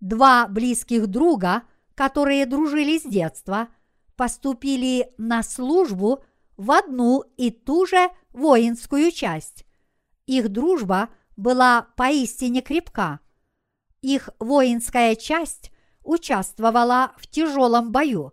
Два 0.00 0.46
близких 0.48 1.06
друга, 1.06 1.62
которые 1.94 2.46
дружили 2.46 2.98
с 2.98 3.02
детства, 3.02 3.68
поступили 4.16 5.12
на 5.18 5.42
службу 5.42 6.24
в 6.56 6.70
одну 6.70 7.24
и 7.36 7.50
ту 7.50 7.86
же 7.86 8.10
воинскую 8.32 9.10
часть. 9.10 9.64
Их 10.26 10.48
дружба 10.48 11.10
была 11.36 11.88
поистине 11.96 12.62
крепка. 12.62 13.20
Их 14.02 14.30
воинская 14.38 15.16
часть 15.16 15.72
участвовала 16.02 17.12
в 17.16 17.26
тяжелом 17.26 17.90
бою. 17.90 18.32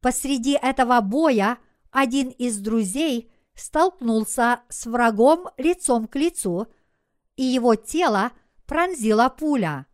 Посреди 0.00 0.52
этого 0.52 1.00
боя 1.00 1.58
один 1.90 2.28
из 2.28 2.58
друзей 2.58 3.30
столкнулся 3.54 4.60
с 4.68 4.86
врагом 4.86 5.48
лицом 5.56 6.06
к 6.06 6.16
лицу, 6.16 6.66
и 7.36 7.42
его 7.42 7.74
тело 7.74 8.32
пронзила 8.66 9.28
пуля. 9.28 9.86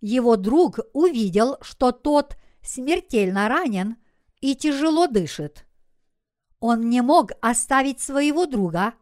Его 0.00 0.36
друг 0.36 0.80
увидел, 0.92 1.58
что 1.60 1.92
тот 1.92 2.36
смертельно 2.62 3.48
ранен 3.48 3.96
и 4.42 4.54
тяжело 4.56 5.06
дышит. 5.06 5.64
Он 6.60 6.90
не 6.90 7.00
мог 7.00 7.30
оставить 7.40 8.00
своего 8.00 8.44
друга, 8.44 8.92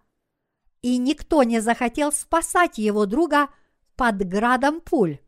и 0.83 0.97
никто 0.99 1.43
не 1.43 1.61
захотел 1.61 2.13
спасать 2.13 2.79
его 2.79 3.07
друга 3.07 3.49
под 3.97 4.19
градом 4.29 4.81
пуль. 4.81 5.19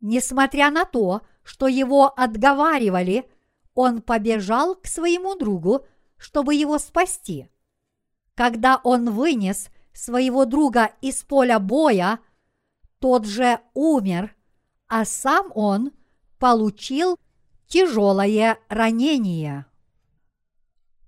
Несмотря 0.00 0.70
на 0.70 0.84
то, 0.84 1.22
что 1.42 1.66
его 1.66 2.12
отговаривали, 2.16 3.30
он 3.74 4.02
побежал 4.02 4.74
к 4.74 4.86
своему 4.86 5.34
другу, 5.34 5.86
чтобы 6.18 6.54
его 6.54 6.78
спасти. 6.78 7.50
Когда 8.34 8.80
он 8.84 9.10
вынес 9.10 9.68
своего 9.92 10.44
друга 10.44 10.92
из 11.00 11.22
поля 11.22 11.58
боя, 11.58 12.18
тот 12.98 13.24
же 13.24 13.60
умер, 13.72 14.34
а 14.88 15.04
сам 15.04 15.50
он 15.54 15.92
получил 16.38 17.18
тяжелое 17.66 18.58
ранение. 18.68 19.66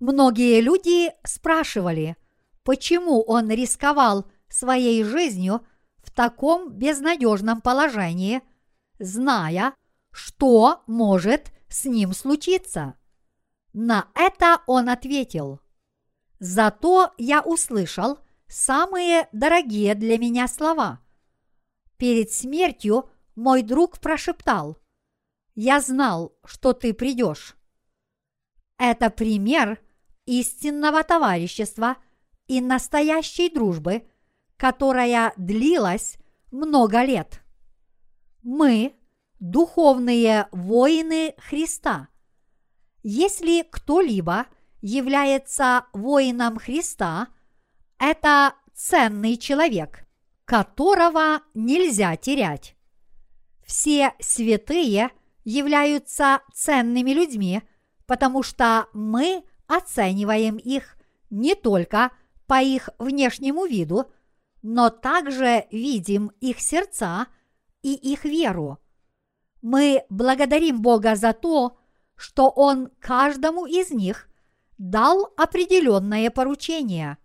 Многие 0.00 0.60
люди 0.60 1.12
спрашивали, 1.24 2.16
почему 2.62 3.22
он 3.22 3.50
рисковал 3.50 4.30
своей 4.48 5.02
жизнью 5.04 5.66
в 5.98 6.10
таком 6.10 6.70
безнадежном 6.72 7.60
положении, 7.60 8.42
зная, 8.98 9.74
что 10.12 10.82
может 10.86 11.52
с 11.68 11.84
ним 11.84 12.12
случиться. 12.12 12.94
На 13.72 14.08
это 14.14 14.62
он 14.66 14.88
ответил, 14.88 15.60
«Зато 16.40 17.12
я 17.18 17.42
услышал 17.42 18.18
самые 18.46 19.28
дорогие 19.32 19.94
для 19.94 20.18
меня 20.18 20.48
слова. 20.48 21.00
Перед 21.96 22.32
смертью 22.32 23.10
мой 23.34 23.62
друг 23.62 23.98
прошептал, 23.98 24.78
«Я 25.60 25.80
знал, 25.80 26.38
что 26.44 26.72
ты 26.72 26.94
придешь». 26.94 27.56
Это 28.76 29.10
пример 29.10 29.80
истинного 30.24 31.02
товарищества 31.02 31.96
и 32.46 32.60
настоящей 32.60 33.50
дружбы, 33.50 34.06
которая 34.56 35.32
длилась 35.36 36.16
много 36.52 37.02
лет. 37.02 37.42
Мы– 38.44 38.94
духовные 39.40 40.46
воины 40.52 41.34
Христа. 41.38 42.06
Если 43.02 43.62
кто-либо 43.68 44.46
является 44.80 45.86
воином 45.92 46.60
Христа, 46.60 47.26
это 47.98 48.54
ценный 48.74 49.36
человек, 49.36 50.06
которого 50.44 51.42
нельзя 51.52 52.14
терять. 52.14 52.76
Все 53.66 54.14
святые 54.20 55.10
являются 55.48 56.42
ценными 56.52 57.12
людьми, 57.12 57.62
потому 58.06 58.42
что 58.42 58.88
мы 58.92 59.44
оцениваем 59.66 60.56
их 60.56 60.96
не 61.30 61.54
только 61.54 62.10
по 62.46 62.62
их 62.62 62.90
внешнему 62.98 63.64
виду, 63.64 64.12
но 64.62 64.90
также 64.90 65.66
видим 65.70 66.32
их 66.40 66.60
сердца 66.60 67.28
и 67.82 67.94
их 67.94 68.24
веру. 68.24 68.78
Мы 69.62 70.04
благодарим 70.10 70.82
Бога 70.82 71.16
за 71.16 71.32
то, 71.32 71.78
что 72.14 72.50
Он 72.50 72.90
каждому 73.00 73.64
из 73.66 73.90
них 73.90 74.28
дал 74.76 75.32
определенное 75.36 76.30
поручение. 76.30 77.16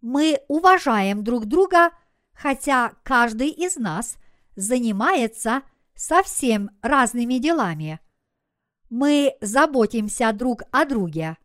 Мы 0.00 0.40
уважаем 0.48 1.22
друг 1.22 1.46
друга, 1.46 1.90
хотя 2.32 2.94
каждый 3.04 3.50
из 3.50 3.76
нас– 3.76 4.16
занимается 4.58 5.62
совсем 5.98 6.70
разными 6.80 7.34
делами. 7.34 8.00
Мы 8.88 9.36
заботимся 9.40 10.32
друг 10.32 10.62
о 10.70 10.84
друге. 10.84 11.36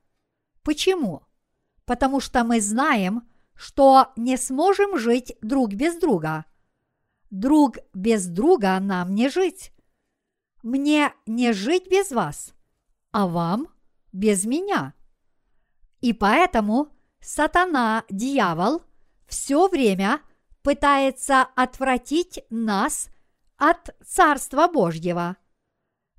Почему? 0.62 1.24
Потому 1.86 2.20
что 2.20 2.44
мы 2.44 2.62
знаем, 2.62 3.28
что 3.56 4.14
не 4.16 4.38
сможем 4.38 4.98
жить 4.98 5.36
друг 5.42 5.74
без 5.74 5.98
друга. 5.98 6.46
Друг 7.32 7.80
без 7.94 8.28
друга 8.28 8.80
нам 8.80 9.16
не 9.16 9.28
жить. 9.28 9.74
Мне 10.62 11.12
не 11.26 11.52
жить 11.52 11.90
без 11.90 12.12
вас, 12.12 12.54
а 13.12 13.28
вам 13.28 13.68
без 14.14 14.46
меня. 14.46 14.94
И 16.00 16.14
поэтому 16.14 16.90
сатана, 17.20 18.06
дьявол, 18.10 18.84
все 19.28 19.68
время– 19.68 20.22
пытается 20.64 21.42
отвратить 21.42 22.40
нас 22.50 23.10
от 23.70 23.96
Царства 24.06 24.68
Божьего. 24.68 25.38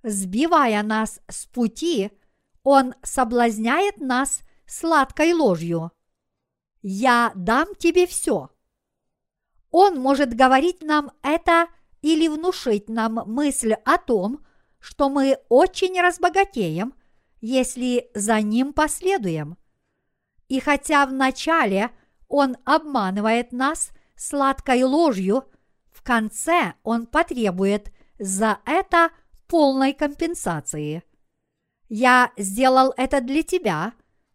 Сбивая 0.03 0.83
нас 0.83 1.21
с 1.29 1.45
пути, 1.45 2.11
он 2.63 2.95
соблазняет 3.03 3.99
нас 3.99 4.41
сладкой 4.67 5.35
ложью. 5.35 5.93
«Я 6.81 7.33
дам 7.35 7.75
тебе 7.75 8.07
все». 8.07 8.49
Он 9.71 9.99
может 9.99 10.33
говорить 10.33 10.83
нам 10.83 11.11
это 11.23 11.69
или 12.01 12.29
внушить 12.29 12.89
нам 12.89 13.15
мысль 13.27 13.73
о 13.73 13.99
том, 13.99 14.45
что 14.79 15.11
мы 15.11 15.39
очень 15.51 16.01
разбогатеем, 16.01 16.95
если 17.43 18.11
за 18.15 18.41
ним 18.41 18.73
последуем. 18.73 19.59
И 20.49 20.61
хотя 20.61 21.05
вначале 21.07 21.91
он 22.29 22.57
обманывает 22.65 23.53
нас– 23.53 23.91
сладкой 24.17 24.83
ложью, 24.85 25.45
конце 26.05 26.75
он 26.85 27.07
потребует 27.07 27.93
за 28.19 28.61
это 28.65 29.11
полной 29.49 29.93
компенсации. 29.93 31.03
Я 31.89 32.33
сделал 32.37 32.95
это 32.97 33.21
для 33.21 33.43
тебя, 33.43 33.93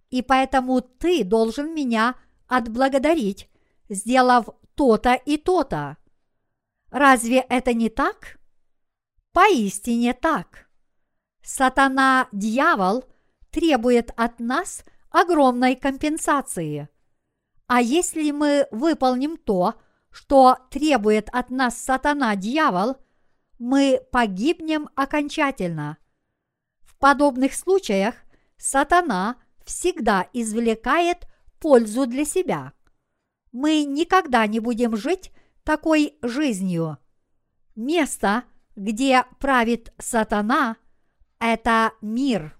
и 0.09 0.21
поэтому 0.21 0.81
ты 0.81 1.23
должен 1.23 1.73
меня 1.73 2.15
отблагодарить, 2.47 3.49
сделав 3.87 4.49
то-то 4.75 5.13
и 5.13 5.37
то-то. 5.37 5.97
Разве 6.91 7.39
это 7.39 7.73
не 7.73 7.89
так? 7.89 8.39
Поистине 9.31 10.13
так. 10.13 10.67
Сатана, 11.41 12.27
дьявол, 12.31 13.05
требует 13.51 14.11
от 14.17 14.39
нас 14.39 14.83
огромной 15.11 15.75
компенсации– 15.75 16.89
а 17.69 17.81
если 17.81 18.31
мы 18.31 18.67
выполним 18.71 19.37
то, 19.37 19.75
что 19.75 19.83
требует 20.69 21.29
от 21.31 21.49
нас 21.49 21.77
сатана-дьявол, 21.77 22.97
мы 23.57 24.01
погибнем 24.11 24.89
окончательно. 24.95 25.97
В 26.81 26.97
подобных 26.97 27.53
случаях 27.53 28.15
сатана 28.57 29.37
всегда 29.65 30.27
извлекает 30.33 31.27
пользу 31.59 32.07
для 32.07 32.25
себя. 32.25 32.73
Мы 33.51 33.83
никогда 33.83 34.45
не 34.47 34.59
будем 34.59 34.95
жить 34.95 35.31
такой 35.63 36.17
жизнью. 36.21 36.97
Место, 37.75 38.43
где 38.75 39.25
правит 39.39 39.93
сатана, 39.97 40.77
это 41.39 41.93
мир. 42.01 42.57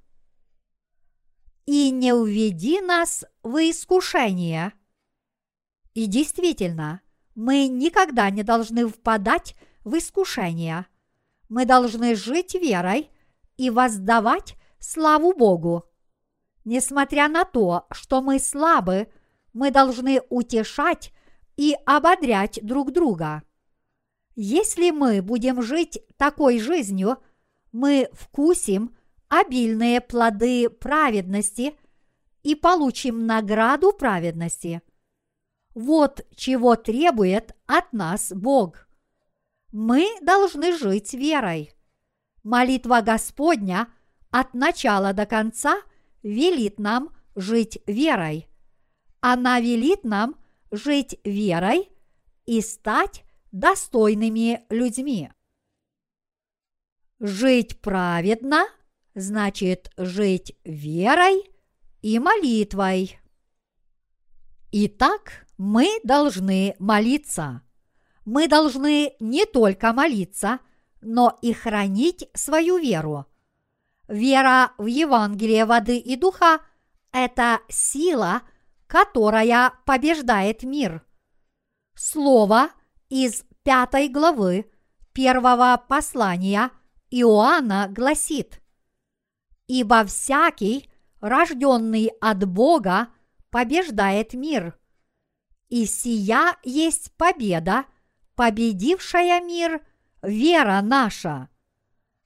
И 1.66 1.92
не 1.92 2.14
уведи 2.14 2.82
нас 2.82 3.26
в 3.44 3.58
искушение– 3.58 4.74
и 6.00 6.06
действительно, 6.06 7.02
мы 7.40 7.70
никогда 7.70 8.30
не 8.30 8.44
должны 8.44 8.86
впадать 8.86 9.56
в 9.86 9.98
искушение. 9.98 10.88
Мы 11.48 11.66
должны 11.66 12.14
жить 12.14 12.54
верой 12.54 13.10
и 13.56 13.70
воздавать 13.70 14.58
славу 14.80 15.34
Богу. 15.34 15.86
Несмотря 16.66 17.30
на 17.30 17.46
то, 17.46 17.88
что 17.92 18.22
мы 18.22 18.40
слабы, 18.40 19.08
мы 19.54 19.72
должны 19.72 20.22
утешать 20.30 21.14
и 21.56 21.78
ободрять 21.86 22.60
друг 22.62 22.92
друга. 22.92 23.44
Если 24.36 24.92
мы 24.92 25.22
будем 25.22 25.62
жить 25.62 25.98
такой 26.18 26.60
жизнью, 26.60 27.20
мы 27.72 28.10
вкусим 28.12 28.98
обильные 29.30 30.02
плоды 30.02 30.70
праведности 30.70 31.78
и 32.44 32.54
получим 32.56 33.26
награду 33.26 33.94
праведности– 33.94 34.82
вот 35.80 36.26
чего 36.36 36.76
требует 36.76 37.56
от 37.66 37.94
нас 37.94 38.34
Бог. 38.36 38.90
Мы 39.72 40.10
должны 40.22 40.78
жить 40.78 41.14
верой. 41.14 41.74
Молитва 42.44 43.00
Господня 43.00 43.88
от 44.30 44.54
начала 44.54 45.14
до 45.14 45.26
конца 45.26 45.82
велит 46.22 46.80
нам 46.80 47.16
жить 47.34 47.82
верой. 47.88 48.50
Она 49.22 49.62
велит 49.62 50.04
нам 50.04 50.36
жить 50.70 51.18
верой 51.24 51.90
и 52.46 52.60
стать 52.60 53.24
достойными 53.54 54.66
людьми. 54.70 55.32
Жить 57.22 57.80
праведно 57.80 58.68
значит 59.16 59.92
жить 59.96 60.58
верой 60.66 61.50
и 62.02 62.20
молитвой. 62.20 63.18
Итак, 64.72 65.46
мы 65.60 66.00
должны 66.06 66.74
молиться. 66.80 67.62
Мы 68.24 68.48
должны 68.48 69.14
не 69.20 69.46
только 69.46 69.92
молиться, 69.92 70.60
но 71.02 71.38
и 71.42 71.52
хранить 71.52 72.30
свою 72.34 72.78
веру. 72.78 73.26
Вера 74.08 74.72
в 74.78 74.86
Евангелие 74.86 75.66
воды 75.66 75.98
и 75.98 76.16
духа– 76.16 76.62
это 77.12 77.60
сила, 77.68 78.44
которая 78.88 79.74
побеждает 79.86 80.64
мир. 80.64 81.06
Слово 81.94 82.70
из 83.10 83.44
пятой 83.64 84.08
главы 84.08 84.72
первого 85.12 85.84
послания 85.90 86.72
Иоанна 87.12 87.90
гласит 87.90 88.62
«Ибо 89.68 90.06
всякий, 90.06 90.90
рожденный 91.20 92.12
от 92.22 92.48
Бога, 92.48 93.10
побеждает 93.50 94.34
мир. 94.34 94.80
И 95.70 95.86
сия 95.86 96.58
есть 96.64 97.12
победа, 97.16 97.86
победившая 98.36 99.42
мир, 99.42 99.86
вера 100.22 100.82
наша. 100.82 101.50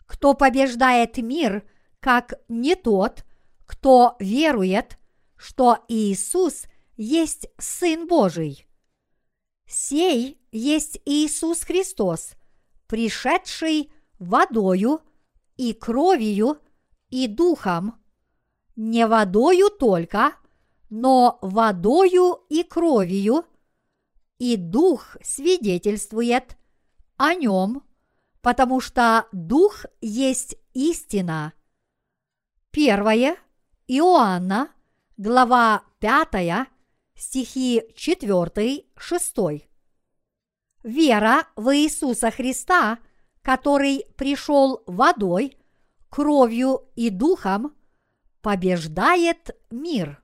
Кто 0.05 0.33
побеждает 0.33 1.17
мир, 1.17 1.67
как 1.99 2.33
не 2.47 2.75
тот, 2.75 3.25
кто 3.65 4.15
верует, 4.19 4.97
что 5.35 5.83
Иисус 5.87 6.65
есть 6.95 7.47
Сын 7.57 8.07
Божий. 8.07 8.67
Сей 9.65 10.39
есть 10.51 11.01
Иисус 11.05 11.63
Христос, 11.63 12.33
пришедший 12.87 13.91
водою 14.19 15.01
и 15.57 15.73
кровью 15.73 16.59
и 17.09 17.27
духом, 17.27 17.99
не 18.75 19.07
водою 19.07 19.69
только, 19.69 20.33
но 20.95 21.39
водою 21.41 22.45
и 22.49 22.61
кровью, 22.61 23.47
и 24.37 24.57
дух 24.57 25.17
свидетельствует 25.23 26.55
о 27.17 27.33
нем, 27.33 27.81
потому 28.41 28.79
что 28.79 29.27
дух 29.31 29.87
есть 30.01 30.55
истина. 30.73 31.53
Первое 32.69 33.37
Иоанна, 33.87 34.69
глава 35.17 35.83
5, 35.97 36.67
стихи 37.15 37.81
4-6. 37.95 39.63
Вера 40.83 41.47
в 41.55 41.75
Иисуса 41.75 42.29
Христа, 42.29 42.99
который 43.41 44.05
пришел 44.15 44.83
водой, 44.85 45.57
кровью 46.09 46.87
и 46.95 47.09
духом, 47.09 47.75
побеждает 48.43 49.57
мир. 49.71 50.22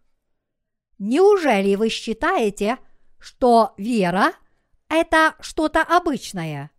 Неужели 1.00 1.76
вы 1.76 1.88
считаете, 1.88 2.78
что 3.20 3.74
вера– 3.78 4.34
это 4.90 5.36
что-то 5.40 5.82
обычное? 5.82 6.72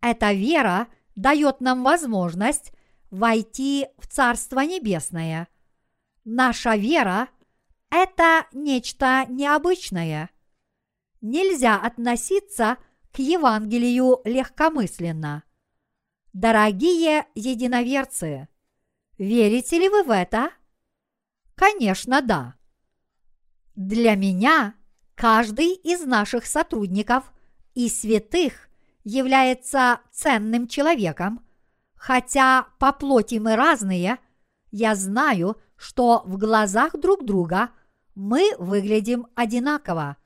Эта 0.00 0.32
вера 0.32 0.86
дает 1.16 1.60
нам 1.60 1.82
возможность 1.82 2.72
войти 3.10 3.88
в 3.98 4.06
Царство 4.06 4.60
Небесное. 4.60 5.48
Наша 6.24 6.76
вера– 6.76 7.28
это 7.90 8.46
нечто 8.52 9.26
необычное. 9.28 10.30
Нельзя 11.20 11.76
относиться 11.76 12.78
к 13.12 13.18
Евангелию 13.18 14.20
легкомысленно. 14.24 15.42
Дорогие 16.32 17.26
единоверцы, 17.34 18.48
верите 19.18 19.78
ли 19.80 19.88
вы 19.88 20.04
в 20.04 20.10
это? 20.10 20.52
Конечно, 21.56 22.22
да. 22.22 22.59
Для 23.80 24.14
меня 24.14 24.74
каждый 25.14 25.72
из 25.72 26.04
наших 26.04 26.44
сотрудников 26.44 27.32
и 27.72 27.88
святых 27.88 28.68
является 29.04 30.00
ценным 30.12 30.68
человеком, 30.68 31.42
хотя 31.94 32.66
по 32.78 32.92
плоти 32.92 33.36
мы 33.36 33.56
разные, 33.56 34.18
я 34.70 34.94
знаю, 34.94 35.56
что 35.76 36.20
в 36.26 36.36
глазах 36.36 36.92
друг 37.00 37.24
друга 37.24 37.70
мы 38.14 38.54
выглядим 38.58 39.28
одинаково. 39.34 40.18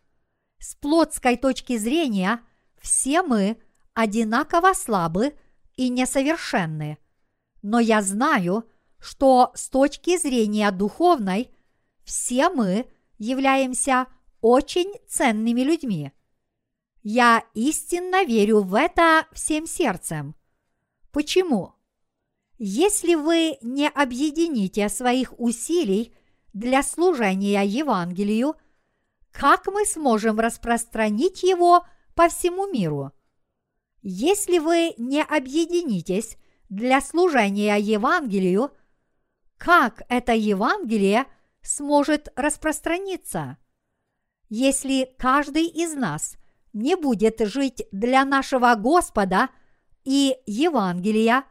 С 0.59 0.75
плотской 0.75 1.37
точки 1.37 1.77
зрения 1.77 2.41
все 2.83 3.23
мы 3.23 3.57
одинаково 3.93 4.73
слабы 4.73 5.39
и 5.77 5.91
несовершенны. 5.91 6.99
Но 7.63 7.79
я 7.79 8.03
знаю, 8.03 8.69
что 8.99 9.53
с 9.55 9.69
точки 9.69 10.19
зрения 10.19 10.73
духовной 10.73 11.55
все 12.03 12.49
мы 12.49 12.89
являемся 13.19 14.07
очень 14.41 14.93
ценными 15.09 15.63
людьми. 15.63 16.13
Я 17.03 17.45
истинно 17.55 18.25
верю 18.25 18.61
в 18.63 18.75
это 18.75 19.27
всем 19.33 19.67
сердцем. 19.67 20.35
Почему? 21.13 21.75
Если 22.59 23.15
вы 23.15 23.59
не 23.63 23.89
объедините 23.89 24.89
своих 24.89 25.39
усилий 25.39 26.15
для 26.53 26.83
служения 26.83 27.63
Евангелию, 27.63 28.55
как 29.33 29.67
мы 29.67 29.85
сможем 29.85 30.39
распространить 30.39 31.43
его 31.43 31.85
по 32.15 32.29
всему 32.29 32.67
миру? 32.71 33.13
Если 34.03 34.59
вы 34.59 34.95
не 34.97 35.23
объединитесь 35.23 36.37
для 36.69 37.01
служения 37.01 37.77
Евангелию, 37.77 38.71
как 39.57 40.03
это 40.09 40.33
Евангелие 40.33 41.27
сможет 41.65 42.29
распространиться? 42.37 43.57
Если 44.49 45.13
каждый 45.19 45.67
из 45.67 45.95
нас 45.95 46.37
не 46.73 46.97
будет 46.97 47.41
жить 47.41 47.87
для 47.91 48.25
нашего 48.25 48.75
Господа 48.75 49.49
и 50.05 50.37
Евангелия, 50.47 51.45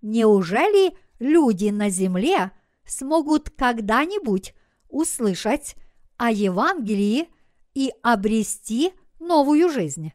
неужели 0.00 0.96
люди 1.18 1.68
на 1.68 1.90
земле 1.90 2.52
смогут 2.86 3.50
когда-нибудь 3.50 4.54
услышать 4.88 5.76
о 6.16 6.30
Евангелии 6.30 7.28
и 7.74 7.92
обрести 8.02 8.92
новую 9.20 9.68
жизнь? 9.68 10.12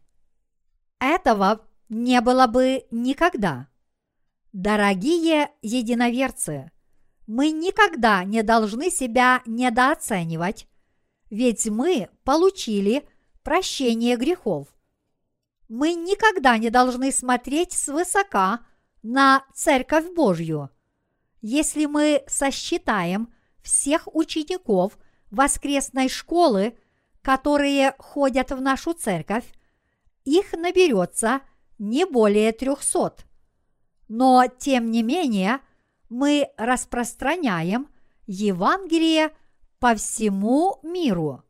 Этого 0.99 1.67
не 1.89 2.19
было 2.21 2.47
бы 2.47 2.85
никогда. 2.89 3.67
Дорогие 4.53 5.51
единоверцы, 5.61 6.71
мы 7.27 7.51
никогда 7.51 8.23
не 8.23 8.43
должны 8.43 8.89
себя 8.89 9.41
недооценивать, 9.45 10.67
ведь 11.29 11.67
мы 11.67 12.09
получили 12.23 13.07
прощение 13.43 14.17
грехов. 14.17 14.67
Мы 15.69 15.93
никогда 15.93 16.57
не 16.57 16.69
должны 16.69 17.11
смотреть 17.11 17.71
свысока 17.73 18.65
на 19.01 19.45
Церковь 19.53 20.13
Божью. 20.13 20.69
Если 21.41 21.85
мы 21.85 22.23
сосчитаем 22.27 23.33
всех 23.61 24.13
учеников 24.13 24.97
воскресной 25.31 26.09
школы, 26.09 26.77
которые 27.21 27.95
ходят 27.97 28.51
в 28.51 28.61
нашу 28.61 28.93
церковь, 28.93 29.45
их 30.25 30.53
наберется 30.53 31.41
не 31.79 32.05
более 32.05 32.51
трехсот. 32.51 33.25
Но, 34.07 34.45
тем 34.59 34.91
не 34.91 35.01
менее, 35.03 35.59
мы 36.13 36.49
распространяем 36.57 37.89
Евангелие 38.27 39.31
по 39.79 39.95
всему 39.95 40.79
миру. 40.83 41.43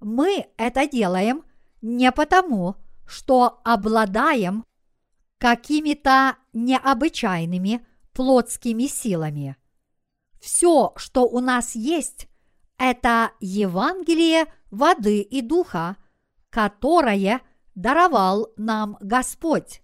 Мы 0.00 0.46
это 0.56 0.88
делаем 0.88 1.44
не 1.82 2.12
потому, 2.12 2.76
что 3.06 3.60
обладаем 3.64 4.64
какими-то 5.38 6.36
необычайными 6.52 7.84
плотскими 8.12 8.84
силами. 8.86 9.56
Все, 10.40 10.92
что 10.94 11.24
у 11.24 11.40
нас 11.40 11.74
есть, 11.74 12.28
это 12.78 13.32
Евангелие 13.40 14.46
воды 14.70 15.22
и 15.22 15.42
духа, 15.42 15.96
которое 16.50 17.40
даровал 17.74 18.52
нам 18.56 18.96
Господь. 19.00 19.82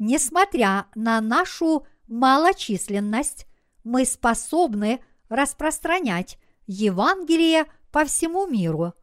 Несмотря 0.00 0.86
на 0.96 1.20
нашу 1.20 1.86
малочисленность, 2.08 3.46
мы 3.84 4.04
способны 4.04 5.00
распространять 5.28 6.38
Евангелие 6.66 7.66
по 7.90 8.04
всему 8.04 8.46
миру, 8.46 8.94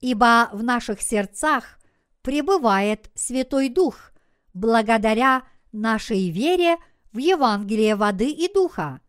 ибо 0.00 0.50
в 0.52 0.62
наших 0.62 1.00
сердцах 1.00 1.78
пребывает 2.22 3.10
Святой 3.14 3.68
Дух 3.68 4.12
благодаря 4.52 5.44
нашей 5.72 6.30
вере 6.30 6.76
в 7.12 7.18
Евангелие 7.18 7.96
воды 7.96 8.30
и 8.30 8.52
духа. 8.52 9.00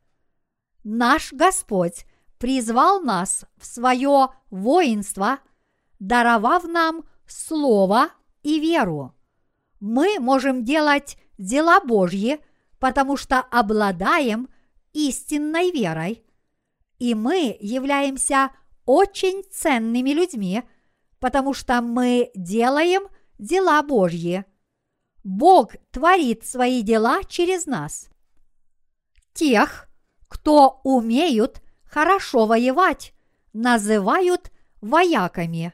Наш 0.84 1.34
Господь 1.34 2.06
призвал 2.38 3.02
нас 3.02 3.46
в 3.58 3.66
свое 3.66 4.30
воинство, 4.50 5.40
даровав 6.00 6.64
нам 6.64 7.04
Слово 7.28 8.10
и 8.42 8.60
веру. 8.60 9.14
Мы 9.80 10.20
можем 10.20 10.64
делать 10.64 11.18
дела 11.38 11.80
Божьи, 11.80 12.40
потому 12.80 13.18
что 13.18 13.40
обладаем 13.40 14.50
истинной 14.94 15.72
верой, 15.72 16.26
и 16.98 17.14
мы 17.14 17.58
являемся 17.60 18.52
очень 18.86 19.44
ценными 19.52 20.12
людьми, 20.12 20.64
потому 21.20 21.54
что 21.54 21.82
мы 21.82 22.32
делаем 22.34 23.04
дела 23.38 23.84
Божьи. 23.84 24.46
Бог 25.24 25.76
творит 25.92 26.46
свои 26.46 26.82
дела 26.82 27.24
через 27.24 27.66
нас. 27.66 28.10
Тех, 29.34 29.88
кто 30.28 30.82
умеют 30.84 31.62
хорошо 31.84 32.46
воевать, 32.46 33.14
называют 33.54 34.52
вояками. 34.82 35.74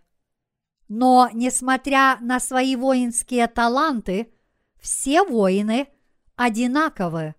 Но, 0.88 1.30
несмотря 1.34 2.18
на 2.22 2.39
свои 2.39 2.76
воинские 2.76 3.47
таланты, 3.47 4.34
все 4.80 5.24
воины 5.24 5.88
одинаковы. 6.36 7.36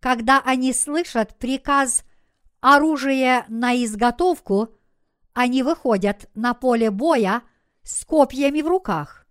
Когда 0.00 0.40
они 0.40 0.72
слышат 0.72 1.38
приказ 1.38 2.04
оружие 2.60 3.44
на 3.48 3.74
изготовку, 3.82 4.74
они 5.32 5.62
выходят 5.62 6.28
на 6.34 6.54
поле 6.54 6.90
боя 6.90 7.42
с 7.82 8.04
копьями 8.04 8.60
в 8.60 8.68
руках. 8.68 9.26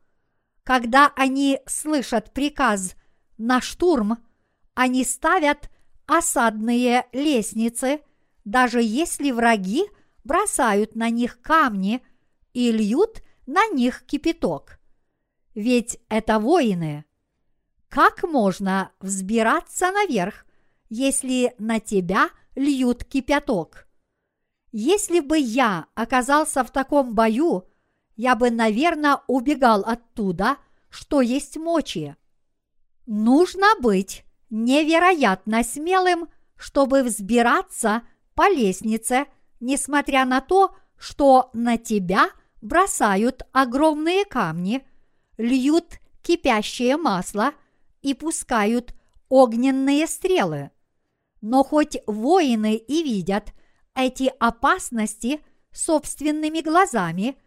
Когда 0.63 1.11
они 1.15 1.59
слышат 1.65 2.33
приказ 2.33 2.95
на 3.38 3.61
штурм, 3.61 4.17
они 4.73 5.03
ставят 5.03 5.69
осадные 6.05 7.05
лестницы, 7.11 8.01
даже 8.45 8.81
если 8.81 9.31
враги 9.31 9.85
бросают 10.23 10.95
на 10.95 11.09
них 11.09 11.41
камни 11.41 12.01
и 12.53 12.71
льют 12.71 13.21
на 13.45 13.67
них 13.67 14.05
кипяток. 14.05 14.79
Ведь 15.55 15.99
это 16.09 16.39
воины. 16.39 17.07
Как 17.89 18.23
можно 18.23 18.91
взбираться 18.99 19.91
наверх, 19.91 20.45
если 20.89 21.55
на 21.57 21.79
тебя 21.79 22.29
льют 22.55 23.03
кипяток? 23.03 23.88
Если 24.71 25.21
бы 25.21 25.38
я 25.38 25.88
оказался 25.95 26.63
в 26.63 26.71
таком 26.71 27.15
бою, 27.15 27.63
я 28.15 28.35
бы, 28.35 28.51
наверное, 28.51 29.21
убегал 29.27 29.81
оттуда, 29.81 30.57
что 30.89 31.21
есть 31.21 31.57
мочи. 31.57 32.15
Нужно 33.05 33.67
быть 33.79 34.25
невероятно 34.49 35.63
смелым, 35.63 36.27
чтобы 36.55 37.03
взбираться 37.03 38.01
по 38.35 38.49
лестнице, 38.49 39.27
несмотря 39.59 40.25
на 40.25 40.41
то, 40.41 40.75
что 40.97 41.49
на 41.53 41.77
тебя 41.77 42.29
бросают 42.61 43.43
огромные 43.51 44.25
камни, 44.25 44.85
льют 45.38 45.99
кипящее 46.21 46.97
масло 46.97 47.53
и 48.02 48.14
пускают 48.14 48.93
огненные 49.30 50.08
стрелы. 50.08 50.72
Но 51.41 51.64
хоть 51.64 51.98
воины 52.08 52.76
и 52.76 53.04
видят 53.04 53.54
эти 53.95 54.32
опасности 54.39 55.41
собственными 55.72 56.62
глазами, 56.62 57.38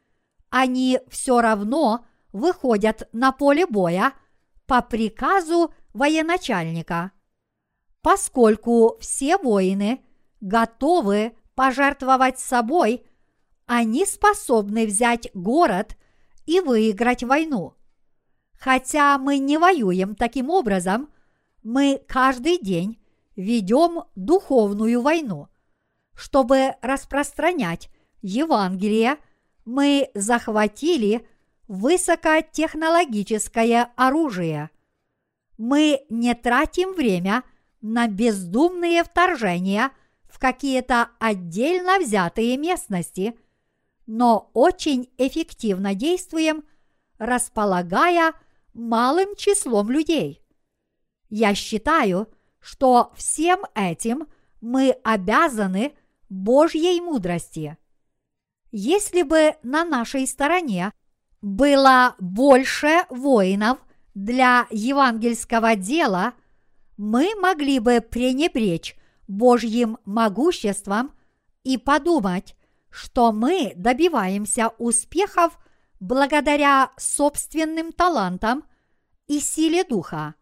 они 0.51 1.01
все 1.09 1.41
равно 1.41 2.07
выходят 2.33 3.09
на 3.13 3.33
поле 3.33 3.67
боя 3.67 4.13
по 4.67 4.83
приказу 4.83 5.73
военачальника. 5.93 7.13
Поскольку 8.03 8.97
все 9.01 9.37
воины 9.37 10.05
готовы 10.41 11.37
пожертвовать 11.55 12.39
собой, 12.39 13.05
они 13.67 14.07
способны 14.07 14.87
взять 14.87 15.31
город 15.35 15.97
и 16.47 16.61
выиграть 16.61 17.23
войну. 17.23 17.77
Хотя 18.61 19.19
мы 19.19 19.39
не 19.39 19.57
воюем 19.57 20.15
таким 20.15 20.51
образом, 20.51 21.09
мы 21.63 22.03
каждый 22.07 22.59
день 22.59 22.99
ведем 23.35 24.03
духовную 24.15 25.01
войну. 25.01 25.49
Чтобы 26.15 26.75
распространять 26.83 27.89
Евангелие, 28.21 29.17
мы 29.65 30.11
захватили 30.13 31.27
высокотехнологическое 31.69 33.93
оружие. 33.97 34.69
Мы 35.57 36.05
не 36.11 36.35
тратим 36.35 36.93
время 36.93 37.45
на 37.81 38.09
бездумные 38.09 39.05
вторжения 39.05 39.91
в 40.29 40.39
какие-то 40.39 41.09
отдельно 41.19 41.99
взятые 41.99 42.59
местности, 42.59 43.39
но 44.07 44.51
очень 44.53 45.09
эффективно 45.17 45.95
действуем, 45.95 46.65
располагая 47.17 48.35
малым 48.75 49.35
числом 49.37 49.91
людей. 49.91 50.43
Я 51.29 51.55
считаю, 51.55 52.29
что 52.61 53.13
всем 53.17 53.65
этим 53.75 54.27
мы 54.61 54.91
обязаны 55.05 55.93
Божьей 56.29 57.01
мудрости. 57.01 57.77
Если 58.73 59.23
бы 59.23 59.55
на 59.63 59.85
нашей 59.85 60.27
стороне 60.27 60.93
было 61.41 62.15
больше 62.19 63.05
воинов 63.09 63.79
для 64.15 64.67
евангельского 64.71 65.77
дела, 65.77 66.35
мы 66.97 67.35
могли 67.41 67.79
бы 67.79 68.01
пренебречь 68.01 68.97
Божьим 69.27 69.99
могуществом 70.05 71.13
и 71.65 71.79
подумать, 71.79 72.57
что 72.91 73.33
мы 73.33 73.73
добиваемся 73.77 74.69
успехов 74.79 75.59
благодаря 76.01 76.93
собственным 76.97 77.93
талантам 77.93 78.65
и 79.27 79.39
силе 79.39 79.85
духа. 79.85 80.35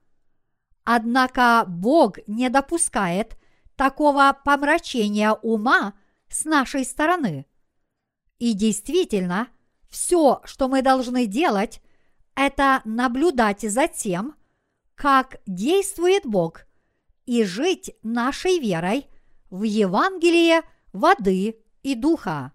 Однако 0.84 1.64
Бог 1.66 2.18
не 2.26 2.48
допускает 2.48 3.36
такого 3.76 4.36
помрачения 4.44 5.32
ума 5.32 5.94
с 6.28 6.44
нашей 6.44 6.84
стороны. 6.84 7.46
И 8.38 8.54
действительно, 8.54 9.48
все, 9.88 10.40
что 10.44 10.68
мы 10.68 10.82
должны 10.82 11.26
делать, 11.26 11.82
это 12.34 12.80
наблюдать 12.84 13.62
за 13.62 13.88
тем, 13.88 14.36
как 14.94 15.40
действует 15.46 16.24
Бог, 16.24 16.62
и 17.26 17.44
жить 17.44 17.94
нашей 18.02 18.58
верой 18.58 19.06
в 19.50 19.62
Евангелие 19.64 20.62
воды 20.92 21.62
и 21.82 21.94
духа. 21.94 22.52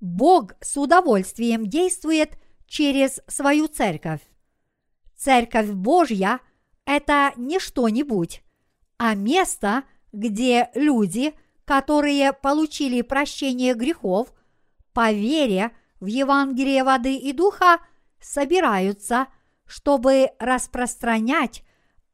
Бог 0.00 0.54
с 0.60 0.76
удовольствием 0.76 1.66
действует 1.66 2.38
через 2.66 3.20
свою 3.26 3.68
церковь. 3.68 4.20
Церковь 5.16 5.70
Божья– 5.70 6.40
это 6.86 7.32
не 7.36 7.58
что-нибудь, 7.58 8.42
а 8.98 9.14
место, 9.14 9.84
где 10.12 10.70
люди, 10.74 11.34
которые 11.64 12.32
получили 12.32 13.02
прощение 13.02 13.74
грехов 13.74 14.32
по 14.94 15.12
вере 15.12 15.72
в 16.00 16.06
Евангелие 16.06 16.82
воды 16.84 17.16
и 17.16 17.32
духа, 17.32 17.80
собираются, 18.20 19.26
чтобы 19.66 20.30
распространять 20.38 21.62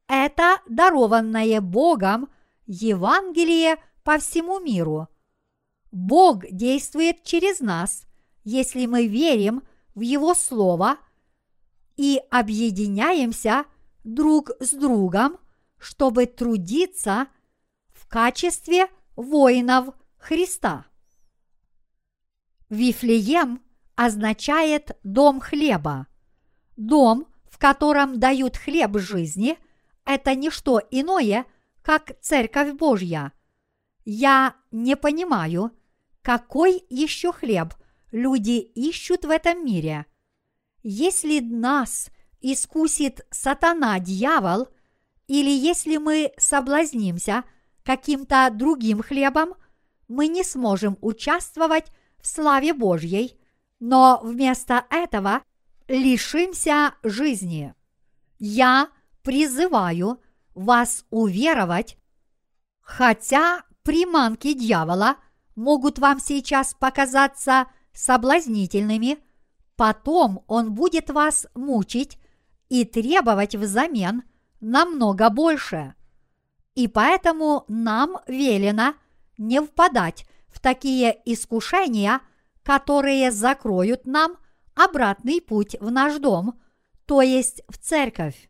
это 0.07 0.61
дарованное 0.67 1.61
Богом 1.61 2.29
Евангелие 2.65 3.77
по 4.03 4.17
всему 4.19 4.59
миру. 4.59 5.07
Бог 5.91 6.45
действует 6.49 7.23
через 7.23 7.59
нас, 7.59 8.05
если 8.43 8.85
мы 8.85 9.07
верим 9.07 9.63
в 9.95 10.01
Его 10.01 10.33
Слово 10.33 10.97
и 11.95 12.21
объединяемся 12.29 13.65
друг 14.03 14.51
с 14.59 14.71
другом, 14.71 15.37
чтобы 15.77 16.25
трудиться 16.25 17.27
в 17.89 18.07
качестве 18.07 18.87
воинов 19.15 19.89
Христа. 20.17 20.85
Вифлеем 22.69 23.61
означает 23.95 24.97
дом 25.03 25.39
хлеба. 25.39 26.07
Дом, 26.75 27.27
в 27.49 27.57
котором 27.57 28.19
дают 28.19 28.57
хлеб 28.57 28.97
жизни, 28.97 29.57
это 30.05 30.35
не 30.35 30.49
что 30.49 30.81
иное, 30.91 31.45
как 31.81 32.19
Церковь 32.21 32.73
Божья. 32.73 33.31
Я 34.09 34.55
не 34.71 34.95
понимаю, 34.95 35.71
какой 36.21 36.81
еще 36.89 37.33
хлеб 37.33 37.73
люди 38.13 38.57
ищут 38.57 39.25
в 39.25 39.29
этом 39.29 39.65
мире. 39.65 40.05
Если 40.81 41.41
нас 41.41 42.09
искусит 42.39 43.27
сатана-дьявол, 43.31 44.69
или 45.27 45.49
если 45.49 45.97
мы 45.97 46.31
соблазнимся 46.37 47.43
каким-то 47.83 48.49
другим 48.49 49.03
хлебом, 49.03 49.55
мы 50.07 50.29
не 50.29 50.45
сможем 50.45 50.97
участвовать 51.01 51.91
в 52.21 52.27
славе 52.27 52.73
Божьей, 52.73 53.37
но 53.81 54.21
вместо 54.23 54.85
этого 54.89 55.41
лишимся 55.89 56.93
жизни. 57.03 57.75
Я 58.39 58.87
призываю 59.21 60.21
вас 60.55 61.03
уверовать, 61.09 61.97
хотя 62.79 63.66
приманки 63.87 64.51
дьявола 64.51 65.15
могут 65.55 65.97
вам 65.97 66.19
сейчас 66.19 66.73
показаться 66.73 67.67
соблазнительными, 67.93 69.17
потом 69.77 70.43
он 70.47 70.73
будет 70.73 71.09
вас 71.09 71.47
мучить 71.55 72.19
и 72.67 72.83
требовать 72.83 73.55
взамен 73.55 74.23
намного 74.59 75.29
больше. 75.29 75.95
И 76.75 76.89
поэтому 76.89 77.63
нам 77.69 78.17
велено 78.27 78.95
не 79.37 79.61
впадать 79.61 80.25
в 80.49 80.59
такие 80.59 81.17
искушения, 81.23 82.19
которые 82.63 83.31
закроют 83.31 84.05
нам 84.05 84.35
обратный 84.75 85.39
путь 85.39 85.77
в 85.79 85.91
наш 85.91 86.19
дом, 86.19 86.59
то 87.05 87.21
есть 87.21 87.61
в 87.69 87.77
церковь. 87.77 88.49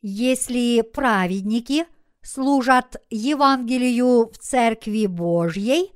Если 0.00 0.82
праведники 0.82 1.86
служат 2.26 2.96
Евангелию 3.08 4.28
в 4.32 4.38
Церкви 4.38 5.06
Божьей, 5.06 5.92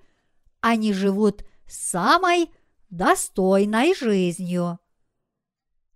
они 0.60 0.92
живут 0.92 1.44
самой 1.66 2.50
достойной 2.88 3.94
жизнью. 3.94 4.78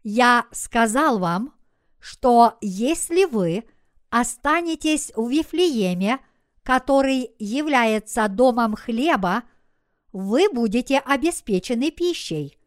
Я 0.02 0.46
сказал 0.50 1.18
вам, 1.18 1.54
что 2.00 2.58
если 2.60 3.24
вы 3.24 3.64
останетесь 4.10 5.12
в 5.14 5.30
Вифлееме, 5.30 6.18
который 6.62 7.30
является 7.38 8.26
домом 8.28 8.74
хлеба, 8.74 9.44
вы 10.12 10.48
будете 10.52 10.98
обеспечены 10.98 11.90
пищей. 11.90 12.58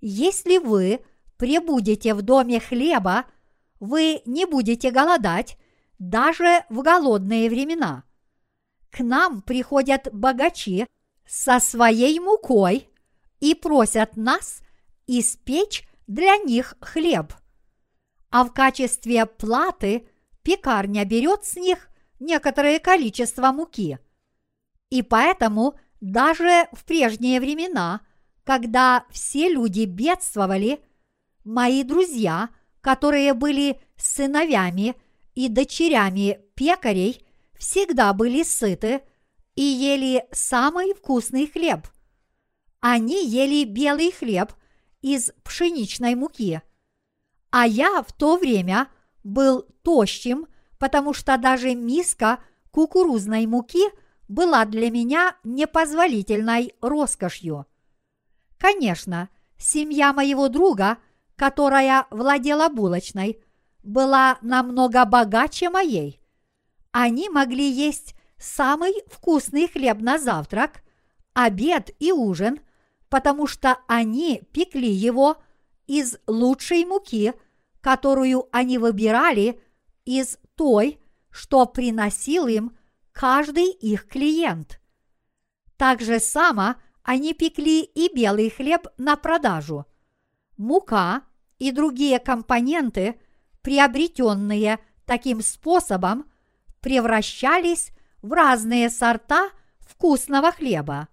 Если 0.00 0.58
вы 0.58 1.00
пребудете 1.38 2.14
в 2.14 2.22
доме 2.22 2.60
хлеба, 2.60 3.24
вы 3.80 4.20
не 4.26 4.44
будете 4.44 4.90
голодать 4.90 5.56
даже 5.98 6.64
в 6.68 6.82
голодные 6.82 7.48
времена. 7.48 8.04
К 8.90 9.00
нам 9.00 9.42
приходят 9.42 10.08
богачи 10.12 10.86
со 11.26 11.60
своей 11.60 12.18
мукой 12.20 12.88
и 13.40 13.54
просят 13.54 14.16
нас 14.16 14.60
испечь 15.06 15.86
для 16.06 16.36
них 16.36 16.74
хлеб. 16.80 17.32
А 18.30 18.44
в 18.44 18.52
качестве 18.52 19.26
платы 19.26 20.08
пекарня 20.42 21.04
берет 21.04 21.44
с 21.44 21.56
них 21.56 21.88
некоторое 22.20 22.78
количество 22.78 23.52
муки. 23.52 23.98
И 24.90 25.02
поэтому 25.02 25.78
даже 26.00 26.68
в 26.72 26.84
прежние 26.84 27.40
времена, 27.40 28.00
когда 28.44 29.04
все 29.10 29.48
люди 29.48 29.84
бедствовали, 29.84 30.80
мои 31.44 31.82
друзья, 31.82 32.50
которые 32.80 33.34
были 33.34 33.80
сыновьями 33.96 34.94
и 35.34 35.48
дочерями 35.48 36.40
пекарей, 36.54 37.26
всегда 37.58 38.12
были 38.12 38.42
сыты 38.42 39.02
и 39.54 39.62
ели 39.62 40.26
самый 40.32 40.94
вкусный 40.94 41.46
хлеб. 41.46 41.86
Они 42.80 43.26
ели 43.26 43.64
белый 43.64 44.12
хлеб 44.12 44.52
из 45.00 45.32
пшеничной 45.44 46.14
муки. 46.14 46.62
А 47.50 47.66
я 47.66 48.02
в 48.02 48.12
то 48.12 48.36
время 48.36 48.88
был 49.22 49.62
тощим 49.82 50.46
потому 50.82 51.14
что 51.14 51.38
даже 51.38 51.76
миска 51.76 52.40
кукурузной 52.72 53.46
муки 53.46 53.84
была 54.26 54.64
для 54.64 54.90
меня 54.90 55.36
непозволительной 55.44 56.74
роскошью. 56.80 57.66
Конечно, 58.58 59.28
семья 59.56 60.12
моего 60.12 60.48
друга, 60.48 60.98
которая 61.36 62.08
владела 62.10 62.68
булочной, 62.68 63.41
была 63.82 64.38
намного 64.42 65.04
богаче 65.04 65.70
моей. 65.70 66.20
Они 66.90 67.28
могли 67.28 67.68
есть 67.70 68.14
самый 68.38 68.94
вкусный 69.06 69.68
хлеб 69.68 70.00
на 70.00 70.18
завтрак, 70.18 70.82
обед 71.32 71.90
и 71.98 72.12
ужин, 72.12 72.60
потому 73.08 73.46
что 73.46 73.78
они 73.86 74.42
пекли 74.52 74.90
его 74.90 75.36
из 75.86 76.18
лучшей 76.26 76.84
муки, 76.84 77.34
которую 77.80 78.48
они 78.52 78.78
выбирали 78.78 79.60
из 80.04 80.38
той, 80.54 81.00
что 81.30 81.66
приносил 81.66 82.46
им 82.46 82.76
каждый 83.12 83.70
их 83.70 84.06
клиент. 84.08 84.80
Так 85.76 86.00
же 86.00 86.20
само 86.20 86.76
они 87.02 87.34
пекли 87.34 87.82
и 87.82 88.14
белый 88.14 88.50
хлеб 88.50 88.86
на 88.98 89.16
продажу. 89.16 89.86
Мука 90.56 91.22
и 91.58 91.72
другие 91.72 92.18
компоненты, 92.18 93.20
приобретенные 93.62 94.78
таким 95.06 95.40
способом, 95.42 96.30
превращались 96.80 97.90
в 98.22 98.32
разные 98.32 98.90
сорта 98.90 99.50
вкусного 99.80 100.52
хлеба. 100.52 101.08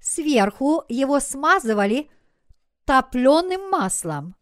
Сверху 0.00 0.84
его 0.88 1.20
смазывали 1.20 2.10
топленым 2.84 3.70
маслом. 3.70 4.34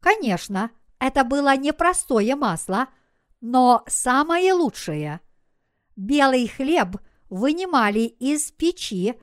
Конечно, 0.00 0.70
это 0.98 1.24
было 1.24 1.56
непростое 1.56 2.34
масло– 2.36 2.88
но 3.40 3.84
самое 3.86 4.52
лучшее– 4.54 5.20
белый 5.96 6.48
хлеб 6.48 6.96
вынимали 7.28 8.00
из 8.00 8.50
печи, 8.50 9.14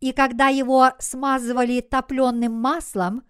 и 0.00 0.12
когда 0.12 0.48
его 0.48 0.90
смазывали 0.98 1.80
топленым 1.80 2.52
маслом, 2.52 3.22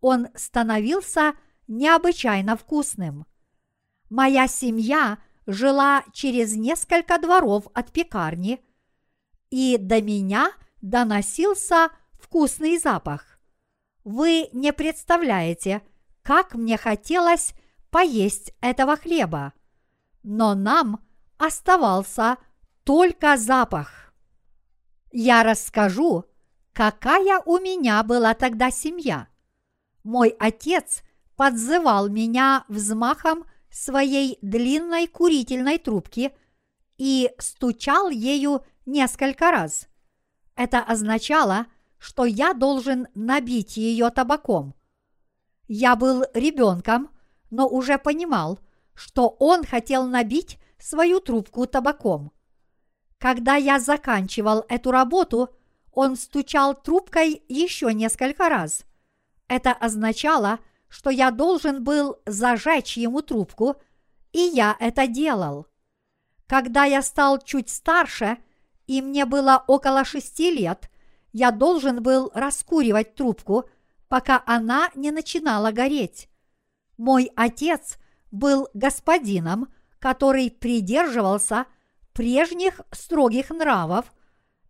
он 0.00 0.28
становился 0.34 1.34
необычайно 1.68 2.56
вкусным. 2.56 3.26
Моя 4.10 4.48
семья 4.48 5.18
жила 5.46 6.04
через 6.12 6.54
несколько 6.56 7.18
дворов 7.18 7.66
от 7.74 7.92
пекарни, 7.92 8.60
и 9.50 9.76
до 9.78 10.00
меня 10.00 10.52
доносился 10.80 11.90
вкусный 12.14 12.78
запах. 12.78 13.38
Вы 14.04 14.48
не 14.52 14.72
представляете, 14.72 15.82
как 16.22 16.54
мне 16.54 16.76
хотелось 16.76 17.54
поесть 17.90 18.52
этого 18.60 18.96
хлеба 18.96 19.52
но 20.22 20.54
нам 20.54 21.00
оставался 21.38 22.38
только 22.84 23.36
запах. 23.36 24.14
Я 25.10 25.42
расскажу, 25.42 26.24
какая 26.72 27.40
у 27.44 27.58
меня 27.58 28.02
была 28.02 28.34
тогда 28.34 28.70
семья. 28.70 29.28
Мой 30.04 30.34
отец 30.38 31.02
подзывал 31.36 32.08
меня 32.08 32.64
взмахом 32.68 33.44
своей 33.70 34.38
длинной 34.42 35.06
курительной 35.06 35.78
трубки 35.78 36.32
и 36.98 37.30
стучал 37.38 38.10
ею 38.10 38.64
несколько 38.86 39.50
раз. 39.50 39.88
Это 40.56 40.80
означало, 40.80 41.66
что 41.98 42.24
я 42.24 42.52
должен 42.52 43.08
набить 43.14 43.76
ее 43.76 44.10
табаком. 44.10 44.74
Я 45.68 45.96
был 45.96 46.24
ребенком, 46.34 47.10
но 47.50 47.68
уже 47.68 47.98
понимал– 47.98 48.58
что 48.94 49.36
он 49.38 49.64
хотел 49.64 50.06
набить 50.06 50.58
свою 50.78 51.20
трубку 51.20 51.66
табаком. 51.66 52.32
Когда 53.18 53.56
я 53.56 53.78
заканчивал 53.78 54.64
эту 54.68 54.90
работу, 54.90 55.50
он 55.92 56.16
стучал 56.16 56.74
трубкой 56.74 57.42
еще 57.48 57.92
несколько 57.92 58.48
раз. 58.48 58.84
Это 59.48 59.72
означало, 59.72 60.54
что 60.54 60.62
я 61.10 61.30
должен 61.30 61.82
был 61.82 62.18
зажечь 62.26 62.96
ему 62.96 63.22
трубку, 63.22 63.76
и 64.32 64.40
я 64.40 64.76
это 64.78 65.06
делал. 65.06 65.66
Когда 66.46 66.84
я 66.84 67.00
стал 67.00 67.38
чуть 67.38 67.70
старше, 67.70 68.36
и 68.86 69.00
мне 69.00 69.24
было 69.24 69.64
около 69.66 70.04
шести 70.04 70.50
лет, 70.50 70.90
я 71.32 71.50
должен 71.50 72.02
был 72.02 72.30
раскуривать 72.34 73.14
трубку, 73.14 73.70
пока 74.08 74.42
она 74.44 74.90
не 74.94 75.10
начинала 75.10 75.72
гореть. 75.72 76.28
Мой 76.98 77.30
отец 77.36 77.96
был 78.30 78.68
господином, 78.74 79.72
который 79.98 80.50
придерживался 80.50 81.64
прежних 82.12 82.82
строгих 82.90 83.48
нравов 83.48 84.12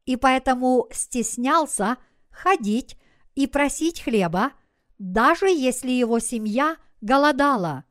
и 0.04 0.16
поэтому 0.16 0.88
стеснялся 0.92 1.96
ходить 2.30 2.96
и 3.34 3.46
просить 3.46 4.02
хлеба, 4.02 4.52
даже 4.98 5.46
если 5.46 5.90
его 5.90 6.18
семья 6.18 6.76
голодала. 7.00 7.84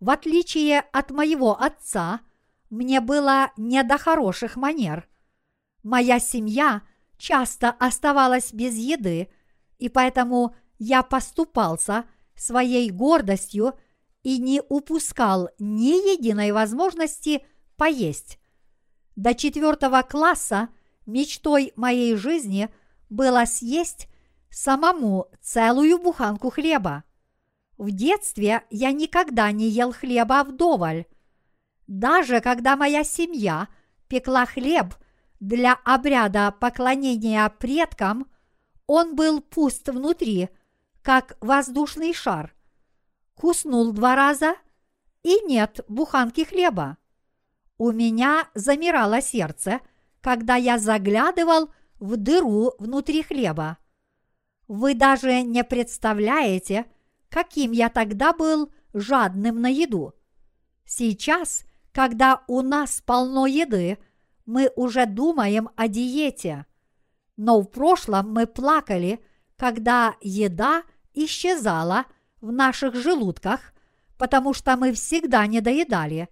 В 0.00 0.10
отличие 0.10 0.80
от 0.80 1.10
моего 1.10 1.60
отца, 1.60 2.20
мне 2.70 3.00
было 3.00 3.52
не 3.56 3.82
до 3.82 3.98
хороших 3.98 4.56
манер. 4.56 5.08
Моя 5.82 6.18
семья 6.18 6.82
часто 7.16 7.70
оставалась 7.70 8.52
без 8.52 8.74
еды, 8.74 9.28
и 9.78 9.88
поэтому 9.88 10.54
я 10.78 11.02
поступался 11.02 12.04
своей 12.34 12.90
гордостью 12.90 13.74
и 14.22 14.38
не 14.38 14.60
упускал 14.68 15.48
ни 15.58 16.12
единой 16.12 16.52
возможности 16.52 17.44
поесть. 17.76 18.38
До 19.14 19.34
четвертого 19.34 20.02
класса 20.02 20.68
мечтой 21.06 21.72
моей 21.76 22.16
жизни 22.16 22.68
было 23.08 23.44
съесть 23.46 24.08
самому 24.50 25.28
целую 25.40 25.98
буханку 25.98 26.50
хлеба. 26.50 27.04
В 27.78 27.90
детстве 27.90 28.64
я 28.70 28.92
никогда 28.92 29.52
не 29.52 29.68
ел 29.68 29.92
хлеба 29.92 30.44
вдоволь. 30.44 31.04
Даже 31.86 32.40
когда 32.40 32.76
моя 32.76 33.04
семья 33.04 33.68
пекла 34.08 34.46
хлеб 34.46 34.94
для 35.40 35.74
обряда 35.84 36.52
поклонения 36.58 37.48
предкам, 37.48 38.26
он 38.86 39.14
был 39.14 39.40
пуст 39.40 39.88
внутри, 39.88 40.48
как 41.02 41.36
воздушный 41.40 42.14
шар 42.14 42.56
куснул 43.36 43.92
два 43.92 44.16
раза, 44.16 44.56
и 45.22 45.40
нет 45.46 45.80
буханки 45.88 46.44
хлеба. 46.44 46.96
У 47.78 47.92
меня 47.92 48.48
замирало 48.54 49.20
сердце, 49.20 49.80
когда 50.20 50.56
я 50.56 50.78
заглядывал 50.78 51.70
в 52.00 52.16
дыру 52.16 52.74
внутри 52.78 53.22
хлеба. 53.22 53.78
Вы 54.68 54.94
даже 54.94 55.42
не 55.42 55.62
представляете, 55.64 56.86
каким 57.28 57.72
я 57.72 57.88
тогда 57.88 58.32
был 58.32 58.72
жадным 58.92 59.60
на 59.60 59.68
еду. 59.68 60.14
Сейчас, 60.84 61.64
когда 61.92 62.42
у 62.48 62.62
нас 62.62 63.02
полно 63.04 63.46
еды, 63.46 63.98
мы 64.44 64.70
уже 64.76 65.06
думаем 65.06 65.68
о 65.76 65.88
диете. 65.88 66.66
Но 67.36 67.60
в 67.60 67.66
прошлом 67.66 68.32
мы 68.32 68.46
плакали, 68.46 69.20
когда 69.56 70.16
еда 70.20 70.82
исчезала 71.12 72.06
в 72.40 72.52
наших 72.52 72.94
желудках, 72.94 73.74
потому 74.18 74.54
что 74.54 74.76
мы 74.76 74.92
всегда 74.92 75.46
не 75.46 75.60
доедали. 75.60 76.28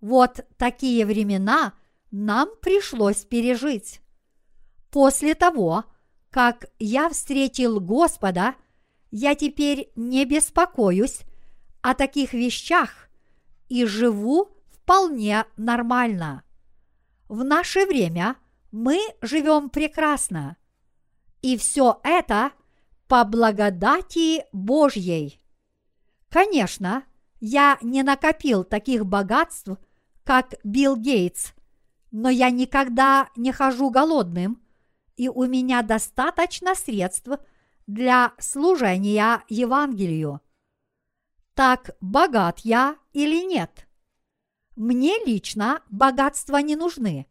Вот 0.00 0.46
такие 0.56 1.04
времена 1.04 1.74
нам 2.10 2.48
пришлось 2.60 3.24
пережить. 3.24 4.00
После 4.90 5.34
того, 5.34 5.84
как 6.30 6.66
я 6.78 7.08
встретил 7.08 7.80
Господа, 7.80 8.54
я 9.10 9.34
теперь 9.34 9.90
не 9.96 10.24
беспокоюсь 10.24 11.22
о 11.82 11.94
таких 11.94 12.32
вещах 12.32 13.08
и 13.68 13.84
живу 13.84 14.48
вполне 14.70 15.44
нормально. 15.56 16.44
В 17.28 17.44
наше 17.44 17.86
время 17.86 18.36
мы 18.70 18.98
живем 19.20 19.70
прекрасно. 19.70 20.56
И 21.42 21.56
все 21.56 22.00
это 22.04 22.52
по 23.08 23.24
благодати 23.24 24.44
Божьей. 24.52 25.40
Конечно, 26.28 27.04
я 27.40 27.78
не 27.82 28.02
накопил 28.02 28.62
таких 28.62 29.06
богатств, 29.06 29.70
как 30.22 30.54
Билл 30.62 30.96
Гейтс, 30.96 31.52
но 32.12 32.28
я 32.28 32.50
никогда 32.50 33.28
не 33.34 33.50
хожу 33.50 33.90
голодным, 33.90 34.60
и 35.20 35.28
у 35.28 35.44
меня 35.44 35.82
достаточно 35.82 36.74
средств 36.74 37.28
для 37.86 38.32
служения 38.38 39.44
Евангелию. 39.50 40.40
Так 41.52 41.90
богат 42.00 42.60
я 42.60 42.96
или 43.12 43.44
нет? 43.44 43.86
Мне 44.76 45.22
лично 45.26 45.82
богатства 45.90 46.56
не 46.56 46.74
нужны, 46.74 47.26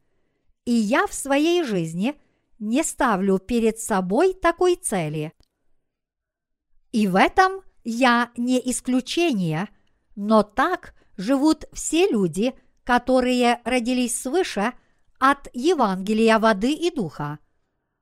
и 0.65 0.71
я 0.71 1.07
в 1.07 1.15
своей 1.15 1.63
жизни 1.63 2.13
не 2.59 2.83
ставлю 2.83 3.39
перед 3.39 3.79
собой 3.79 4.35
такой 4.35 4.75
цели. 4.75 5.33
И 6.91 7.07
в 7.07 7.15
этом 7.15 7.63
я 7.83 8.31
не 8.37 8.61
исключение, 8.69 9.67
но 10.15 10.43
так 10.43 10.93
живут 11.17 11.65
все 11.73 12.07
люди, 12.07 12.53
которые 12.83 13.61
родились 13.65 14.21
свыше 14.21 14.73
от 15.17 15.49
Евангелия 15.53 16.37
воды 16.37 16.71
и 16.71 16.91
духа. 16.91 17.39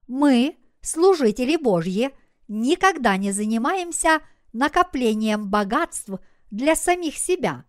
Мы, 0.07 0.57
служители 0.81 1.57
Божьи, 1.57 2.11
никогда 2.47 3.17
не 3.17 3.31
занимаемся 3.31 4.21
накоплением 4.53 5.49
богатств 5.49 6.09
для 6.49 6.75
самих 6.75 7.17
себя. 7.17 7.65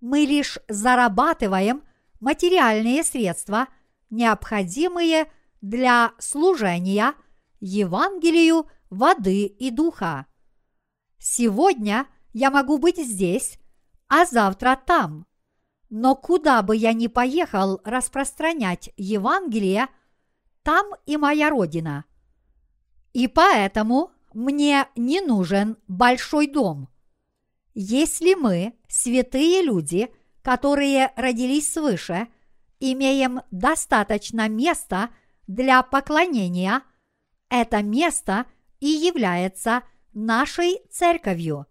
Мы 0.00 0.20
лишь 0.20 0.58
зарабатываем 0.68 1.82
материальные 2.20 3.04
средства, 3.04 3.68
необходимые 4.10 5.32
для 5.60 6.12
служения 6.18 7.14
Евангелию 7.60 8.66
воды 8.90 9.46
и 9.46 9.70
духа. 9.70 10.26
Сегодня 11.18 12.06
я 12.32 12.50
могу 12.50 12.78
быть 12.78 12.98
здесь, 12.98 13.58
а 14.08 14.26
завтра 14.26 14.78
там. 14.84 15.26
Но 15.88 16.14
куда 16.14 16.62
бы 16.62 16.76
я 16.76 16.92
ни 16.92 17.06
поехал 17.06 17.80
распространять 17.84 18.90
Евангелие, 18.96 19.88
там 20.62 20.86
и 21.06 21.16
моя 21.16 21.50
родина. 21.50 22.04
И 23.12 23.28
поэтому 23.28 24.10
мне 24.32 24.86
не 24.96 25.20
нужен 25.20 25.76
большой 25.88 26.46
дом. 26.46 26.88
Если 27.74 28.34
мы, 28.34 28.74
святые 28.88 29.62
люди, 29.62 30.08
которые 30.42 31.12
родились 31.16 31.72
свыше, 31.72 32.28
имеем 32.80 33.42
достаточно 33.50 34.48
места 34.48 35.10
для 35.46 35.82
поклонения, 35.82 36.82
это 37.48 37.82
место 37.82 38.46
и 38.80 38.86
является 38.86 39.82
нашей 40.12 40.80
церковью. 40.90 41.66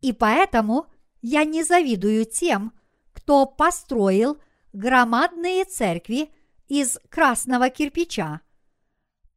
И 0.00 0.12
поэтому 0.12 0.86
я 1.22 1.44
не 1.44 1.62
завидую 1.62 2.24
тем, 2.24 2.72
кто 3.12 3.46
построил 3.46 4.38
громадные 4.72 5.64
церкви 5.64 6.30
из 6.68 6.98
красного 7.08 7.70
кирпича. 7.70 8.40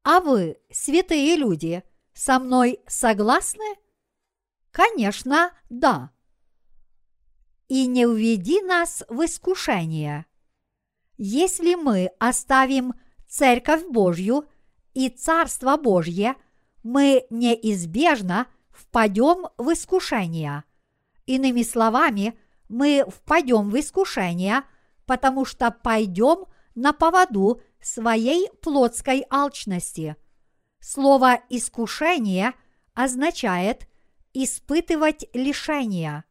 А 0.03 0.19
вы, 0.19 0.57
святые 0.71 1.35
люди, 1.35 1.83
со 2.13 2.39
мной 2.39 2.79
согласны? 2.87 3.75
Конечно, 4.71 5.51
да. 5.69 6.11
И 7.67 7.85
не 7.85 8.05
уведи 8.05 8.61
нас 8.61 9.03
в 9.09 9.25
искушение. 9.25 10.25
Если 11.17 11.75
мы 11.75 12.11
оставим 12.19 12.93
Церковь 13.27 13.85
Божью 13.87 14.45
и 14.93 15.09
Царство 15.09 15.77
Божье– 15.77 16.35
мы 16.83 17.25
неизбежно 17.29 18.47
впадем 18.71 19.47
в 19.57 19.73
искушение. 19.73 20.63
Иными 21.25 21.63
словами, 21.63 22.37
мы 22.69 23.05
впадем 23.07 23.69
в 23.69 23.79
искушение, 23.79 24.63
потому 25.05 25.45
что 25.45 25.71
пойдем 25.71 26.45
на 26.79 26.93
поводу 26.93 27.61
своей 27.81 28.49
плотской 28.61 29.25
алчности. 29.29 30.15
Слово 30.79 31.41
«искушение» 31.49 32.53
означает 32.93 33.87
испытывать 34.33 35.25
лишения. 35.33 36.25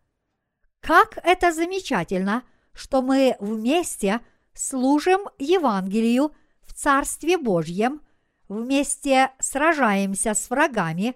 Как 0.81 1.19
это 1.23 1.53
замечательно, 1.53 2.45
что 2.73 3.03
мы 3.03 3.37
вместе 3.41 4.21
служим 4.55 5.29
Евангелию 5.39 6.33
в 6.63 6.73
Царстве 6.73 7.39
Божьем– 7.39 8.01
вместе 8.49 9.31
сражаемся 9.39 10.35
с 10.35 10.51
врагами, 10.51 11.15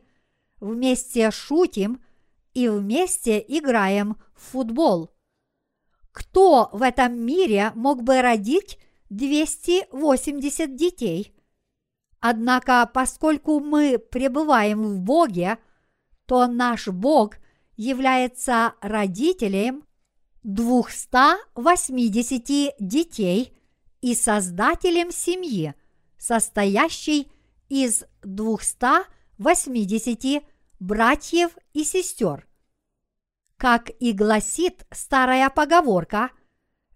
вместе 0.61 1.31
шутим 1.31 2.03
и 2.55 2.69
вместе 2.69 3.43
играем 3.47 4.17
в 4.35 4.53
футбол. 4.53 5.11
Кто 6.13 6.69
в 6.73 6.83
этом 6.83 7.19
мире 7.19 7.73
мог 7.75 8.03
бы 8.03 8.21
родить 8.21 8.79
280 9.17 10.77
детей? 10.77 11.35
Однако, 12.21 12.89
поскольку 12.93 13.61
мы 13.61 13.99
пребываем 13.99 14.83
в 14.83 15.01
Боге, 15.01 15.57
то 16.27 16.47
наш 16.47 16.89
Бог 16.89 17.37
является 17.77 18.75
родителем 18.81 19.85
280 20.43 22.75
детей 22.79 23.57
и 24.01 24.15
создателем 24.15 25.11
семьи– 25.11 25.75
состоящий 26.23 27.31
из 27.69 28.05
280 28.23 30.45
братьев 30.79 31.51
и 31.73 31.83
сестер. 31.83 32.47
Как 33.57 33.91
и 33.99 34.13
гласит 34.13 34.87
старая 34.93 35.51
поговорка, 35.51 36.31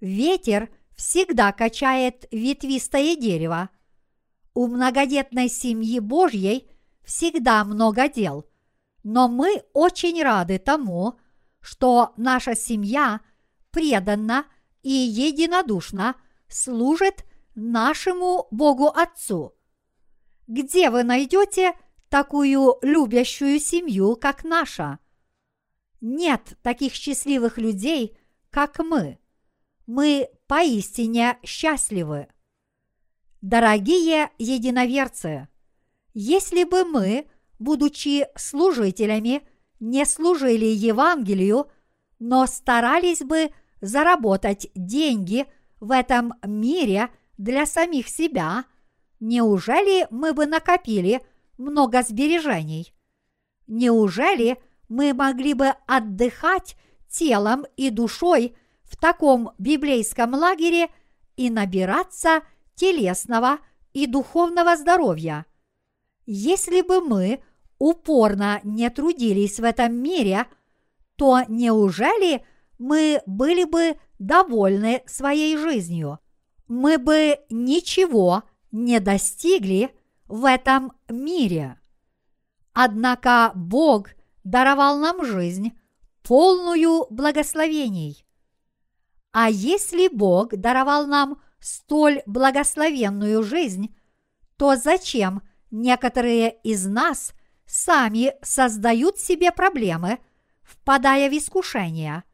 ветер 0.01 0.71
всегда 0.97 1.53
качает 1.53 2.26
ветвистое 2.30 3.16
дерево. 3.16 3.70
У 4.55 4.66
многодетной 4.66 5.49
семьи 5.49 6.01
Божьей 6.01 6.68
всегда 7.05 7.64
много 7.64 8.09
дел, 8.09 8.47
но 9.05 9.28
мы 9.28 9.62
очень 9.72 10.22
рады 10.22 10.59
тому, 10.59 11.18
что 11.61 12.12
наша 12.16 12.57
семья 12.57 13.20
преданно 13.70 14.47
и 14.82 14.90
единодушно 14.90 16.16
служит 16.49 17.24
нашему 17.55 18.49
Богу 18.51 18.86
Отцу. 18.88 19.55
Где 20.47 20.90
вы 20.90 21.03
найдете 21.03 21.74
такую 22.09 22.76
любящую 22.82 23.59
семью, 23.59 24.16
как 24.16 24.44
наша? 24.44 24.99
Нет 26.01 26.57
таких 26.62 26.94
счастливых 26.94 27.59
людей, 27.59 28.16
как 28.51 28.78
мы. 28.78 29.18
Мы 29.86 30.28
поистине 30.47 31.38
счастливы. 31.44 32.28
Дорогие 33.40 34.30
единоверцы, 34.38 35.49
если 36.14 36.64
бы 36.64 36.84
мы, 36.84 37.26
будучи 37.59 38.26
служителями, 38.36 39.47
не 39.78 40.05
служили 40.07 40.64
Евангелию, 40.64 41.70
но 42.18 42.47
старались 42.47 43.20
бы 43.20 43.51
заработать 43.80 44.68
деньги 44.74 45.47
в 45.80 45.90
этом 45.90 46.34
мире– 46.42 47.11
для 47.38 47.66
самих 47.66 48.09
себя, 48.09 48.64
неужели 49.20 50.07
мы 50.11 50.32
бы 50.32 50.47
накопили 50.47 51.20
много 51.59 52.03
сбережений? 52.03 52.94
Неужели 53.66 54.59
мы 54.88 55.12
могли 55.12 55.55
бы 55.55 55.74
отдыхать 55.86 56.76
телом 57.09 57.66
и 57.76 57.90
душой 57.90 58.57
в 58.89 58.97
таком 58.97 59.51
библейском 59.59 60.34
лагере 60.34 60.89
и 61.37 61.51
набираться 61.51 62.43
телесного 62.74 63.59
и 63.93 64.07
духовного 64.07 64.76
здоровья. 64.76 65.47
Если 66.26 66.82
бы 66.82 67.01
мы 67.01 67.43
упорно 67.78 68.61
не 68.64 68.89
трудились 68.91 69.59
в 69.59 69.64
этом 69.64 69.95
мире, 69.95 70.47
то 71.16 71.43
неужели 71.49 72.45
мы 72.78 73.22
были 73.26 73.64
бы 73.64 73.99
довольны 74.18 75.03
своей 75.07 75.57
жизнью? 75.57 76.18
Мы 76.68 76.99
бы 76.99 77.39
ничего 77.49 78.43
не 78.72 79.01
достигли 79.01 79.91
в 80.26 80.45
этом 80.45 80.93
мире. 81.09 81.78
Однако 82.72 83.53
Бог 83.55 84.11
даровал 84.45 84.99
нам 84.99 85.24
жизнь, 85.24 85.72
полную 86.22 87.07
благословений. 87.11 88.26
А 89.39 89.51
если 89.51 90.09
Бог 90.09 90.57
даровал 90.57 91.07
нам 91.07 91.43
столь 91.61 92.22
благословенную 92.24 93.43
жизнь, 93.43 93.95
то 94.57 94.76
зачем 94.76 95.43
некоторые 95.70 96.57
из 96.62 96.87
нас 96.87 97.34
сами 97.66 98.32
создают 98.41 99.18
себе 99.18 99.53
проблемы, 99.53 100.20
впадая 100.62 101.28
в 101.28 101.37
искушение? 101.37 102.24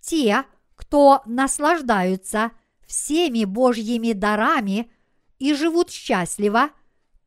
Те, 0.00 0.42
кто 0.74 1.22
наслаждаются 1.26 2.50
всеми 2.88 3.44
Божьими 3.44 4.12
дарами 4.12 4.90
и 5.38 5.54
живут 5.54 5.92
счастливо, 5.92 6.70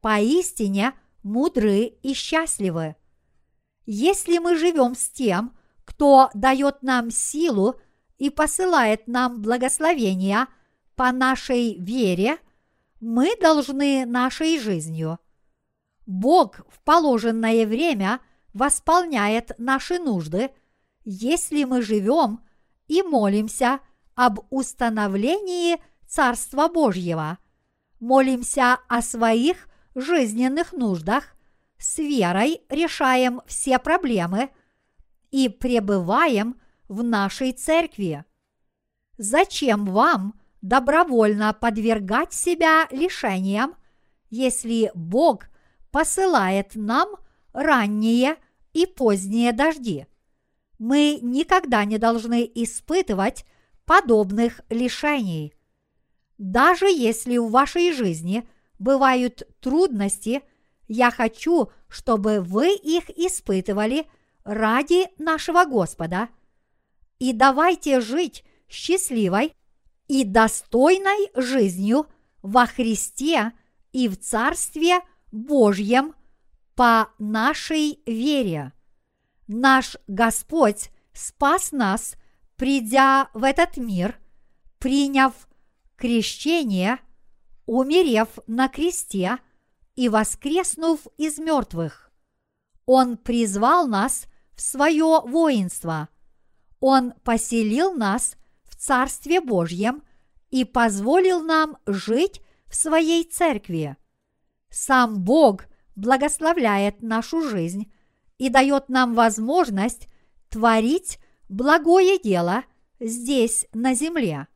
поистине 0.02 0.92
мудры 1.24 1.94
и 2.04 2.14
счастливы. 2.14 2.98
Если 3.86 4.40
мы 4.40 4.58
живем 4.58 4.94
с 4.94 5.10
тем, 5.10 5.58
кто 5.86 6.30
дает 6.34 6.84
нам 6.84 7.12
силу 7.12 7.80
и 8.20 8.30
посылает 8.30 9.08
нам 9.08 9.42
благословения 9.42 10.48
по 10.96 11.12
нашей 11.12 11.80
вере, 11.80 12.38
мы 13.00 13.36
должны 13.42 14.06
нашей 14.06 14.60
жизнью. 14.60 15.20
Бог 16.06 16.60
в 16.70 16.82
положенное 16.84 17.66
время 17.66 18.20
восполняет 18.54 19.52
наши 19.58 20.00
нужды, 20.00 20.52
если 21.06 21.64
мы 21.64 21.82
живем 21.82 22.42
и 22.88 23.02
молимся 23.02 23.80
об 24.16 24.42
установлении 24.50 25.82
Царства 26.06 26.68
Божьего, 26.68 27.38
молимся 28.00 28.80
о 28.90 29.02
своих 29.02 29.70
жизненных 29.96 30.74
нуждах, 30.74 31.36
с 31.78 32.00
верой 32.00 32.62
решаем 32.68 33.42
все 33.46 33.80
проблемы 33.80 34.50
и 35.32 35.48
пребываем 35.48 36.60
в 36.90 37.04
нашей 37.04 37.54
церкви. 37.54 38.26
Зачем 39.18 39.86
вам 39.86 40.40
добровольно 40.62 41.54
подвергать 41.54 42.34
себя 42.34 42.88
лишениям, 42.92 43.76
если 44.30 44.92
Бог 44.94 45.46
посылает 45.92 46.76
нам 46.76 47.16
ранние 47.54 48.36
и 48.74 48.86
поздние 48.86 49.54
дожди? 49.54 50.08
Мы 50.80 51.20
никогда 51.22 51.86
не 51.86 51.98
должны 51.98 52.50
испытывать 52.56 53.46
подобных 53.86 54.62
лишений. 54.70 55.54
Даже 56.38 56.86
если 56.86 57.38
в 57.38 57.50
вашей 57.50 57.92
жизни 57.94 58.48
бывают 58.80 59.44
трудности, 59.60 60.42
я 60.88 61.12
хочу, 61.12 61.70
чтобы 61.90 62.40
вы 62.40 62.74
их 62.74 63.10
испытывали 63.10 64.08
ради 64.46 65.08
нашего 65.22 65.66
Господа. 65.66 66.30
И 67.20 67.34
давайте 67.34 68.02
жить 68.02 68.44
счастливой 68.68 69.54
и 70.08 70.24
достойной 70.24 71.30
жизнью 71.36 72.08
во 72.42 72.66
Христе 72.66 73.52
и 73.92 74.08
в 74.08 74.18
Царстве 74.18 75.02
Божьем 75.32 76.16
по 76.76 77.10
нашей 77.20 78.02
вере. 78.06 78.74
Наш 79.48 79.98
Господь 80.08 80.90
спас 81.14 81.72
нас, 81.72 82.16
придя 82.56 83.30
в 83.34 83.44
этот 83.44 83.78
мир, 83.78 84.18
приняв 84.78 85.34
крещение, 85.98 87.00
умерев 87.66 88.30
на 88.48 88.70
кресте 88.70 89.38
и 89.96 90.08
воскреснув 90.08 91.02
из 91.18 91.38
мертвых. 91.38 92.12
Он 92.86 93.18
призвал 93.18 93.88
нас 93.88 94.26
в 94.56 94.62
свое 94.62 95.22
воинство. 95.26 96.10
Он 96.80 97.14
поселил 97.24 97.94
нас 97.94 98.36
в 98.64 98.76
Царстве 98.76 99.42
Божьем 99.42 100.04
и 100.50 100.64
позволил 100.66 101.42
нам 101.42 101.78
жить 101.86 102.42
в 102.68 102.76
своей 102.76 103.24
церкви. 103.24 103.98
Сам 104.70 105.24
Бог 105.24 105.66
благословляет 105.96 107.02
нашу 107.02 107.42
жизнь 107.42 107.92
и 108.38 108.50
дает 108.50 108.90
нам 108.90 109.16
возможность 109.16 110.08
творить 110.50 111.20
благое 111.50 112.18
дело 112.20 112.64
здесь, 113.00 113.68
на 113.74 113.94
земле. 113.94 114.48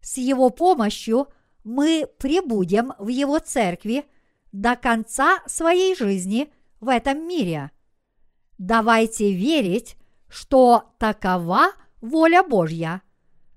С 0.00 0.18
Его 0.18 0.50
помощью 0.50 1.28
мы 1.64 2.06
пребудем 2.18 2.92
в 2.98 3.08
Его 3.08 3.38
церкви 3.38 4.04
до 4.52 4.76
конца 4.76 5.38
своей 5.46 5.96
жизни 5.96 6.52
в 6.80 6.88
этом 6.88 7.26
мире. 7.26 7.70
Давайте 8.58 9.32
верить, 9.32 9.96
что 10.34 10.90
такова 10.98 11.68
воля 12.00 12.42
Божья. 12.42 13.02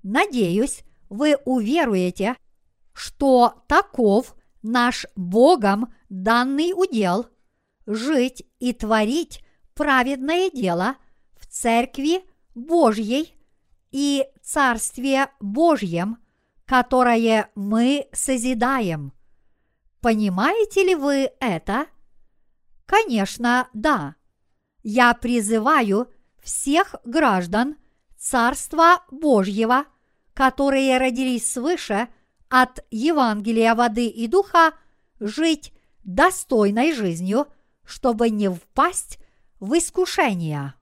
Надеюсь, 0.04 0.84
вы 1.08 1.34
уверуете, 1.44 2.36
что 2.92 3.64
таков 3.66 4.36
наш 4.62 5.04
Богом 5.16 5.92
данный 6.08 6.72
удел– 6.72 7.26
жить 7.86 8.44
и 8.60 8.72
творить 8.72 9.42
праведное 9.74 10.50
дело 10.50 10.94
в 11.36 11.48
Церкви 11.48 12.22
Божьей 12.54 13.34
и 13.90 14.24
Царстве 14.40 15.30
Божьем, 15.40 16.18
которое 16.64 17.50
мы 17.56 18.06
созидаем. 18.12 19.12
Понимаете 20.00 20.84
ли 20.84 20.94
вы 20.94 21.32
это? 21.40 21.86
Конечно, 22.86 23.68
да. 23.72 24.14
Я 24.84 25.12
призываю 25.14 26.08
всех 26.48 26.94
граждан 27.04 27.76
Царства 28.16 29.02
Божьего, 29.10 29.84
которые 30.32 30.96
родились 30.96 31.52
свыше 31.52 32.08
от 32.48 32.82
Евангелия 32.90 33.74
воды 33.74 34.06
и 34.06 34.26
духа, 34.28 34.72
жить 35.20 35.74
достойной 36.04 36.94
жизнью, 36.94 37.48
чтобы 37.84 38.30
не 38.30 38.48
впасть 38.48 39.18
в 39.60 39.76
искушение. 39.76 40.72